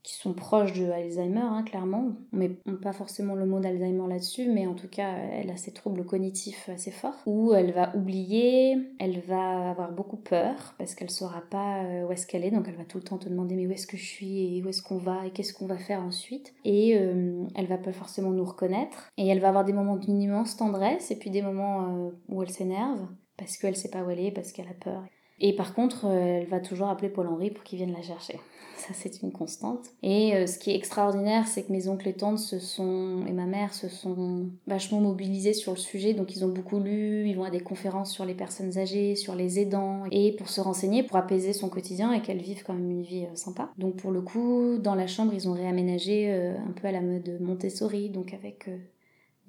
qui 0.04 0.16
sont 0.16 0.34
proches 0.34 0.74
de 0.74 0.90
Alzheimer, 0.90 1.42
hein, 1.42 1.64
clairement. 1.64 2.14
On 2.34 2.38
met 2.38 2.50
pas 2.82 2.94
forcément 2.94 3.36
le 3.36 3.46
mot 3.46 3.60
d'Alzheimer 3.60 4.08
là-dessus, 4.08 4.50
mais 4.50 4.66
en 4.66 4.74
tout 4.74 4.88
cas, 4.88 5.16
elle 5.34 5.52
a 5.52 5.58
ces 5.58 5.74
troubles 5.74 6.06
cognitifs 6.06 6.70
assez 6.70 6.92
forts, 6.92 7.22
où 7.26 7.54
elle 7.54 7.72
va 7.72 7.96
oublier, 7.96 8.78
elle 9.00 9.20
va 9.20 9.70
avoir 9.70 9.92
beaucoup 9.92 10.18
peur, 10.18 10.74
parce 10.78 10.96
qu'elle 10.96 11.12
saura 11.12 11.42
pas 11.42 11.84
euh, 11.84 12.08
où 12.08 12.12
est-ce 12.12 12.26
qu'elle 12.26 12.44
est, 12.44 12.52
donc 12.52 12.68
elle 12.68 12.76
va 12.76 12.86
tout 12.86 12.98
le 12.98 13.04
temps 13.04 13.18
te 13.18 13.30
demander 13.30 13.56
mais 13.56 13.68
où 13.68 13.72
est-ce 13.72 13.88
que 13.88 13.98
je 13.98 14.06
suis, 14.06 14.58
et 14.58 14.64
où 14.64 14.70
est-ce 14.70 14.82
qu'on 14.82 14.98
va, 14.98 15.28
et 15.28 15.32
qu'est-ce 15.32 15.54
qu'on 15.54 15.68
va 15.68 15.78
faire 15.78 16.02
ensuite. 16.02 16.54
Et 16.66 16.98
euh, 16.98 17.46
elle 17.56 17.68
va 17.68 17.78
pas 17.78 17.94
forcément 17.94 18.32
nous 18.32 18.46
reconnaître, 18.46 19.12
et 19.18 19.28
elle 19.28 19.40
va 19.40 19.50
avoir 19.50 19.66
des 19.66 19.74
moments 19.74 19.98
d'une 19.98 20.22
immense 20.22 20.58
tendresse, 20.58 21.12
et 21.12 21.16
puis 21.18 21.30
des 21.30 21.44
moments 21.44 21.84
euh, 21.84 22.10
où 22.30 22.42
elle 22.42 22.50
s'énerve, 22.50 23.08
parce 23.38 23.58
qu'elle 23.58 23.76
sait 23.76 23.92
pas 23.92 24.04
où 24.04 24.10
elle 24.10 24.20
est, 24.20 24.32
parce 24.32 24.52
qu'elle 24.52 24.68
a 24.68 24.74
peur. 24.74 25.04
Et 25.42 25.54
par 25.54 25.74
contre, 25.74 26.06
elle 26.06 26.48
va 26.48 26.60
toujours 26.60 26.88
appeler 26.88 27.10
Paul-Henri 27.10 27.52
pour 27.52 27.64
qu'il 27.64 27.78
vienne 27.78 27.92
la 27.92 28.02
chercher. 28.02 28.40
Ça, 28.78 28.94
c'est 28.94 29.22
une 29.22 29.32
constante. 29.32 29.90
Et 30.02 30.48
ce 30.48 30.58
qui 30.58 30.72
est 30.72 30.76
extraordinaire, 30.76 31.48
c'est 31.48 31.64
que 31.64 31.72
mes 31.72 31.88
oncles 31.88 32.08
et 32.08 32.14
tantes 32.14 32.40
se 32.40 32.58
sont, 32.58 33.26
et 33.28 33.32
ma 33.32 33.46
mère 33.46 33.76
se 33.76 33.88
sont 33.88 34.48
vachement 34.66 35.00
mobilisés 35.02 35.54
sur 35.54 35.74
le 35.74 35.78
sujet. 35.78 36.14
Donc, 36.16 36.36
ils 36.36 36.44
ont 36.44 36.48
beaucoup 36.48 36.80
lu, 36.80 37.28
ils 37.28 37.36
vont 37.36 37.44
à 37.44 37.52
des 37.52 37.60
conférences 37.60 38.12
sur 38.12 38.26
les 38.26 38.34
personnes 38.34 38.80
âgées, 38.80 39.16
sur 39.16 39.36
les 39.36 39.60
aidants, 39.60 40.06
et 40.10 40.32
pour 40.32 40.50
se 40.50 40.62
renseigner, 40.62 41.04
pour 41.04 41.18
apaiser 41.18 41.54
son 41.54 41.70
quotidien 41.70 42.12
et 42.12 42.24
qu'elle 42.24 42.42
vive 42.42 42.64
quand 42.64 42.74
même 42.74 42.90
une 42.90 43.04
vie 43.04 43.28
sympa. 43.36 43.70
Donc, 43.78 43.98
pour 43.98 44.12
le 44.12 44.22
coup, 44.22 44.80
dans 44.80 44.96
la 44.96 45.06
chambre, 45.06 45.34
ils 45.34 45.48
ont 45.48 45.54
réaménagé 45.54 46.32
un 46.32 46.72
peu 46.72 46.88
à 46.88 46.92
la 46.92 47.02
mode 47.02 47.38
Montessori, 47.40 48.10
donc 48.10 48.34
avec 48.34 48.68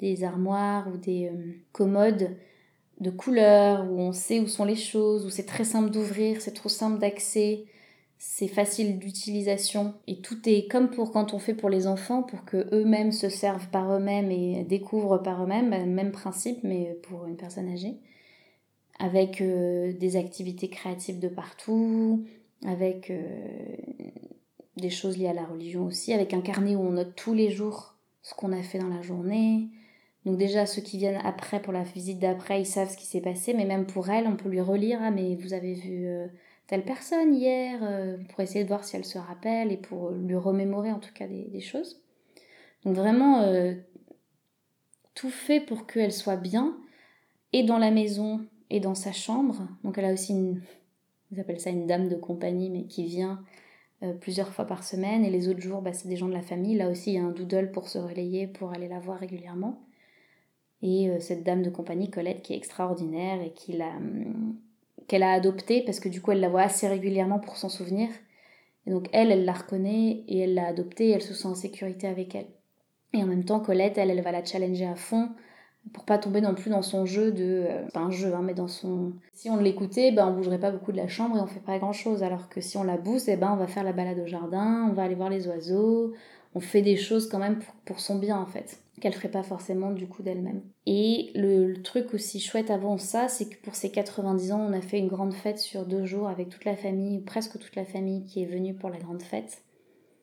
des 0.02 0.24
armoires 0.24 0.88
ou 0.92 0.98
des 0.98 1.28
euh, 1.28 1.52
commodes 1.72 2.36
de 3.02 3.10
couleurs 3.10 3.84
où 3.90 4.00
on 4.00 4.12
sait 4.12 4.40
où 4.40 4.46
sont 4.46 4.64
les 4.64 4.76
choses, 4.76 5.26
où 5.26 5.30
c'est 5.30 5.46
très 5.46 5.64
simple 5.64 5.90
d'ouvrir, 5.90 6.40
c'est 6.40 6.54
trop 6.54 6.68
simple 6.68 6.98
d'accès, 6.98 7.64
c'est 8.16 8.46
facile 8.46 8.98
d'utilisation. 9.00 9.94
Et 10.06 10.20
tout 10.20 10.48
est 10.48 10.70
comme 10.70 10.88
pour 10.88 11.10
quand 11.10 11.34
on 11.34 11.40
fait 11.40 11.54
pour 11.54 11.68
les 11.68 11.88
enfants 11.88 12.22
pour 12.22 12.44
que 12.44 12.68
eux-mêmes 12.72 13.10
se 13.10 13.28
servent 13.28 13.68
par 13.68 13.92
eux-mêmes 13.92 14.30
et 14.30 14.64
découvrent 14.64 15.18
par 15.18 15.42
eux-mêmes, 15.42 15.70
bah, 15.70 15.84
même 15.84 16.12
principe 16.12 16.60
mais 16.62 16.96
pour 17.02 17.26
une 17.26 17.36
personne 17.36 17.68
âgée. 17.68 17.96
Avec 19.00 19.40
euh, 19.40 19.92
des 19.94 20.16
activités 20.16 20.68
créatives 20.68 21.18
de 21.18 21.28
partout, 21.28 22.24
avec 22.64 23.10
euh, 23.10 23.20
des 24.76 24.90
choses 24.90 25.18
liées 25.18 25.26
à 25.26 25.34
la 25.34 25.44
religion 25.44 25.86
aussi, 25.86 26.12
avec 26.12 26.34
un 26.34 26.40
carnet 26.40 26.76
où 26.76 26.80
on 26.80 26.92
note 26.92 27.16
tous 27.16 27.34
les 27.34 27.50
jours 27.50 27.96
ce 28.22 28.34
qu'on 28.34 28.52
a 28.52 28.62
fait 28.62 28.78
dans 28.78 28.88
la 28.88 29.02
journée, 29.02 29.70
donc 30.24 30.38
déjà, 30.38 30.66
ceux 30.66 30.82
qui 30.82 30.98
viennent 30.98 31.20
après 31.24 31.60
pour 31.60 31.72
la 31.72 31.82
visite 31.82 32.20
d'après, 32.20 32.60
ils 32.60 32.66
savent 32.66 32.90
ce 32.90 32.96
qui 32.96 33.06
s'est 33.06 33.20
passé, 33.20 33.54
mais 33.54 33.64
même 33.64 33.86
pour 33.86 34.08
elle, 34.08 34.28
on 34.28 34.36
peut 34.36 34.48
lui 34.48 34.60
relire, 34.60 35.00
ah 35.02 35.10
mais 35.10 35.34
vous 35.34 35.52
avez 35.52 35.74
vu 35.74 36.06
euh, 36.06 36.28
telle 36.68 36.84
personne 36.84 37.34
hier, 37.34 37.80
euh, 37.82 38.18
pour 38.28 38.40
essayer 38.40 38.62
de 38.62 38.68
voir 38.68 38.84
si 38.84 38.94
elle 38.94 39.04
se 39.04 39.18
rappelle 39.18 39.72
et 39.72 39.76
pour 39.76 40.10
lui 40.10 40.36
remémorer 40.36 40.92
en 40.92 41.00
tout 41.00 41.12
cas 41.12 41.26
des, 41.26 41.60
choses. 41.60 42.00
Donc 42.84 42.94
vraiment, 42.94 43.42
euh, 43.42 43.74
tout 45.14 45.30
fait 45.30 45.60
pour 45.60 45.86
qu'elle 45.88 46.12
soit 46.12 46.36
bien, 46.36 46.76
et 47.52 47.64
dans 47.64 47.78
la 47.78 47.90
maison, 47.90 48.46
et 48.70 48.78
dans 48.78 48.94
sa 48.94 49.12
chambre. 49.12 49.66
Donc 49.82 49.98
elle 49.98 50.04
a 50.04 50.12
aussi 50.12 50.32
une, 50.32 50.62
ça 51.58 51.70
une 51.70 51.86
dame 51.88 52.08
de 52.08 52.16
compagnie, 52.16 52.70
mais 52.70 52.84
qui 52.84 53.04
vient 53.04 53.42
plusieurs 54.20 54.52
fois 54.52 54.64
par 54.66 54.82
semaine, 54.82 55.24
et 55.24 55.30
les 55.30 55.48
autres 55.48 55.60
jours, 55.60 55.80
bah, 55.80 55.92
c'est 55.92 56.08
des 56.08 56.16
gens 56.16 56.26
de 56.26 56.32
la 56.32 56.42
famille. 56.42 56.76
Là 56.76 56.88
aussi, 56.88 57.12
il 57.12 57.14
y 57.14 57.18
a 57.18 57.24
un 57.24 57.30
doodle 57.30 57.70
pour 57.70 57.88
se 57.88 57.98
relayer, 57.98 58.48
pour 58.48 58.72
aller 58.72 58.88
la 58.88 58.98
voir 58.98 59.18
régulièrement 59.18 59.80
et 60.82 61.08
euh, 61.08 61.20
cette 61.20 61.44
dame 61.44 61.62
de 61.62 61.70
compagnie, 61.70 62.10
Colette, 62.10 62.42
qui 62.42 62.52
est 62.52 62.56
extraordinaire 62.56 63.40
et 63.40 63.54
hum, 63.80 64.56
qu'elle 65.08 65.22
a 65.22 65.32
adoptée 65.32 65.82
parce 65.84 66.00
que 66.00 66.08
du 66.08 66.20
coup 66.20 66.32
elle 66.32 66.40
la 66.40 66.48
voit 66.48 66.62
assez 66.62 66.88
régulièrement 66.88 67.38
pour 67.38 67.56
s'en 67.56 67.68
souvenir. 67.68 68.08
Et 68.86 68.90
donc 68.90 69.08
elle, 69.12 69.30
elle 69.30 69.44
la 69.44 69.52
reconnaît 69.52 70.24
et 70.26 70.40
elle 70.40 70.54
l'a 70.54 70.66
adoptée 70.66 71.08
et 71.08 71.10
elle 71.12 71.22
se 71.22 71.34
sent 71.34 71.48
en 71.48 71.54
sécurité 71.54 72.08
avec 72.08 72.34
elle. 72.34 72.48
Et 73.12 73.22
en 73.22 73.26
même 73.26 73.44
temps, 73.44 73.60
Colette, 73.60 73.98
elle, 73.98 74.10
elle 74.10 74.22
va 74.22 74.32
la 74.32 74.44
challenger 74.44 74.86
à 74.86 74.96
fond 74.96 75.28
pour 75.92 76.04
pas 76.04 76.18
tomber 76.18 76.40
non 76.40 76.54
plus 76.54 76.70
dans 76.70 76.82
son 76.82 77.06
jeu 77.06 77.32
de... 77.32 77.64
Euh, 77.68 77.88
pas 77.92 78.00
un 78.00 78.10
jeu, 78.10 78.32
hein, 78.34 78.42
mais 78.42 78.54
dans 78.54 78.68
son... 78.68 79.12
Si 79.32 79.50
on 79.50 79.56
l'écoutait, 79.56 80.12
ben, 80.12 80.28
on 80.28 80.34
bougerait 80.34 80.60
pas 80.60 80.70
beaucoup 80.70 80.92
de 80.92 80.96
la 80.96 81.08
chambre 81.08 81.36
et 81.36 81.40
on 81.40 81.46
fait 81.46 81.60
pas 81.60 81.78
grand-chose. 81.78 82.22
Alors 82.22 82.48
que 82.48 82.60
si 82.60 82.76
on 82.76 82.84
la 82.84 82.96
booste, 82.96 83.28
eh 83.28 83.36
ben, 83.36 83.50
on 83.52 83.56
va 83.56 83.66
faire 83.66 83.82
la 83.82 83.92
balade 83.92 84.18
au 84.20 84.26
jardin, 84.26 84.86
on 84.88 84.92
va 84.92 85.02
aller 85.02 85.16
voir 85.16 85.28
les 85.28 85.48
oiseaux, 85.48 86.12
on 86.54 86.60
fait 86.60 86.82
des 86.82 86.96
choses 86.96 87.28
quand 87.28 87.38
même 87.38 87.60
pour 87.84 88.00
son 88.00 88.18
bien 88.18 88.38
en 88.38 88.46
fait 88.46 88.82
qu'elle 89.02 89.14
ferait 89.14 89.30
pas 89.30 89.42
forcément 89.42 89.90
du 89.90 90.06
coup 90.06 90.22
d'elle-même. 90.22 90.62
Et 90.86 91.32
le, 91.34 91.82
truc 91.82 92.14
aussi 92.14 92.38
chouette 92.38 92.70
avant 92.70 92.98
ça, 92.98 93.26
c'est 93.26 93.48
que 93.48 93.60
pour 93.62 93.74
ses 93.74 93.90
90 93.90 94.52
ans, 94.52 94.60
on 94.60 94.72
a 94.72 94.80
fait 94.80 94.98
une 94.98 95.08
grande 95.08 95.34
fête 95.34 95.58
sur 95.58 95.86
deux 95.86 96.04
jours 96.04 96.28
avec 96.28 96.50
toute 96.50 96.64
la 96.64 96.76
famille, 96.76 97.20
presque 97.20 97.58
toute 97.58 97.74
la 97.74 97.84
famille 97.84 98.24
qui 98.24 98.42
est 98.42 98.46
venue 98.46 98.74
pour 98.74 98.90
la 98.90 98.98
grande 98.98 99.22
fête. 99.22 99.64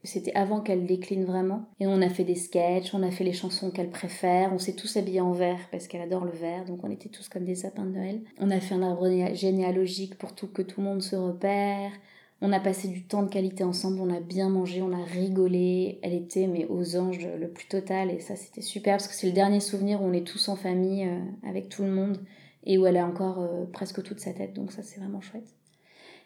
C'était 0.06 0.34
avant 0.34 0.62
qu'elle 0.62 0.86
décline 0.86 1.26
vraiment. 1.26 1.66
Et 1.82 1.88
on 1.88 2.02
a 2.02 2.08
fait 2.08 2.24
des 2.24 2.36
sketchs, 2.36 2.94
on 2.94 3.04
a 3.04 3.12
fait 3.12 3.26
les 3.26 3.34
chansons 3.34 3.70
qu'elle 3.70 3.90
préfère, 3.90 4.54
on 4.54 4.60
s'est 4.60 4.76
tous 4.76 4.96
habillés 4.96 5.20
en 5.20 5.34
vert 5.34 5.60
parce 5.72 5.90
qu'elle 5.90 6.02
adore 6.02 6.24
le 6.24 6.32
vert, 6.32 6.64
donc 6.64 6.82
on 6.84 6.90
était 6.90 7.10
tous 7.10 7.28
comme 7.28 7.44
des 7.44 7.56
sapins 7.56 7.84
de 7.84 7.92
Noël. 7.92 8.22
On 8.40 8.50
a 8.50 8.62
fait 8.62 8.76
un 8.76 8.82
arbre 8.82 9.10
généalogique 9.36 10.18
pour 10.18 10.34
tout, 10.34 10.48
que 10.48 10.62
tout 10.62 10.80
le 10.80 10.88
monde 10.88 11.02
se 11.02 11.18
repère. 11.18 11.92
On 12.42 12.54
a 12.54 12.60
passé 12.60 12.88
du 12.88 13.04
temps 13.04 13.24
de 13.24 13.30
qualité 13.30 13.66
ensemble, 13.66 14.00
on 14.00 14.14
a 14.14 14.22
bien 14.22 14.50
mangé, 14.50 14.82
on 14.82 14.94
a 14.94 15.04
rigolé. 15.04 16.00
Elle 16.02 16.14
était 16.14 16.48
mais 16.48 16.66
aux 16.70 16.96
anges 16.96 17.28
le 17.38 17.50
plus 17.50 17.68
total 17.68 18.12
et 18.12 18.20
ça 18.20 18.36
c'était 18.38 18.62
super 18.62 18.94
parce 18.94 19.10
que 19.10 19.14
c'est 19.14 19.28
le 19.28 19.34
dernier 19.34 19.60
souvenir 19.60 20.02
où 20.02 20.06
on 20.06 20.14
est 20.14 20.26
tous 20.26 20.48
en 20.48 20.56
famille 20.56 21.06
euh, 21.06 21.20
avec 21.48 21.68
tout 21.68 21.84
le 21.84 21.92
monde 21.92 22.20
et 22.66 22.78
où 22.78 22.86
elle 22.86 22.98
a 22.98 23.06
encore 23.06 23.40
euh, 23.40 23.66
presque 23.66 24.02
toute 24.04 24.22
sa 24.22 24.32
tête 24.32 24.54
donc 24.54 24.72
ça 24.72 24.84
c'est 24.84 25.00
vraiment 25.02 25.22
chouette. 25.22 25.54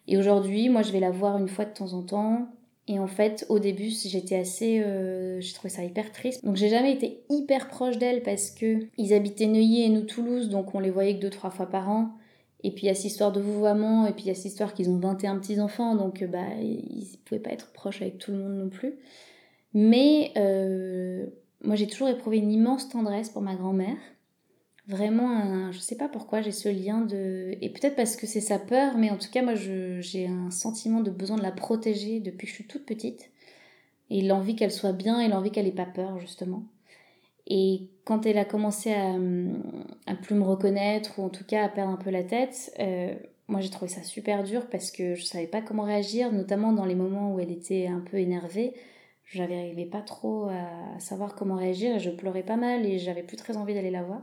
Et 0.08 0.18
aujourd'hui, 0.18 0.70
moi 0.70 0.84
je 0.84 0.92
vais 0.92 1.00
la 1.00 1.12
voir 1.12 1.38
une 1.38 1.48
fois 1.48 1.66
de 1.66 1.74
temps 1.74 1.94
en 1.94 2.04
temps 2.04 2.48
et 2.88 3.00
en 3.00 3.08
fait 3.08 3.48
au 3.50 3.58
début 3.58 3.90
j'étais 3.90 4.36
assez, 4.36 4.82
euh, 4.82 5.42
j'ai 5.42 5.54
trouvé 5.54 5.70
ça 5.70 5.84
hyper 5.84 6.12
triste 6.12 6.46
donc 6.46 6.58
j'ai 6.58 6.70
jamais 6.70 6.92
été 6.92 7.22
hyper 7.32 7.70
proche 7.70 7.98
d'elle 7.98 8.22
parce 8.22 8.52
que 8.52 8.86
ils 8.98 9.14
habitaient 9.16 9.48
Neuilly 9.48 9.84
et 9.84 9.90
nous 9.90 10.02
Toulouse 10.02 10.50
donc 10.50 10.76
on 10.76 10.80
les 10.80 10.92
voyait 10.92 11.16
que 11.16 11.22
deux 11.22 11.32
trois 11.32 11.50
fois 11.50 11.66
par 11.66 11.90
an 11.90 12.12
et 12.64 12.72
puis 12.72 12.86
il 12.86 12.88
y 12.88 12.90
a 12.90 12.96
cette 12.96 13.06
histoire 13.06 13.32
de 13.32 13.42
vouvoiement, 13.42 14.08
et 14.08 14.14
puis 14.14 14.24
il 14.24 14.28
y 14.28 14.32
a 14.32 14.36
cette 14.36 14.46
histoire 14.46 14.74
qu'ils 14.74 14.90
ont 14.90 14.98
21 14.98 15.38
petits-enfants, 15.40 15.96
donc 15.96 16.22
euh, 16.22 16.28
bah, 16.28 16.48
ils 16.62 17.08
ne 17.12 17.18
pouvaient 17.26 17.42
pas 17.42 17.52
être 17.52 17.72
proches 17.74 18.02
avec 18.02 18.18
tout 18.18 18.32
le 18.32 18.38
monde 18.38 18.56
non 18.56 18.70
plus. 18.70 18.96
Mais 19.74 20.32
euh, 20.38 21.26
moi 21.64 21.76
j'ai 21.76 21.88
toujours 21.88 22.08
éprouvé 22.08 22.38
une 22.38 22.52
immense 22.52 22.90
tendresse 22.90 23.30
pour 23.30 23.42
ma 23.42 23.56
grand-mère. 23.56 23.98
Vraiment, 24.88 25.72
je 25.72 25.80
sais 25.80 25.96
pas 25.96 26.10
pourquoi 26.10 26.42
j'ai 26.42 26.52
ce 26.52 26.68
lien 26.68 27.02
de... 27.02 27.56
Et 27.62 27.70
peut-être 27.70 27.96
parce 27.96 28.18
que 28.18 28.28
c'est 28.28 28.42
sa 28.42 28.60
peur, 28.60 28.98
mais 28.98 29.10
en 29.12 29.18
tout 29.18 29.30
cas 29.32 29.42
moi 29.42 29.56
j'ai 29.56 30.28
un 30.28 30.52
sentiment 30.52 31.00
de 31.00 31.10
besoin 31.10 31.38
de 31.38 31.42
la 31.42 31.54
protéger 31.54 32.20
depuis 32.20 32.46
que 32.46 32.52
je 32.52 32.56
suis 32.56 32.68
toute 32.68 32.86
petite. 32.86 33.32
Et 34.10 34.22
l'envie 34.22 34.56
qu'elle 34.56 34.72
soit 34.72 34.92
bien 34.92 35.22
et 35.22 35.30
l'envie 35.30 35.52
qu'elle 35.52 35.68
ait 35.68 35.72
pas 35.72 35.86
peur 35.86 36.20
justement. 36.20 36.66
Et 37.48 37.90
quand 38.06 38.26
elle 38.26 38.38
a 38.38 38.46
commencé 38.46 38.94
à, 38.94 39.16
à 40.06 40.16
plus 40.16 40.36
me 40.36 40.44
reconnaître, 40.44 41.20
ou 41.20 41.24
en 41.24 41.30
tout 41.30 41.44
cas 41.44 41.64
à 41.64 41.70
perdre 41.70 41.92
un 41.92 41.98
peu 41.98 42.10
la 42.10 42.24
tête, 42.24 42.74
euh, 42.80 43.14
moi 43.48 43.60
j'ai 43.60 43.70
trouvé 43.70 43.92
ça 43.92 44.04
super 44.04 44.44
dur 44.44 44.68
parce 44.70 44.92
que 44.92 45.16
je 45.16 45.24
savais 45.24 45.48
pas 45.48 45.62
comment 45.62 45.84
réagir, 45.84 46.32
notamment 46.32 46.72
dans 46.72 46.86
les 46.86 46.96
moments 46.96 47.34
où 47.34 47.40
elle 47.40 47.52
était 47.52 47.88
un 47.88 48.00
peu 48.00 48.18
énervée. 48.18 48.74
J'arrivais 49.26 49.86
pas 49.86 50.02
trop 50.02 50.48
à 50.48 51.00
savoir 51.00 51.36
comment 51.36 51.56
réagir 51.56 51.96
et 51.96 52.00
je 52.00 52.12
pleurais 52.12 52.44
pas 52.44 52.58
mal 52.58 52.86
et 52.86 53.00
j'avais 53.00 53.24
plus 53.24 53.38
très 53.38 53.58
envie 53.58 53.74
d'aller 53.74 53.92
la 53.92 54.04
voir. 54.04 54.22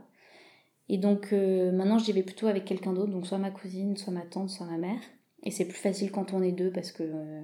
Et 0.89 0.99
donc 0.99 1.33
euh, 1.33 1.73
maintenant 1.73 1.99
j'y 1.99 2.13
vais 2.13 2.23
plutôt 2.23 2.47
avec 2.47 2.65
quelqu'un 2.65 2.93
d'autre, 2.93 3.13
donc 3.13 3.27
soit 3.27 3.39
ma 3.39 3.51
cousine, 3.51 3.97
soit 3.97 4.13
ma 4.13 4.23
tante, 4.23 4.51
soit 4.51 4.67
ma 4.67 4.79
mère. 4.79 5.01
Et 5.43 5.51
c'est 5.51 5.65
plus 5.65 5.79
facile 5.79 6.11
quand 6.11 6.33
on 6.33 6.43
est 6.43 6.53
deux 6.53 6.71
parce 6.71 6.93
que 6.93 7.03
euh, 7.03 7.43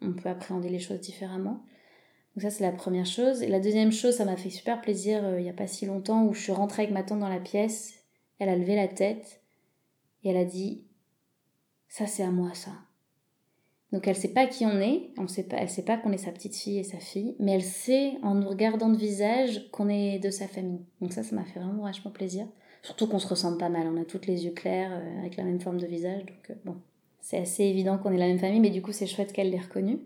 on 0.00 0.12
peut 0.12 0.28
appréhender 0.28 0.68
les 0.68 0.78
choses 0.78 1.00
différemment. 1.00 1.64
Donc 2.34 2.42
ça 2.42 2.50
c'est 2.50 2.64
la 2.64 2.72
première 2.72 3.06
chose. 3.06 3.42
Et 3.42 3.48
la 3.48 3.60
deuxième 3.60 3.92
chose, 3.92 4.16
ça 4.16 4.24
m'a 4.24 4.36
fait 4.36 4.50
super 4.50 4.80
plaisir 4.80 5.24
euh, 5.24 5.40
il 5.40 5.44
n'y 5.44 5.50
a 5.50 5.54
pas 5.54 5.66
si 5.66 5.86
longtemps 5.86 6.24
où 6.24 6.32
je 6.32 6.42
suis 6.42 6.52
rentrée 6.52 6.82
avec 6.82 6.94
ma 6.94 7.02
tante 7.02 7.20
dans 7.20 7.28
la 7.28 7.40
pièce. 7.40 7.94
Elle 8.38 8.48
a 8.48 8.56
levé 8.56 8.74
la 8.74 8.88
tête 8.88 9.42
et 10.24 10.30
elle 10.30 10.36
a 10.36 10.44
dit 10.44 10.84
ça 11.88 12.06
c'est 12.06 12.22
à 12.22 12.30
moi 12.30 12.54
ça. 12.54 12.72
Donc 13.92 14.08
elle 14.08 14.16
sait 14.16 14.32
pas 14.32 14.46
qui 14.46 14.64
on 14.64 14.80
est, 14.80 15.10
on 15.18 15.28
sait 15.28 15.42
pas, 15.42 15.58
elle 15.58 15.68
sait 15.68 15.84
pas 15.84 15.98
qu'on 15.98 16.12
est 16.12 16.18
sa 16.18 16.32
petite 16.32 16.56
fille 16.56 16.78
et 16.78 16.84
sa 16.84 16.98
fille, 16.98 17.36
mais 17.38 17.52
elle 17.52 17.62
sait 17.62 18.14
en 18.22 18.34
nous 18.34 18.48
regardant 18.48 18.88
de 18.88 18.96
visage 18.96 19.68
qu'on 19.70 19.90
est 19.90 20.18
de 20.18 20.30
sa 20.30 20.48
famille. 20.48 20.80
Donc 21.02 21.12
ça, 21.12 21.22
ça 21.22 21.36
m'a 21.36 21.44
fait 21.44 21.60
vraiment 21.60 21.82
vachement 21.82 22.10
plaisir. 22.10 22.46
Surtout 22.82 23.06
qu'on 23.06 23.18
se 23.18 23.28
ressemble 23.28 23.58
pas 23.58 23.68
mal, 23.68 23.86
on 23.86 24.00
a 24.00 24.04
toutes 24.04 24.26
les 24.26 24.46
yeux 24.46 24.52
clairs 24.52 24.90
euh, 24.92 25.20
avec 25.20 25.36
la 25.36 25.44
même 25.44 25.60
forme 25.60 25.78
de 25.78 25.86
visage, 25.86 26.24
donc 26.24 26.50
euh, 26.50 26.54
bon, 26.64 26.76
c'est 27.20 27.38
assez 27.38 27.64
évident 27.64 27.98
qu'on 27.98 28.12
est 28.12 28.18
la 28.18 28.26
même 28.26 28.38
famille, 28.38 28.60
mais 28.60 28.70
du 28.70 28.82
coup 28.82 28.92
c'est 28.92 29.06
chouette 29.06 29.32
qu'elle 29.32 29.50
l'ait 29.50 29.60
reconnue. 29.60 30.00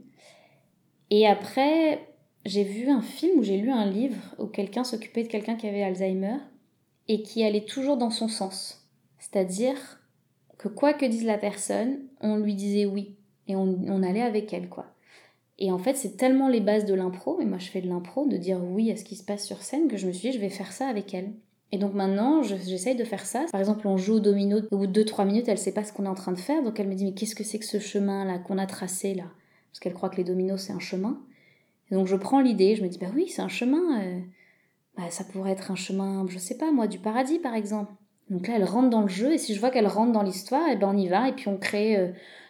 Et 1.11 1.27
après, 1.27 2.01
j'ai 2.47 2.65
vu 2.65 2.89
un 2.89 3.03
film 3.03 3.39
ou 3.39 3.43
j'ai 3.43 3.59
lu 3.59 3.71
un 3.71 3.91
livre 3.91 4.17
où 4.39 4.47
quelqu'un 4.47 4.85
s'occupait 4.85 5.25
de 5.25 5.29
quelqu'un 5.29 5.57
qui 5.57 5.69
avait 5.69 5.83
Alzheimer 5.83 6.37
et 7.09 7.23
qui 7.23 7.45
allait 7.45 7.65
toujours 7.65 7.97
dans 7.97 8.11
son 8.11 8.29
sens. 8.29 8.89
C'est-à-dire 9.19 10.01
que 10.59 10.69
quoi 10.69 10.95
que 10.95 11.05
dise 11.05 11.25
la 11.25 11.39
personne, 11.39 11.99
on 12.21 12.37
lui 12.37 12.55
disait 12.55 12.87
oui 12.87 13.17
et 13.49 13.55
on, 13.55 14.03
allait 14.03 14.23
avec 14.23 14.53
elle, 14.53 14.69
quoi. 14.69 14.87
Et 15.59 15.71
en 15.71 15.79
fait, 15.79 15.97
c'est 15.97 16.17
tellement 16.17 16.49
les 16.49 16.61
bases 16.61 16.85
de 16.85 16.95
l'impro, 16.95 17.41
et 17.41 17.45
moi 17.45 17.59
je 17.59 17.69
fais 17.69 17.81
de 17.81 17.89
l'impro, 17.89 18.27
de 18.27 18.37
dire 18.37 18.61
oui 18.61 18.91
à 18.91 18.97
ce 18.97 19.05
qui 19.05 19.15
se 19.15 19.23
passe 19.23 19.47
sur 19.47 19.63
scène, 19.63 19.87
que 19.87 19.97
je 19.97 20.09
me 20.09 20.13
suis 20.13 20.31
dit, 20.31 20.37
je 20.37 20.41
vais 20.41 20.49
faire 20.49 20.73
ça 20.73 20.89
avec 20.89 21.15
elle. 21.15 21.33
Et 21.71 21.79
donc 21.79 21.95
maintenant, 21.95 22.43
j'essaye 22.43 22.97
de 22.97 23.05
faire 23.05 23.25
ça. 23.25 23.47
Par 23.53 23.61
exemple, 23.61 23.87
on 23.87 23.97
joue 23.97 24.15
au 24.15 24.21
domino, 24.21 24.59
au 24.73 24.79
bout 24.79 24.87
de 24.89 25.03
2-3 25.03 25.27
minutes, 25.27 25.49
elle 25.49 25.59
sait 25.59 25.73
pas 25.73 25.85
ce 25.85 25.93
qu'on 25.93 26.07
est 26.07 26.09
en 26.09 26.15
train 26.15 26.33
de 26.33 26.39
faire, 26.39 26.63
donc 26.65 26.81
elle 26.81 26.89
me 26.89 26.95
dit, 26.95 27.05
mais 27.05 27.15
qu'est-ce 27.15 27.37
que 27.37 27.45
c'est 27.45 27.61
que 27.61 27.65
ce 27.65 27.79
chemin-là 27.79 28.39
qu'on 28.39 28.59
a 28.59 28.67
tracé 28.67 29.15
là? 29.15 29.25
Parce 29.71 29.79
qu'elle 29.79 29.95
croit 29.95 30.09
que 30.09 30.17
les 30.17 30.25
dominos, 30.25 30.61
c'est 30.61 30.73
un 30.73 30.81
chemin. 30.81 31.21
Et 31.91 31.95
donc 31.95 32.07
je 32.07 32.17
prends 32.17 32.41
l'idée, 32.41 32.77
je 32.77 32.83
me 32.83 32.89
dis, 32.89 32.99
bah 32.99 33.07
oui, 33.15 33.29
c'est 33.29 33.43
un 33.43 33.49
chemin. 33.49 34.01
Euh, 34.01 34.21
bah, 34.97 35.11
ça 35.11 35.25
pourrait 35.25 35.53
être 35.53 35.71
un 35.71 35.77
chemin, 35.77 36.27
je 36.29 36.39
sais 36.39 36.57
pas 36.57 36.73
moi, 36.73 36.87
du 36.87 36.99
paradis 36.99 37.39
par 37.39 37.55
exemple. 37.55 37.93
Donc 38.31 38.49
là, 38.49 38.55
elle 38.57 38.65
rentre 38.65 38.91
dans 38.91 39.03
le 39.03 39.09
jeu, 39.09 39.33
et 39.33 39.39
si 39.39 39.55
je 39.55 39.61
vois 39.61 39.71
qu'elle 39.71 39.87
rentre 39.87 40.13
dans 40.13 40.23
l'histoire, 40.23 40.67
et 40.69 40.73
eh 40.73 40.77
ben 40.77 40.89
on 40.93 40.97
y 40.97 41.07
va, 41.07 41.29
et 41.29 41.33
puis 41.33 41.49
on 41.49 41.59
crée 41.59 41.97
euh, 41.97 42.09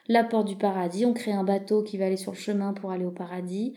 la 0.08 0.24
porte 0.24 0.48
du 0.48 0.56
paradis, 0.56 1.04
on 1.04 1.12
crée 1.12 1.32
un 1.32 1.44
bateau 1.44 1.82
qui 1.82 1.98
va 1.98 2.06
aller 2.06 2.16
sur 2.16 2.32
le 2.32 2.38
chemin 2.38 2.72
pour 2.72 2.92
aller 2.92 3.04
au 3.04 3.10
paradis, 3.10 3.74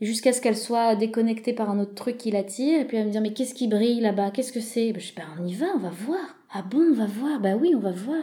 jusqu'à 0.00 0.32
ce 0.32 0.40
qu'elle 0.40 0.56
soit 0.56 0.94
déconnectée 0.94 1.52
par 1.52 1.68
un 1.68 1.80
autre 1.80 1.94
truc 1.94 2.18
qui 2.18 2.30
l'attire, 2.30 2.80
et 2.80 2.84
puis 2.84 2.98
elle 2.98 3.06
me 3.06 3.10
dire, 3.10 3.20
mais 3.20 3.32
qu'est-ce 3.32 3.54
qui 3.54 3.66
brille 3.66 4.00
là-bas, 4.00 4.30
qu'est-ce 4.30 4.52
que 4.52 4.60
c'est? 4.60 4.92
Ben, 4.92 5.00
Je 5.00 5.08
sais 5.08 5.14
pas, 5.14 5.26
on 5.40 5.46
y 5.46 5.54
va, 5.54 5.66
on 5.74 5.78
va 5.78 5.90
voir. 5.90 6.36
Ah 6.52 6.62
bon, 6.62 6.82
on 6.90 6.94
va 6.94 7.06
voir, 7.06 7.40
bah 7.40 7.56
oui, 7.56 7.74
on 7.74 7.80
va 7.80 7.92
voir. 7.92 8.22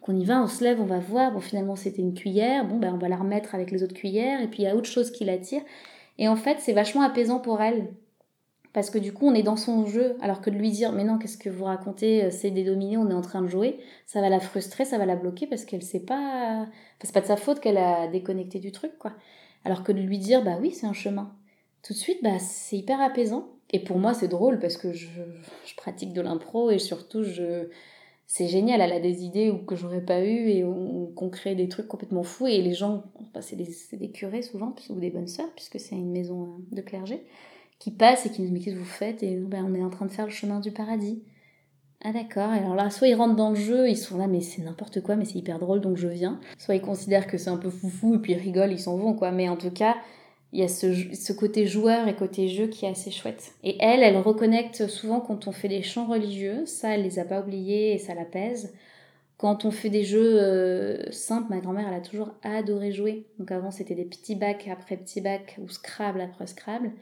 Donc 0.00 0.08
on 0.08 0.16
y 0.16 0.24
va, 0.24 0.42
on 0.42 0.46
se 0.46 0.62
lève, 0.62 0.80
on 0.80 0.86
va 0.86 0.98
voir. 0.98 1.32
Bon, 1.32 1.40
finalement, 1.40 1.76
c'était 1.76 2.02
une 2.02 2.14
cuillère. 2.14 2.66
Bon, 2.66 2.78
ben, 2.78 2.92
on 2.94 2.98
va 2.98 3.08
la 3.08 3.16
remettre 3.16 3.54
avec 3.54 3.70
les 3.70 3.82
autres 3.82 3.94
cuillères. 3.94 4.40
Et 4.40 4.48
puis, 4.48 4.62
il 4.62 4.64
y 4.66 4.68
a 4.68 4.76
autre 4.76 4.88
chose 4.88 5.10
qui 5.10 5.24
l'attire. 5.24 5.62
Et 6.18 6.28
en 6.28 6.36
fait, 6.36 6.58
c'est 6.60 6.72
vachement 6.72 7.02
apaisant 7.02 7.38
pour 7.38 7.60
elle. 7.62 7.88
Parce 8.72 8.90
que 8.90 8.98
du 8.98 9.12
coup, 9.12 9.26
on 9.26 9.34
est 9.34 9.42
dans 9.42 9.56
son 9.56 9.86
jeu. 9.86 10.16
Alors 10.20 10.40
que 10.40 10.50
de 10.50 10.56
lui 10.56 10.70
dire, 10.70 10.92
mais 10.92 11.04
non, 11.04 11.18
qu'est-ce 11.18 11.38
que 11.38 11.48
vous 11.48 11.64
racontez 11.64 12.24
euh, 12.24 12.30
C'est 12.30 12.50
des 12.50 12.64
dominés, 12.64 12.96
on 12.96 13.10
est 13.10 13.14
en 13.14 13.22
train 13.22 13.42
de 13.42 13.48
jouer. 13.48 13.78
Ça 14.06 14.20
va 14.20 14.28
la 14.28 14.40
frustrer, 14.40 14.84
ça 14.84 14.98
va 14.98 15.06
la 15.06 15.16
bloquer 15.16 15.46
parce 15.46 15.64
qu'elle 15.64 15.82
sait 15.82 16.04
pas. 16.04 16.62
Enfin, 16.62 16.70
c'est 17.02 17.14
pas 17.14 17.20
de 17.20 17.26
sa 17.26 17.36
faute 17.36 17.60
qu'elle 17.60 17.78
a 17.78 18.08
déconnecté 18.08 18.58
du 18.58 18.72
truc, 18.72 18.98
quoi. 18.98 19.14
Alors 19.64 19.82
que 19.82 19.92
de 19.92 20.00
lui 20.00 20.18
dire, 20.18 20.44
bah 20.44 20.58
oui, 20.60 20.72
c'est 20.72 20.86
un 20.86 20.92
chemin. 20.92 21.34
Tout 21.82 21.92
de 21.92 21.98
suite, 21.98 22.18
bah, 22.22 22.38
c'est 22.38 22.76
hyper 22.76 23.00
apaisant. 23.00 23.48
Et 23.70 23.80
pour 23.80 23.98
moi, 23.98 24.14
c'est 24.14 24.28
drôle 24.28 24.58
parce 24.58 24.76
que 24.76 24.92
je, 24.92 25.08
je 25.66 25.74
pratique 25.76 26.12
de 26.12 26.20
l'impro 26.20 26.70
et 26.70 26.78
surtout, 26.78 27.22
je, 27.22 27.68
c'est 28.30 28.46
génial, 28.46 28.82
elle 28.82 28.92
a 28.92 29.00
des 29.00 29.24
idées 29.24 29.50
que 29.66 29.74
j'aurais 29.74 30.02
pas 30.02 30.22
eu 30.22 30.50
et 30.50 30.62
qu'on 31.16 31.30
crée 31.30 31.54
des 31.54 31.66
trucs 31.66 31.88
complètement 31.88 32.22
fous 32.22 32.46
et 32.46 32.60
les 32.60 32.74
gens, 32.74 33.04
c'est 33.40 33.56
des, 33.56 34.10
curés 34.10 34.42
souvent 34.42 34.74
ou 34.90 35.00
des 35.00 35.08
bonnes 35.08 35.26
sœurs 35.26 35.50
puisque 35.56 35.80
c'est 35.80 35.96
une 35.96 36.12
maison 36.12 36.42
euh, 36.42 36.76
de 36.76 36.82
clergé 36.82 37.24
qui 37.78 37.90
passent 37.90 38.26
et 38.26 38.30
qui 38.30 38.42
nous 38.42 38.48
disent 38.48 38.52
mais 38.52 38.60
qu'est-ce 38.60 38.74
que 38.76 38.80
vous 38.80 38.84
faites 38.84 39.22
et 39.22 39.36
ben, 39.36 39.64
on 39.66 39.74
est 39.74 39.82
en 39.82 39.88
train 39.88 40.04
de 40.04 40.10
faire 40.10 40.26
le 40.26 40.30
chemin 40.30 40.60
du 40.60 40.72
paradis. 40.72 41.22
Ah 42.04 42.12
d'accord, 42.12 42.50
alors 42.50 42.74
là, 42.74 42.90
soit 42.90 43.08
ils 43.08 43.14
rentrent 43.14 43.34
dans 43.34 43.50
le 43.50 43.56
jeu, 43.56 43.88
ils 43.88 43.96
sont 43.96 44.18
là, 44.18 44.26
mais 44.26 44.40
c'est 44.40 44.62
n'importe 44.62 45.00
quoi, 45.00 45.16
mais 45.16 45.24
c'est 45.24 45.38
hyper 45.38 45.58
drôle, 45.58 45.80
donc 45.80 45.96
je 45.96 46.06
viens. 46.06 46.38
Soit 46.58 46.76
ils 46.76 46.82
considèrent 46.82 47.26
que 47.26 47.38
c'est 47.38 47.50
un 47.50 47.56
peu 47.56 47.70
foufou, 47.70 48.14
et 48.14 48.18
puis 48.18 48.34
ils 48.34 48.38
rigolent, 48.38 48.70
ils 48.70 48.78
s'en 48.78 48.96
vont, 48.96 49.14
quoi. 49.14 49.32
Mais 49.32 49.48
en 49.48 49.56
tout 49.56 49.72
cas, 49.72 49.96
il 50.52 50.60
y 50.60 50.62
a 50.62 50.68
ce, 50.68 51.32
côté 51.32 51.66
joueur 51.66 52.08
et 52.08 52.16
côté 52.16 52.48
jeu 52.48 52.68
qui 52.68 52.86
est 52.86 52.88
assez 52.88 53.10
chouette. 53.10 53.52
Et 53.62 53.76
elle, 53.80 54.02
elle 54.02 54.16
reconnecte 54.16 54.86
souvent 54.88 55.20
quand 55.20 55.46
on 55.46 55.52
fait 55.52 55.68
des 55.68 55.82
chants 55.82 56.06
religieux, 56.06 56.64
ça 56.64 56.94
elle 56.94 57.02
les 57.02 57.18
a 57.18 57.24
pas 57.24 57.40
oubliés 57.40 57.92
et 57.92 57.98
ça 57.98 58.14
la 58.14 58.24
pèse. 58.24 58.72
Quand 59.36 59.64
on 59.64 59.70
fait 59.70 59.90
des 59.90 60.04
jeux 60.04 60.40
euh, 60.42 61.12
simples, 61.12 61.50
ma 61.50 61.60
grand-mère 61.60 61.86
elle 61.88 61.98
a 61.98 62.00
toujours 62.00 62.30
adoré 62.42 62.92
jouer. 62.92 63.26
Donc 63.38 63.52
avant 63.52 63.70
c'était 63.70 63.94
des 63.94 64.06
petits 64.06 64.36
bacs 64.36 64.68
après 64.68 64.96
petits 64.96 65.20
bacs 65.20 65.58
ou 65.62 65.68
Scrabble 65.68 66.22
après 66.22 66.46
Scrabble. 66.46 66.92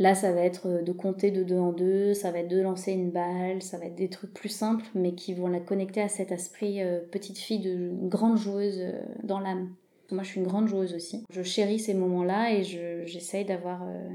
Là 0.00 0.16
ça 0.16 0.32
va 0.32 0.40
être 0.40 0.66
euh, 0.66 0.82
de 0.82 0.92
compter 0.92 1.30
de 1.30 1.44
deux 1.44 1.58
en 1.58 1.72
deux, 1.72 2.14
ça 2.14 2.32
va 2.32 2.40
être 2.40 2.48
de 2.48 2.60
lancer 2.60 2.92
une 2.92 3.10
balle, 3.10 3.62
ça 3.62 3.78
va 3.78 3.86
être 3.86 3.94
des 3.94 4.10
trucs 4.10 4.34
plus 4.34 4.48
simples 4.48 4.84
mais 4.96 5.14
qui 5.14 5.34
vont 5.34 5.48
la 5.48 5.60
connecter 5.60 6.02
à 6.02 6.08
cet 6.08 6.32
esprit 6.32 6.82
euh, 6.82 6.98
petite 7.12 7.38
fille 7.38 7.60
de 7.60 7.90
grande 8.08 8.38
joueuse 8.38 8.82
dans 9.22 9.38
l'âme. 9.38 9.70
Moi, 10.10 10.22
je 10.22 10.28
suis 10.30 10.40
une 10.40 10.46
grande 10.46 10.68
joueuse 10.68 10.94
aussi. 10.94 11.24
Je 11.30 11.42
chéris 11.42 11.78
ces 11.78 11.94
moments-là 11.94 12.54
et 12.54 12.64
j'essaye 12.64 13.44
d'avoir 13.44 13.82
euh, 13.82 14.08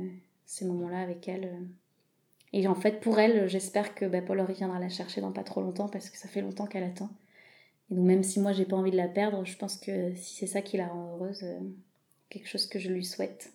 ces 0.46 0.66
moments-là 0.66 1.00
avec 1.00 1.28
elle. 1.28 1.46
Euh. 1.46 1.66
Et 2.52 2.68
en 2.68 2.76
fait, 2.76 3.00
pour 3.00 3.20
elle, 3.20 3.48
j'espère 3.48 3.94
que 3.94 4.06
bah, 4.06 4.22
Paul 4.22 4.44
viendra 4.50 4.80
la 4.80 4.90
chercher 4.90 5.22
dans 5.22 5.32
pas 5.32 5.44
trop 5.44 5.62
longtemps 5.62 5.90
parce 5.90 6.10
que 6.10 6.18
ça 6.18 6.28
fait 6.28 6.42
longtemps 6.42 6.66
qu'elle 6.66 6.84
attend. 6.84 7.10
Et 7.92 7.96
donc, 7.96 8.06
même 8.06 8.24
si 8.24 8.40
moi, 8.40 8.54
j'ai 8.54 8.66
pas 8.66 8.76
envie 8.76 8.92
de 8.92 8.98
la 8.98 9.08
perdre, 9.08 9.46
je 9.46 9.56
pense 9.56 9.78
que 9.78 10.14
si 10.16 10.36
c'est 10.36 10.48
ça 10.48 10.62
qui 10.62 10.78
la 10.78 10.88
rend 10.88 11.16
heureuse, 11.16 11.44
euh, 11.44 11.60
quelque 12.30 12.48
chose 12.48 12.66
que 12.66 12.80
je 12.80 12.90
lui 12.90 13.06
souhaite. 13.06 13.54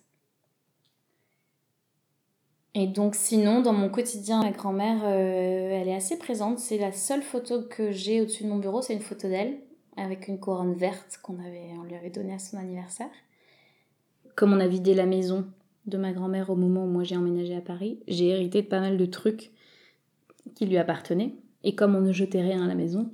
Et 2.75 2.87
donc 2.87 3.15
sinon, 3.15 3.61
dans 3.61 3.73
mon 3.73 3.89
quotidien, 3.89 4.43
ma 4.43 4.51
grand-mère, 4.51 5.03
elle 5.03 5.87
est 5.87 5.95
assez 5.95 6.17
présente. 6.17 6.59
C'est 6.59 6.77
la 6.77 6.91
seule 6.91 7.23
photo 7.23 7.63
que 7.63 7.91
j'ai 7.91 8.21
au-dessus 8.21 8.43
de 8.43 8.49
mon 8.49 8.57
bureau, 8.59 8.81
c'est 8.81 8.93
une 8.93 9.01
photo 9.01 9.27
d'elle 9.27 9.59
avec 9.99 10.27
une 10.27 10.39
couronne 10.39 10.73
verte 10.73 11.19
qu'on 11.21 11.39
avait, 11.39 11.71
on 11.79 11.83
lui 11.83 11.95
avait 11.95 12.09
donnée 12.09 12.33
à 12.33 12.39
son 12.39 12.57
anniversaire. 12.57 13.09
Comme 14.35 14.53
on 14.53 14.59
a 14.59 14.67
vidé 14.67 14.93
la 14.93 15.05
maison 15.05 15.45
de 15.85 15.97
ma 15.97 16.13
grand-mère 16.13 16.49
au 16.49 16.55
moment 16.55 16.85
où 16.85 16.89
moi 16.89 17.03
j'ai 17.03 17.17
emménagé 17.17 17.55
à 17.55 17.61
Paris, 17.61 17.99
j'ai 18.07 18.27
hérité 18.27 18.61
de 18.61 18.67
pas 18.67 18.79
mal 18.79 18.97
de 18.97 19.05
trucs 19.05 19.51
qui 20.55 20.65
lui 20.65 20.77
appartenaient. 20.77 21.33
Et 21.63 21.75
comme 21.75 21.95
on 21.95 22.01
ne 22.01 22.11
jetait 22.11 22.41
rien 22.41 22.63
à 22.63 22.67
la 22.67 22.75
maison, 22.75 23.11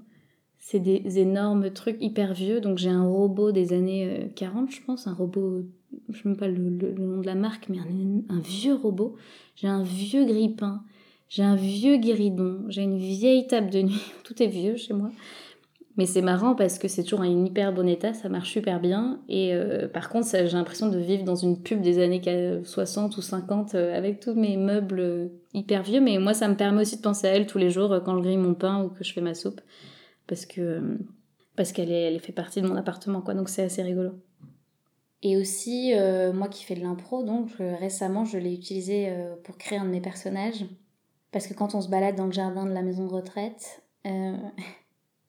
c'est 0.60 0.80
des 0.80 1.20
énormes 1.20 1.72
trucs 1.72 1.98
hyper 2.02 2.34
vieux. 2.34 2.62
Donc 2.62 2.78
j'ai 2.78 2.90
un 2.90 3.04
robot 3.04 3.52
des 3.52 3.74
années 3.74 4.32
40, 4.36 4.64
euh, 4.64 4.72
je 4.72 4.82
pense, 4.82 5.08
un 5.08 5.14
robot, 5.14 5.64
je 6.10 6.14
ne 6.14 6.18
sais 6.18 6.30
même 6.30 6.38
pas 6.38 6.48
le, 6.48 6.58
nom 6.58 7.22
de 7.22 7.26
la 7.26 7.36
marque, 7.36 7.70
mais 7.70 7.80
un, 7.80 8.36
un 8.36 8.40
vieux 8.40 8.76
robot. 8.76 9.16
J'ai 9.56 9.68
un 9.68 9.84
vieux 9.84 10.26
grille-pain, 10.26 10.84
j'ai 11.30 11.44
un 11.44 11.56
vieux 11.56 11.98
guéridon, 11.98 12.66
j'ai 12.68 12.82
une 12.82 12.98
vieille 12.98 13.48
table 13.48 13.70
de 13.70 13.84
nuit. 13.84 14.12
Tout 14.24 14.42
est 14.42 14.48
vieux 14.48 14.76
chez 14.76 14.94
moi. 14.94 15.12
Mais 15.98 16.06
c'est 16.06 16.22
marrant 16.22 16.56
parce 16.56 16.78
que 16.78 16.90
c'est 16.90 17.04
toujours 17.04 17.22
en 17.22 17.46
hyper 17.46 17.72
bon 17.72 17.88
état, 17.88 18.14
ça 18.14 18.28
marche 18.28 18.52
super 18.52 18.82
bien. 18.82 19.22
Et 19.30 19.54
euh, 19.54 19.88
par 19.88 20.10
contre, 20.10 20.28
j'ai 20.30 20.44
l'impression 20.44 20.90
de 20.90 20.98
vivre 20.98 21.24
dans 21.24 21.38
une 21.38 21.62
pub 21.62 21.82
des 21.82 22.00
années 22.04 22.22
60 22.64 23.16
ou 23.16 23.22
50 23.22 23.76
euh, 23.76 23.98
avec 23.98 24.20
tous 24.20 24.34
mes 24.34 24.58
meubles 24.58 25.00
euh, 25.00 25.28
hyper 25.54 25.84
vieux. 25.84 26.02
Mais 26.02 26.18
moi, 26.18 26.34
ça 26.34 26.50
me 26.50 26.56
permet 26.56 26.82
aussi 26.82 26.98
de 26.98 27.02
penser 27.02 27.28
à 27.28 27.32
elle 27.32 27.48
tous 27.48 27.58
les 27.58 27.70
jours 27.70 28.02
quand 28.04 28.18
je 28.18 28.24
grille 28.24 28.38
mon 28.38 28.56
pain 28.56 28.84
ou 28.84 28.90
que 28.90 29.06
je 29.06 29.14
fais 29.14 29.22
ma 29.22 29.34
soupe. 29.34 29.62
Parce 30.28 30.46
que 30.46 30.82
parce 31.56 31.72
qu'elle 31.72 31.92
elle 31.92 32.20
fait 32.20 32.34
partie 32.34 32.62
de 32.62 32.68
mon 32.68 32.76
appartement, 32.76 33.22
quoi. 33.22 33.34
Donc 33.34 33.48
c'est 33.48 33.64
assez 33.64 33.82
rigolo. 33.82 34.12
Et 35.24 35.38
aussi, 35.38 35.94
moi 36.34 36.50
qui 36.50 36.66
fais 36.66 36.76
de 36.76 36.82
l'impro, 36.82 37.24
donc 37.24 37.52
récemment, 37.60 38.26
je 38.26 38.38
l'ai 38.38 38.54
utilisé 38.54 39.16
pour 39.44 39.58
créer 39.58 39.80
un 39.80 39.86
de 39.86 39.90
mes 39.90 40.02
personnages. 40.02 40.66
Parce 41.32 41.48
que 41.48 41.54
quand 41.54 41.74
on 41.74 41.82
se 41.82 41.90
balade 41.90 42.16
dans 42.16 42.26
le 42.26 42.34
jardin 42.34 42.66
de 42.66 42.74
la 42.74 42.82
maison 42.82 43.06
de 43.06 43.14
retraite, 43.14 43.84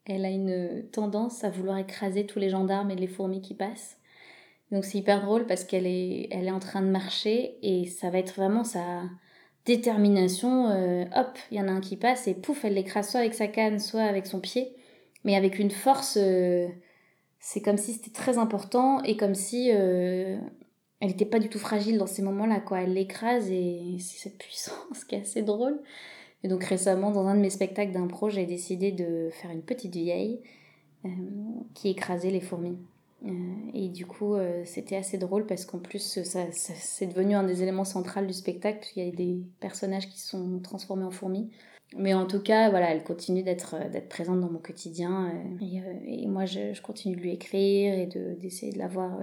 elle 0.09 0.25
a 0.25 0.31
une 0.31 0.85
tendance 0.93 1.45
à 1.45 1.51
vouloir 1.51 1.79
écraser 1.79 2.27
tous 2.27 2.39
les 2.39 2.51
gendarmes 2.51 2.91
et 2.91 2.97
les 2.97 3.07
fourmis 3.07 3.41
qui 3.41 3.55
passent. 3.55 3.99
Donc 4.73 4.85
c'est 4.85 4.99
hyper 4.99 5.23
drôle 5.23 5.47
parce 5.47 5.65
qu'elle 5.65 5.87
est, 5.87 6.51
en 6.51 6.59
train 6.59 6.83
de 6.83 6.89
marcher 6.89 7.57
et 7.63 7.87
ça 7.87 8.11
va 8.11 8.19
être 8.19 8.35
vraiment 8.35 8.65
sa 8.65 9.03
détermination. 9.65 10.71
Euh, 10.71 11.05
hop, 11.15 11.39
il 11.51 11.59
y 11.59 11.61
en 11.61 11.69
a 11.69 11.73
un 11.73 11.81
qui 11.81 11.97
passe 11.97 12.27
et 12.27 12.35
pouf, 12.35 12.65
elle 12.65 12.75
l'écrase 12.75 13.11
soit 13.11 13.21
avec 13.21 13.35
sa 13.35 13.47
canne, 13.47 13.79
soit 13.79 14.03
avec 14.03 14.27
son 14.27 14.41
pied, 14.41 14.75
mais 15.25 15.37
avec 15.37 15.59
une 15.59 15.71
force. 15.71 16.19
Euh, 16.21 16.67
c'est 17.39 17.63
comme 17.63 17.77
si 17.77 17.93
c'était 17.93 18.11
très 18.11 18.39
important 18.39 19.03
et 19.05 19.17
comme 19.17 19.35
si 19.35 19.71
euh, 19.73 20.37
elle 21.01 21.09
n'était 21.09 21.27
pas 21.27 21.39
du 21.39 21.49
tout 21.49 21.61
fragile 21.61 21.99
dans 21.99 22.07
ces 22.07 22.23
moments-là. 22.23 22.61
quoi. 22.61 22.81
Elle 22.81 22.95
l'écrase 22.95 23.49
et 23.51 23.99
c'est 24.01 24.29
cette 24.29 24.39
puissance 24.39 25.05
qui 25.09 25.15
est 25.15 25.21
assez 25.21 25.43
drôle. 25.43 25.81
Et 26.47 26.49
donc 26.49 26.62
récemment, 26.62 27.11
dans 27.11 27.26
un 27.26 27.34
de 27.34 27.40
mes 27.40 27.51
spectacles 27.51 27.90
d'impro, 27.90 28.30
j'ai 28.30 28.47
décidé 28.47 28.92
de 28.92 29.30
faire 29.32 29.51
une 29.51 29.62
petite 29.62 29.97
vieille 29.97 30.38
euh, 31.05 31.09
qui 31.74 31.88
écrasait 31.88 32.30
les 32.30 32.40
fourmis. 32.40 32.78
Euh, 33.24 33.30
et 33.74 33.88
du 33.88 34.07
coup, 34.07 34.36
euh, 34.36 34.62
c'était 34.64 34.94
assez 34.94 35.18
drôle 35.18 35.47
parce 35.47 35.64
qu'en 35.64 35.80
plus, 35.80 36.22
ça, 36.22 36.44
c'est 36.53 37.07
devenu 37.09 37.34
un 37.34 37.42
des 37.42 37.64
éléments 37.64 37.82
centraux 37.82 38.20
du 38.20 38.32
spectacle, 38.32 38.78
puisqu'il 38.78 39.05
y 39.05 39.09
a 39.09 39.11
des 39.11 39.42
personnages 39.59 40.09
qui 40.09 40.20
sont 40.20 40.61
transformés 40.61 41.03
en 41.03 41.11
fourmis. 41.11 41.51
Mais 41.97 42.14
en 42.14 42.28
tout 42.28 42.40
cas, 42.40 42.70
voilà, 42.70 42.92
elle 42.92 43.03
continue 43.03 43.42
d'être 43.42 43.74
présente 44.09 44.40
dans 44.40 44.51
mon 44.51 44.61
quotidien. 44.61 45.32
et, 45.61 46.28
moi, 46.28 46.44
je, 46.44 46.80
continue 46.80 47.16
de 47.16 47.22
lui 47.22 47.32
écrire 47.32 47.92
et 47.92 48.07
d'essayer 48.38 48.70
de, 48.70 48.76
de 48.76 48.82
la 48.82 48.86
voir 48.86 49.18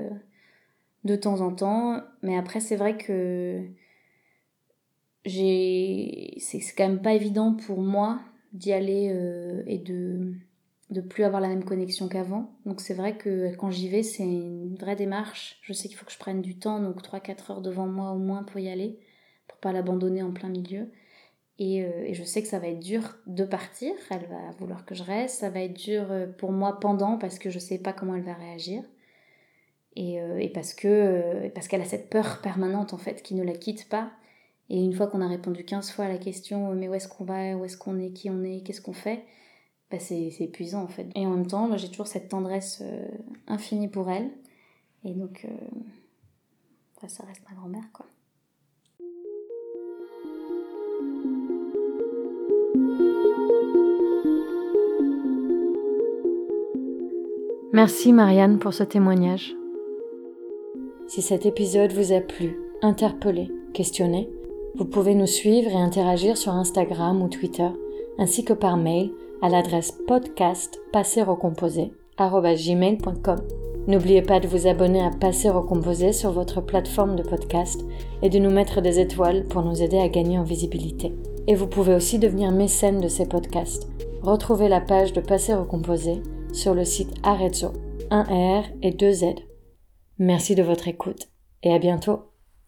de 1.06 1.16
temps 1.16 1.40
en 1.40 1.56
temps. 1.56 2.02
Mais 2.22 2.36
après, 2.36 2.60
c'est 2.60 2.76
vrai 2.76 2.98
que 2.98 3.66
j'ai 5.26 6.36
c'est 6.40 6.60
quand 6.76 6.88
même 6.88 7.02
pas 7.02 7.14
évident 7.14 7.54
pour 7.54 7.82
moi 7.82 8.20
d'y 8.52 8.72
aller 8.74 9.10
euh, 9.14 9.64
et 9.66 9.78
de 9.78 10.34
de 10.90 11.02
plus 11.02 11.24
avoir 11.24 11.42
la 11.42 11.48
même 11.48 11.64
connexion 11.64 12.08
qu'avant. 12.08 12.52
Donc 12.66 12.80
c'est 12.80 12.94
vrai 12.94 13.18
que 13.18 13.56
quand 13.56 13.72
j'y 13.72 13.90
vais, 13.90 14.04
c'est 14.04 14.24
une 14.24 14.76
vraie 14.76 14.96
démarche. 14.96 15.60
Je 15.64 15.74
sais 15.74 15.88
qu'il 15.88 15.98
faut 15.98 16.06
que 16.06 16.12
je 16.12 16.20
prenne 16.20 16.42
du 16.42 16.60
temps, 16.60 16.80
donc 16.80 17.02
3-4 17.02 17.52
heures 17.52 17.62
devant 17.62 17.88
moi 17.88 18.12
au 18.12 18.20
moins 18.20 18.44
pour 18.44 18.60
y 18.60 18.70
aller, 18.70 19.00
pour 19.48 19.58
pas 19.58 19.72
l'abandonner 19.72 20.22
en 20.22 20.32
plein 20.32 20.50
milieu. 20.50 20.92
Et, 21.58 21.84
euh, 21.84 22.04
et, 22.06 22.14
je 22.14 22.24
sais 22.24 22.42
que 22.42 22.48
ça 22.48 22.60
va 22.60 22.68
être 22.68 22.80
dur 22.80 23.16
de 23.28 23.44
partir, 23.44 23.94
elle 24.12 24.28
va 24.28 24.52
vouloir 24.60 24.86
que 24.86 24.96
je 24.96 25.04
reste, 25.04 25.40
ça 25.40 25.50
va 25.50 25.62
être 25.62 25.74
dur 25.74 26.12
euh, 26.12 26.28
pour 26.28 26.52
moi 26.52 26.80
pendant 26.80 27.18
parce 27.18 27.40
que 27.40 27.50
je 27.50 27.60
sais 27.60 27.78
pas 27.78 27.94
comment 27.94 28.16
elle 28.16 28.24
va 28.24 28.34
réagir. 28.34 28.84
Et, 29.96 30.16
et 30.40 30.50
parce 30.50 30.74
que 30.74 31.50
parce 31.50 31.68
qu'elle 31.68 31.82
a 31.82 31.86
cette 31.86 32.10
peur 32.10 32.42
permanente 32.42 32.96
en 32.96 32.98
fait 32.98 33.22
qui 33.22 33.36
ne 33.36 33.44
la 33.44 33.54
quitte 33.54 33.88
pas 33.90 34.12
et 34.74 34.84
une 34.84 34.94
fois 34.94 35.06
qu'on 35.06 35.22
a 35.22 35.28
répondu 35.28 35.64
15 35.64 35.92
fois 35.92 36.06
à 36.06 36.08
la 36.08 36.18
question 36.18 36.72
euh, 36.72 36.74
mais 36.76 36.90
où 36.90 36.96
est-ce 36.96 37.08
qu'on 37.08 37.26
va, 37.26 37.56
où 37.56 37.64
est-ce 37.64 37.78
qu'on 37.78 38.00
est, 38.00 38.10
qui 38.10 38.32
on 38.32 38.44
est, 38.44 38.62
qu'est-ce 38.66 38.82
qu'on 38.82 38.92
fait, 38.92 39.24
bah 39.92 40.00
c'est, 40.00 40.32
épuisant 40.40 40.82
en 40.82 40.88
fait. 40.88 41.08
Et 41.14 41.28
en 41.28 41.30
même 41.30 41.46
temps, 41.46 41.78
j'ai 41.78 41.90
toujours 41.90 42.08
cette 42.08 42.28
tendresse 42.28 42.82
euh, 42.84 43.06
infinie 43.46 43.88
pour 43.88 44.10
elle. 44.10 44.32
Et 45.06 45.14
donc, 45.14 45.46
euh, 45.46 47.08
ça 47.08 47.24
reste 47.24 47.44
ma 47.48 47.56
grand-mère 47.56 47.84
quoi. 47.94 48.08
Merci 57.74 58.12
Marianne 58.12 58.58
pour 58.58 58.74
ce 58.74 58.84
témoignage. 58.84 59.54
Si 61.08 61.22
cet 61.22 61.46
épisode 61.46 61.94
vous 61.94 62.12
a 62.12 62.22
plu, 62.22 62.58
interpellé, 62.82 63.52
questionné, 63.74 64.33
vous 64.76 64.86
pouvez 64.86 65.14
nous 65.14 65.28
suivre 65.28 65.70
et 65.70 65.76
interagir 65.76 66.38
sur 66.38 66.54
Instagram 66.54 67.22
ou 67.22 67.28
Twitter, 67.28 67.70
ainsi 68.18 68.44
que 68.44 68.54
par 68.54 68.78
mail 68.78 69.12
à 69.42 69.50
l'adresse 69.50 69.92
podcast 70.08 70.80
N'oubliez 73.88 74.22
pas 74.22 74.40
de 74.40 74.48
vous 74.48 74.66
abonner 74.68 75.04
à 75.04 75.12
Passer 75.12 75.50
Recomposé 75.50 76.14
sur 76.14 76.32
votre 76.32 76.62
plateforme 76.62 77.16
de 77.16 77.24
podcast 77.24 77.84
et 78.22 78.30
de 78.30 78.40
nous 78.40 78.50
mettre 78.50 78.82
des 78.82 79.00
étoiles 79.00 79.46
pour 79.46 79.62
nous 79.62 79.82
aider 79.82 80.00
à 80.00 80.08
gagner 80.08 80.40
en 80.40 80.44
visibilité. 80.44 81.14
Et 81.48 81.56
vous 81.56 81.68
pouvez 81.68 81.94
aussi 81.94 82.18
devenir 82.18 82.52
mécène 82.52 83.02
de 83.02 83.10
ces 83.10 83.28
podcasts. 83.28 83.90
Retrouvez 84.22 84.70
la 84.70 84.80
page 84.80 85.12
de 85.12 85.20
Passer 85.20 85.54
Recomposé 85.54 86.22
sur 86.54 86.74
le 86.74 86.86
site 86.86 87.14
Arezzo, 87.24 87.74
1R 88.10 88.64
et 88.82 88.92
2Z. 88.92 89.40
Merci 90.18 90.56
de 90.56 90.64
votre 90.64 90.88
écoute 90.88 91.28
et 91.62 91.74
à 91.74 91.80
bientôt. 91.80 92.33